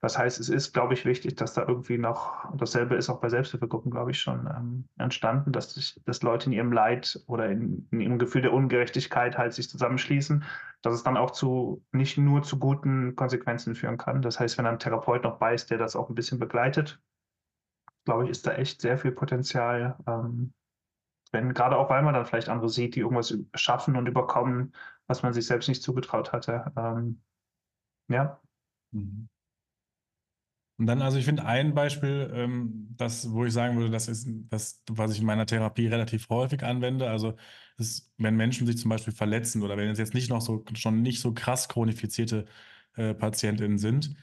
[0.03, 3.31] Das heißt, es ist, glaube ich, wichtig, dass da irgendwie noch, dasselbe ist auch bei
[3.31, 7.89] Selbsthilfegruppen, glaube ich, schon ähm, entstanden, dass, sich, dass Leute in ihrem Leid oder in,
[7.91, 10.45] in, ihrem Gefühl der Ungerechtigkeit halt sich zusammenschließen,
[10.83, 14.21] dass es dann auch zu, nicht nur zu guten Konsequenzen führen kann.
[14.21, 17.01] Das heißt, wenn ein Therapeut noch bei ist, der das auch ein bisschen begleitet,
[18.05, 20.53] glaube ich, ist da echt sehr viel Potenzial, ähm,
[21.33, 24.75] wenn, gerade auch weil man dann vielleicht andere sieht, die irgendwas schaffen und überkommen,
[25.07, 26.73] was man sich selbst nicht zugetraut hatte.
[26.77, 27.23] Ähm,
[28.09, 28.41] ja.
[28.93, 29.29] Mhm.
[30.79, 34.29] Und dann, also ich finde ein Beispiel, ähm, das, wo ich sagen würde, das ist
[34.51, 37.09] das, was ich in meiner Therapie relativ häufig anwende.
[37.09, 37.35] Also
[37.79, 41.01] ist, wenn Menschen sich zum Beispiel verletzen oder wenn es jetzt nicht noch so schon
[41.01, 42.45] nicht so krass chronifizierte
[42.97, 44.17] äh, PatientInnen sind,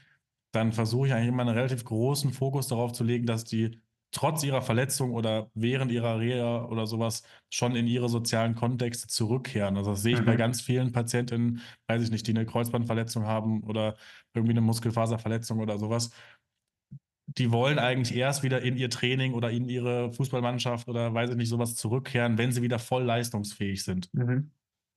[0.52, 3.82] dann versuche ich eigentlich immer einen relativ großen Fokus darauf zu legen, dass die
[4.14, 9.76] trotz ihrer Verletzung oder während ihrer Reha oder sowas schon in ihre sozialen Kontexte zurückkehren.
[9.76, 10.26] Also das sehe ich mhm.
[10.26, 13.96] bei ganz vielen Patientinnen, weiß ich nicht, die eine Kreuzbandverletzung haben oder
[14.32, 16.10] irgendwie eine Muskelfaserverletzung oder sowas.
[17.26, 21.36] Die wollen eigentlich erst wieder in ihr Training oder in ihre Fußballmannschaft oder weiß ich
[21.36, 24.12] nicht, sowas zurückkehren, wenn sie wieder voll leistungsfähig sind.
[24.14, 24.52] Mhm.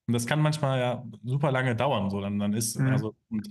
[0.08, 2.10] Und das kann manchmal ja super lange dauern.
[2.10, 2.88] So, dann, dann ist, mhm.
[2.88, 3.50] also, und,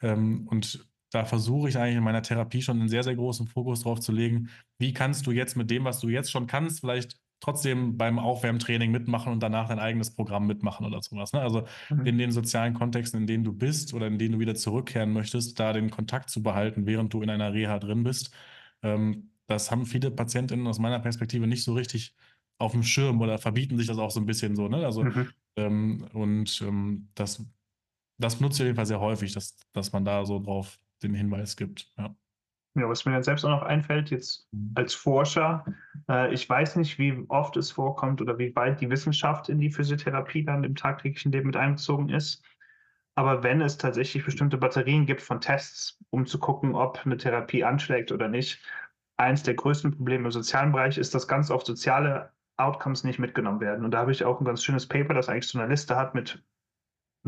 [0.00, 3.82] ähm, und da versuche ich eigentlich in meiner Therapie schon einen sehr, sehr großen Fokus
[3.82, 7.18] drauf zu legen, wie kannst du jetzt mit dem, was du jetzt schon kannst, vielleicht
[7.40, 11.32] trotzdem beim Aufwärmtraining mitmachen und danach dein eigenes Programm mitmachen oder sowas.
[11.32, 11.40] Ne?
[11.40, 12.06] Also mhm.
[12.06, 15.58] in den sozialen Kontexten, in denen du bist oder in denen du wieder zurückkehren möchtest,
[15.60, 18.34] da den Kontakt zu behalten, während du in einer Reha drin bist.
[18.82, 22.14] Ähm, das haben viele Patientinnen aus meiner Perspektive nicht so richtig
[22.58, 24.68] auf dem Schirm oder verbieten sich das auch so ein bisschen so.
[24.68, 24.84] Ne?
[24.84, 25.28] Also mhm.
[25.56, 27.44] ähm, und ähm, das,
[28.18, 31.14] das nutze ich auf jeden Fall sehr häufig, dass, dass man da so drauf den
[31.14, 31.92] Hinweis gibt.
[31.96, 32.14] Ja.
[32.74, 34.72] Ja, was mir dann selbst auch noch einfällt, jetzt mhm.
[34.74, 35.64] als Forscher,
[36.08, 39.70] äh, ich weiß nicht, wie oft es vorkommt oder wie weit die Wissenschaft in die
[39.70, 42.44] Physiotherapie dann im tagtäglichen Leben mit einbezogen ist.
[43.16, 47.64] Aber wenn es tatsächlich bestimmte Batterien gibt von Tests, um zu gucken, ob eine Therapie
[47.64, 48.64] anschlägt oder nicht,
[49.16, 53.60] eins der größten Probleme im sozialen Bereich ist, dass ganz oft soziale Outcomes nicht mitgenommen
[53.60, 53.84] werden.
[53.84, 56.14] Und da habe ich auch ein ganz schönes Paper, das eigentlich so eine Liste hat
[56.14, 56.44] mit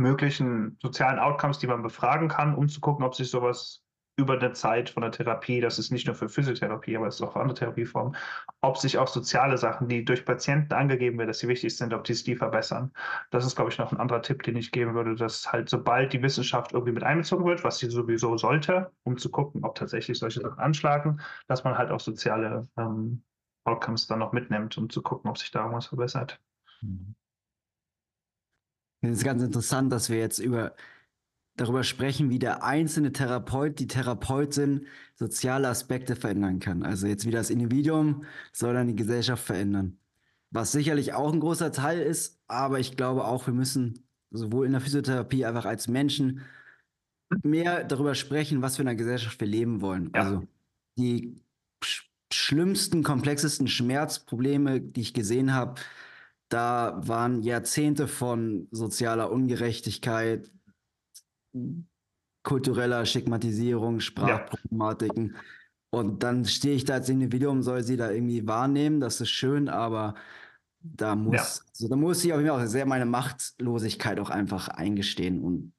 [0.01, 3.83] möglichen sozialen Outcomes, die man befragen kann, um zu gucken, ob sich sowas
[4.21, 7.23] über der Zeit von der Therapie, das ist nicht nur für Physiotherapie, aber es ist
[7.23, 8.17] auch für andere Therapieformen,
[8.61, 12.05] ob sich auch soziale Sachen, die durch Patienten angegeben werden, dass sie wichtig sind, ob
[12.05, 12.93] die die verbessern.
[13.31, 16.13] Das ist, glaube ich, noch ein anderer Tipp, den ich geben würde, dass halt sobald
[16.13, 20.19] die Wissenschaft irgendwie mit einbezogen wird, was sie sowieso sollte, um zu gucken, ob tatsächlich
[20.19, 23.23] solche Sachen anschlagen, dass man halt auch soziale ähm,
[23.65, 26.41] Outcomes dann noch mitnimmt, um zu gucken, ob sich da irgendwas verbessert.
[26.83, 27.15] Mhm.
[29.03, 30.75] Es ist ganz interessant, dass wir jetzt über
[31.57, 36.83] darüber sprechen, wie der einzelne Therapeut, die Therapeutin soziale Aspekte verändern kann.
[36.83, 39.99] Also jetzt wie das Individuum soll dann die Gesellschaft verändern.
[40.51, 44.73] Was sicherlich auch ein großer Teil ist, aber ich glaube auch, wir müssen sowohl in
[44.73, 46.43] der Physiotherapie einfach als Menschen
[47.43, 50.11] mehr darüber sprechen, was für eine Gesellschaft wir leben wollen.
[50.15, 50.23] Ja.
[50.23, 50.47] Also
[50.97, 51.37] die
[51.85, 55.81] sch schlimmsten, komplexesten Schmerzprobleme, die ich gesehen habe,
[56.51, 60.51] da waren Jahrzehnte von sozialer Ungerechtigkeit,
[62.43, 65.37] kultureller Stigmatisierung, Sprachproblematiken.
[65.91, 69.69] Und dann stehe ich da als Individuum, soll sie da irgendwie wahrnehmen, das ist schön,
[69.69, 70.15] aber
[70.83, 71.65] da muss, Ja.
[71.69, 75.73] also da muss ich auf jeden Fall auch sehr meine Machtlosigkeit auch einfach eingestehen und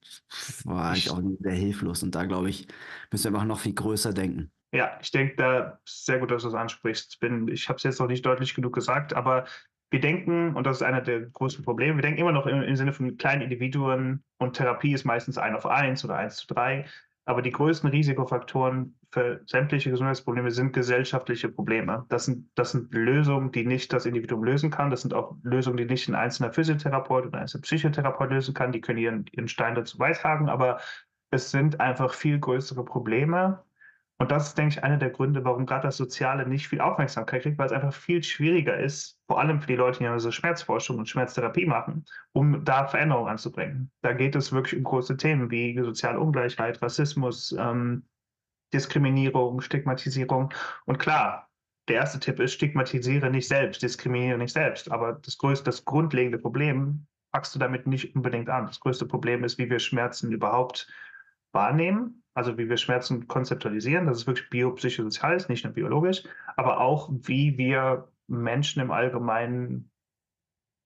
[0.64, 2.02] war ich auch sehr hilflos.
[2.02, 2.68] Und da glaube ich,
[3.10, 4.52] müssen wir einfach noch viel größer denken.
[4.74, 7.18] Ja, ich denke, da ist sehr gut, dass du es ansprichst.
[7.20, 9.46] Bin, ich habe es jetzt noch nicht deutlich genug gesagt, aber
[9.92, 12.76] wir denken, und das ist einer der größten Probleme, wir denken immer noch im, im
[12.76, 16.86] Sinne von kleinen Individuen und Therapie ist meistens ein auf eins oder eins zu drei.
[17.24, 22.04] Aber die größten Risikofaktoren für sämtliche Gesundheitsprobleme sind gesellschaftliche Probleme.
[22.08, 24.90] Das sind, das sind Lösungen, die nicht das Individuum lösen kann.
[24.90, 28.72] Das sind auch Lösungen, die nicht ein einzelner Physiotherapeut oder ein einzelner Psychotherapeut lösen kann.
[28.72, 30.80] Die können ihren, ihren Stein dazu beitragen, aber
[31.30, 33.62] es sind einfach viel größere Probleme.
[34.22, 37.42] Und das ist, denke ich, einer der Gründe, warum gerade das Soziale nicht viel Aufmerksamkeit
[37.42, 40.98] kriegt, weil es einfach viel schwieriger ist, vor allem für die Leute, die also Schmerzforschung
[40.98, 43.90] und Schmerztherapie machen, um da Veränderungen anzubringen.
[44.00, 48.04] Da geht es wirklich um große Themen wie soziale Ungleichheit, Rassismus, ähm,
[48.72, 50.54] Diskriminierung, Stigmatisierung.
[50.84, 51.50] Und klar,
[51.88, 54.88] der erste Tipp ist, stigmatisiere nicht selbst, diskriminiere nicht selbst.
[54.92, 58.66] Aber das größte, das grundlegende Problem packst du damit nicht unbedingt an.
[58.66, 60.86] Das größte Problem ist, wie wir Schmerzen überhaupt
[61.50, 66.22] wahrnehmen, also wie wir Schmerzen konzeptualisieren, dass es wirklich biopsychosozial ist, nicht nur biologisch,
[66.56, 69.90] aber auch wie wir Menschen im Allgemeinen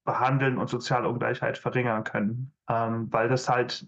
[0.04, 3.86] behandeln und soziale Ungleichheit verringern können, ähm, weil das halt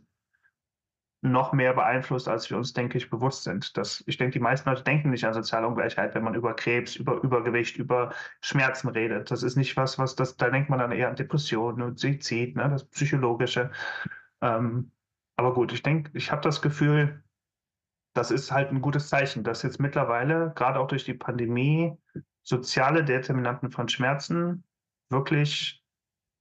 [1.20, 3.76] noch mehr beeinflusst, als wir uns, denke ich, bewusst sind.
[3.76, 6.94] Das, ich denke, die meisten Leute denken nicht an soziale Ungleichheit, wenn man über Krebs,
[6.94, 9.30] über Übergewicht, über Schmerzen redet.
[9.30, 12.54] Das ist nicht was, was das, da denkt man dann eher an Depressionen und Suizid,
[12.54, 13.72] ne, das Psychologische.
[14.40, 14.92] Ähm,
[15.36, 17.24] aber gut, ich denke, ich habe das Gefühl,
[18.18, 21.96] das ist halt ein gutes Zeichen, dass jetzt mittlerweile, gerade auch durch die Pandemie,
[22.42, 24.64] soziale Determinanten von Schmerzen
[25.08, 25.84] wirklich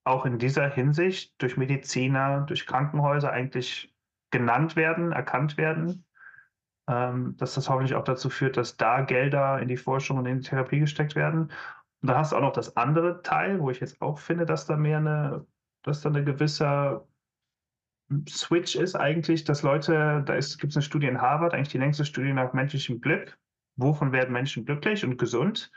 [0.04, 3.94] auch in dieser Hinsicht durch Mediziner, durch Krankenhäuser eigentlich
[4.32, 6.06] genannt werden, erkannt werden,
[6.88, 10.40] ähm, dass das hoffentlich auch dazu führt, dass da Gelder in die Forschung und in
[10.40, 11.52] die Therapie gesteckt werden.
[12.02, 14.66] Und da hast du auch noch das andere Teil, wo ich jetzt auch finde, dass
[14.66, 15.46] da mehr eine,
[15.84, 17.06] dass da eine gewisse
[18.30, 22.06] Switch ist eigentlich, dass Leute, da gibt es eine Studie in Harvard, eigentlich die längste
[22.06, 23.38] Studie nach menschlichem Glück.
[23.76, 25.72] Wovon werden Menschen glücklich und gesund?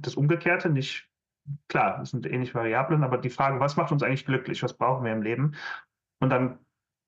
[0.00, 1.08] Das Umgekehrte, nicht,
[1.68, 4.62] klar, das sind ähnliche Variablen, aber die Frage, was macht uns eigentlich glücklich?
[4.62, 5.54] Was brauchen wir im Leben?
[6.20, 6.58] Und dann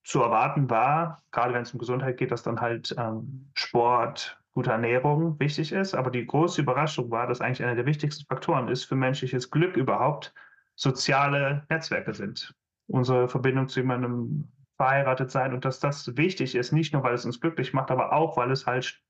[0.05, 4.71] zu erwarten war, gerade wenn es um Gesundheit geht, dass dann halt ähm, Sport, gute
[4.71, 5.95] Ernährung wichtig ist.
[5.95, 9.77] Aber die große Überraschung war, dass eigentlich einer der wichtigsten Faktoren ist für menschliches Glück
[9.77, 10.33] überhaupt
[10.77, 12.55] soziale Netzwerke sind.
[12.89, 17.25] Unsere Verbindung zu jemandem verheiratet sein und dass das wichtig ist, nicht nur weil es
[17.25, 19.03] uns glücklich macht, aber auch weil es halt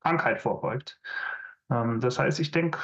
[0.00, 1.00] Krankheit vorbeugt.
[1.70, 2.78] Ähm, das heißt, ich denke,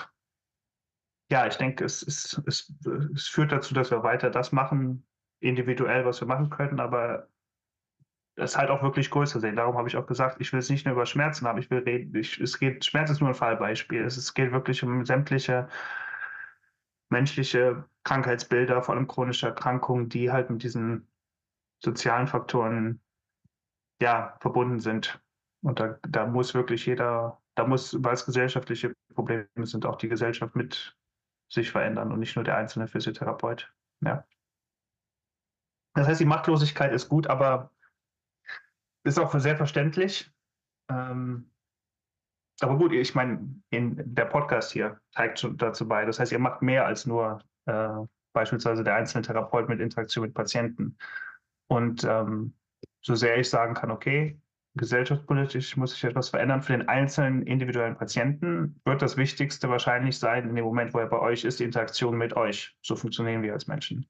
[1.30, 2.72] ja, ich denke, es, es, es,
[3.14, 5.06] es führt dazu, dass wir weiter das machen,
[5.40, 7.28] individuell, was wir machen können, aber
[8.36, 9.56] es halt auch wirklich größer sehen.
[9.56, 11.80] Darum habe ich auch gesagt, ich will es nicht nur über Schmerzen haben, ich will
[11.80, 14.02] reden, ich, es geht, Schmerz ist nur ein Fallbeispiel.
[14.04, 15.68] Es, es geht wirklich um sämtliche
[17.10, 21.08] menschliche Krankheitsbilder, vor allem chronische Erkrankungen, die halt mit diesen
[21.82, 23.00] sozialen Faktoren
[24.00, 25.20] ja verbunden sind.
[25.62, 30.08] Und da, da muss wirklich jeder, da muss, weil es gesellschaftliche Probleme sind, auch die
[30.08, 30.96] Gesellschaft mit
[31.50, 33.72] sich verändern und nicht nur der einzelne Physiotherapeut.
[34.00, 34.24] Ja.
[35.94, 37.72] Das heißt, die Machtlosigkeit ist gut, aber
[39.04, 40.30] ist auch sehr verständlich.
[40.90, 41.50] Ähm,
[42.60, 43.38] aber gut, ich meine,
[43.70, 46.04] der Podcast hier zeigt schon dazu bei.
[46.04, 47.88] Das heißt, ihr macht mehr als nur äh,
[48.32, 50.96] beispielsweise der einzelne Therapeut mit Interaktion mit Patienten.
[51.68, 52.54] Und ähm,
[53.00, 54.40] so sehr ich sagen kann, okay,
[54.74, 60.48] gesellschaftspolitisch muss sich etwas verändern für den einzelnen individuellen Patienten, wird das Wichtigste wahrscheinlich sein,
[60.48, 62.76] in dem Moment, wo er bei euch ist, die Interaktion mit euch.
[62.82, 64.06] So funktionieren wir als Menschen.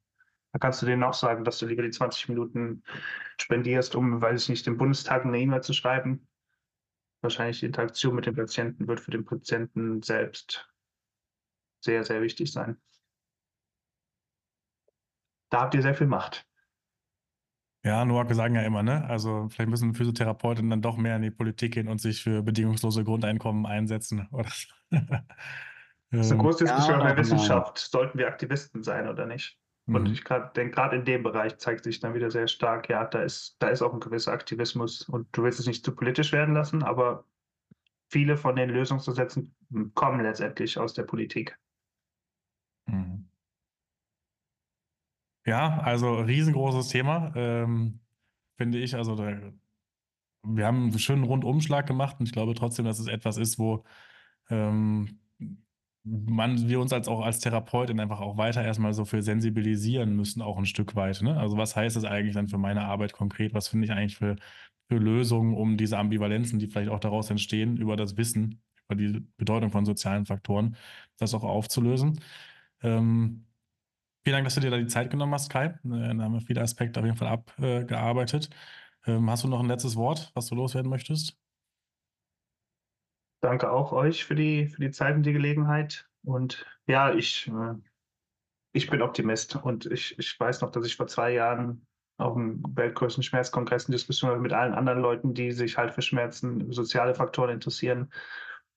[0.53, 2.83] Da kannst du denen auch sagen, dass du lieber die 20 Minuten
[3.39, 6.27] spendierst, um, weiß ich nicht, dem Bundestag eine E-Mail zu schreiben.
[7.21, 10.69] Wahrscheinlich die Interaktion mit dem Patienten wird für den Patienten selbst
[11.81, 12.81] sehr, sehr wichtig sein.
[15.51, 16.47] Da habt ihr sehr viel Macht.
[17.85, 19.05] Ja, Noake sagen ja immer, ne?
[19.09, 23.05] Also vielleicht müssen Physiotherapeuten dann doch mehr in die Politik gehen und sich für bedingungslose
[23.05, 24.29] Grundeinkommen einsetzen.
[24.31, 24.51] Oder
[26.11, 27.19] Das ist eine große Diskussion Ja, in der.
[27.19, 27.79] Wissenschaft.
[27.79, 29.59] Sollten wir Aktivisten sein oder nicht?
[29.89, 30.13] Und mhm.
[30.13, 33.57] ich denke, gerade in dem Bereich zeigt sich dann wieder sehr stark, ja, da ist,
[33.59, 36.83] da ist auch ein gewisser Aktivismus und du willst es nicht zu politisch werden lassen,
[36.83, 37.25] aber
[38.11, 39.55] viele von den Lösungsansätzen
[39.95, 41.59] kommen letztendlich aus der Politik.
[42.87, 43.29] Mhm.
[45.47, 48.01] Ja, also riesengroßes Thema, ähm,
[48.59, 48.95] finde ich.
[48.95, 49.53] Also da,
[50.43, 53.85] wir haben einen schönen Rundumschlag gemacht und ich glaube trotzdem, dass es etwas ist, wo
[54.51, 55.19] ähm,
[56.11, 60.43] man, wir uns als auch als Therapeutin einfach auch weiter erstmal so für sensibilisieren müssen,
[60.43, 61.23] auch ein Stück weit.
[61.23, 61.39] Ne?
[61.39, 63.55] Also was heißt das eigentlich dann für meine Arbeit konkret?
[63.55, 64.37] Was finde ich eigentlich für,
[64.89, 69.21] für Lösungen, um diese Ambivalenzen, die vielleicht auch daraus entstehen, über das Wissen, über die
[69.37, 70.77] Bedeutung von sozialen Faktoren,
[71.19, 72.21] das auch aufzulösen?
[72.83, 73.47] Ähm,
[74.25, 75.67] vielen Dank, dass du dir da die Zeit genommen hast, Kai.
[75.67, 78.51] Äh, da haben wir viele Aspekte auf jeden Fall abgearbeitet.
[79.07, 81.37] Ähm, hast du noch ein letztes Wort, was du loswerden möchtest?
[83.41, 86.09] Danke auch euch für die, für die Zeit und die Gelegenheit.
[86.25, 87.75] Und ja, ich, äh,
[88.73, 91.87] ich bin Optimist und ich, ich weiß noch, dass ich vor zwei Jahren
[92.19, 96.03] auf dem weltgrößten Schmerzkongress eine Diskussion hatte mit allen anderen Leuten, die sich halt für
[96.03, 98.13] Schmerzen, soziale Faktoren interessieren.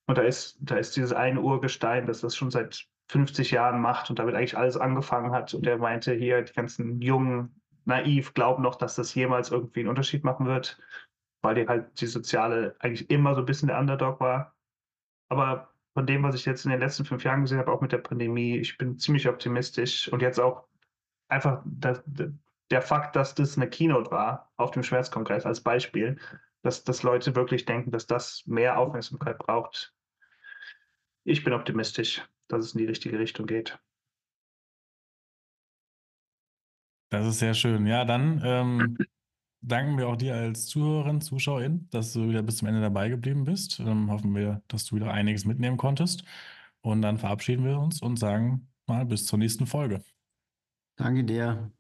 [0.05, 4.09] Und da ist, da ist dieses eine Urgestein, das das schon seit 50 Jahren macht
[4.09, 5.53] und damit eigentlich alles angefangen hat.
[5.53, 9.89] Und er meinte hier, die ganzen Jungen, naiv, glauben noch, dass das jemals irgendwie einen
[9.89, 10.77] Unterschied machen wird
[11.41, 14.55] weil die halt die Soziale eigentlich immer so ein bisschen der Underdog war.
[15.29, 17.91] Aber von dem, was ich jetzt in den letzten fünf Jahren gesehen habe, auch mit
[17.91, 20.67] der Pandemie, ich bin ziemlich optimistisch und jetzt auch
[21.27, 22.01] einfach das,
[22.69, 26.17] der Fakt, dass das eine Keynote war auf dem Schmerzkongress als Beispiel,
[26.61, 29.93] dass, dass Leute wirklich denken, dass das mehr Aufmerksamkeit braucht.
[31.23, 33.79] Ich bin optimistisch, dass es in die richtige Richtung geht.
[37.09, 37.85] Das ist sehr schön.
[37.85, 38.97] Ja, dann ähm,
[39.61, 43.43] danken wir auch dir als Zuhörerin, Zuschauerin, dass du wieder bis zum Ende dabei geblieben
[43.45, 43.79] bist.
[43.79, 46.23] Ähm, hoffen wir, dass du wieder einiges mitnehmen konntest.
[46.81, 50.03] Und dann verabschieden wir uns und sagen mal bis zur nächsten Folge.
[50.95, 51.71] Danke dir.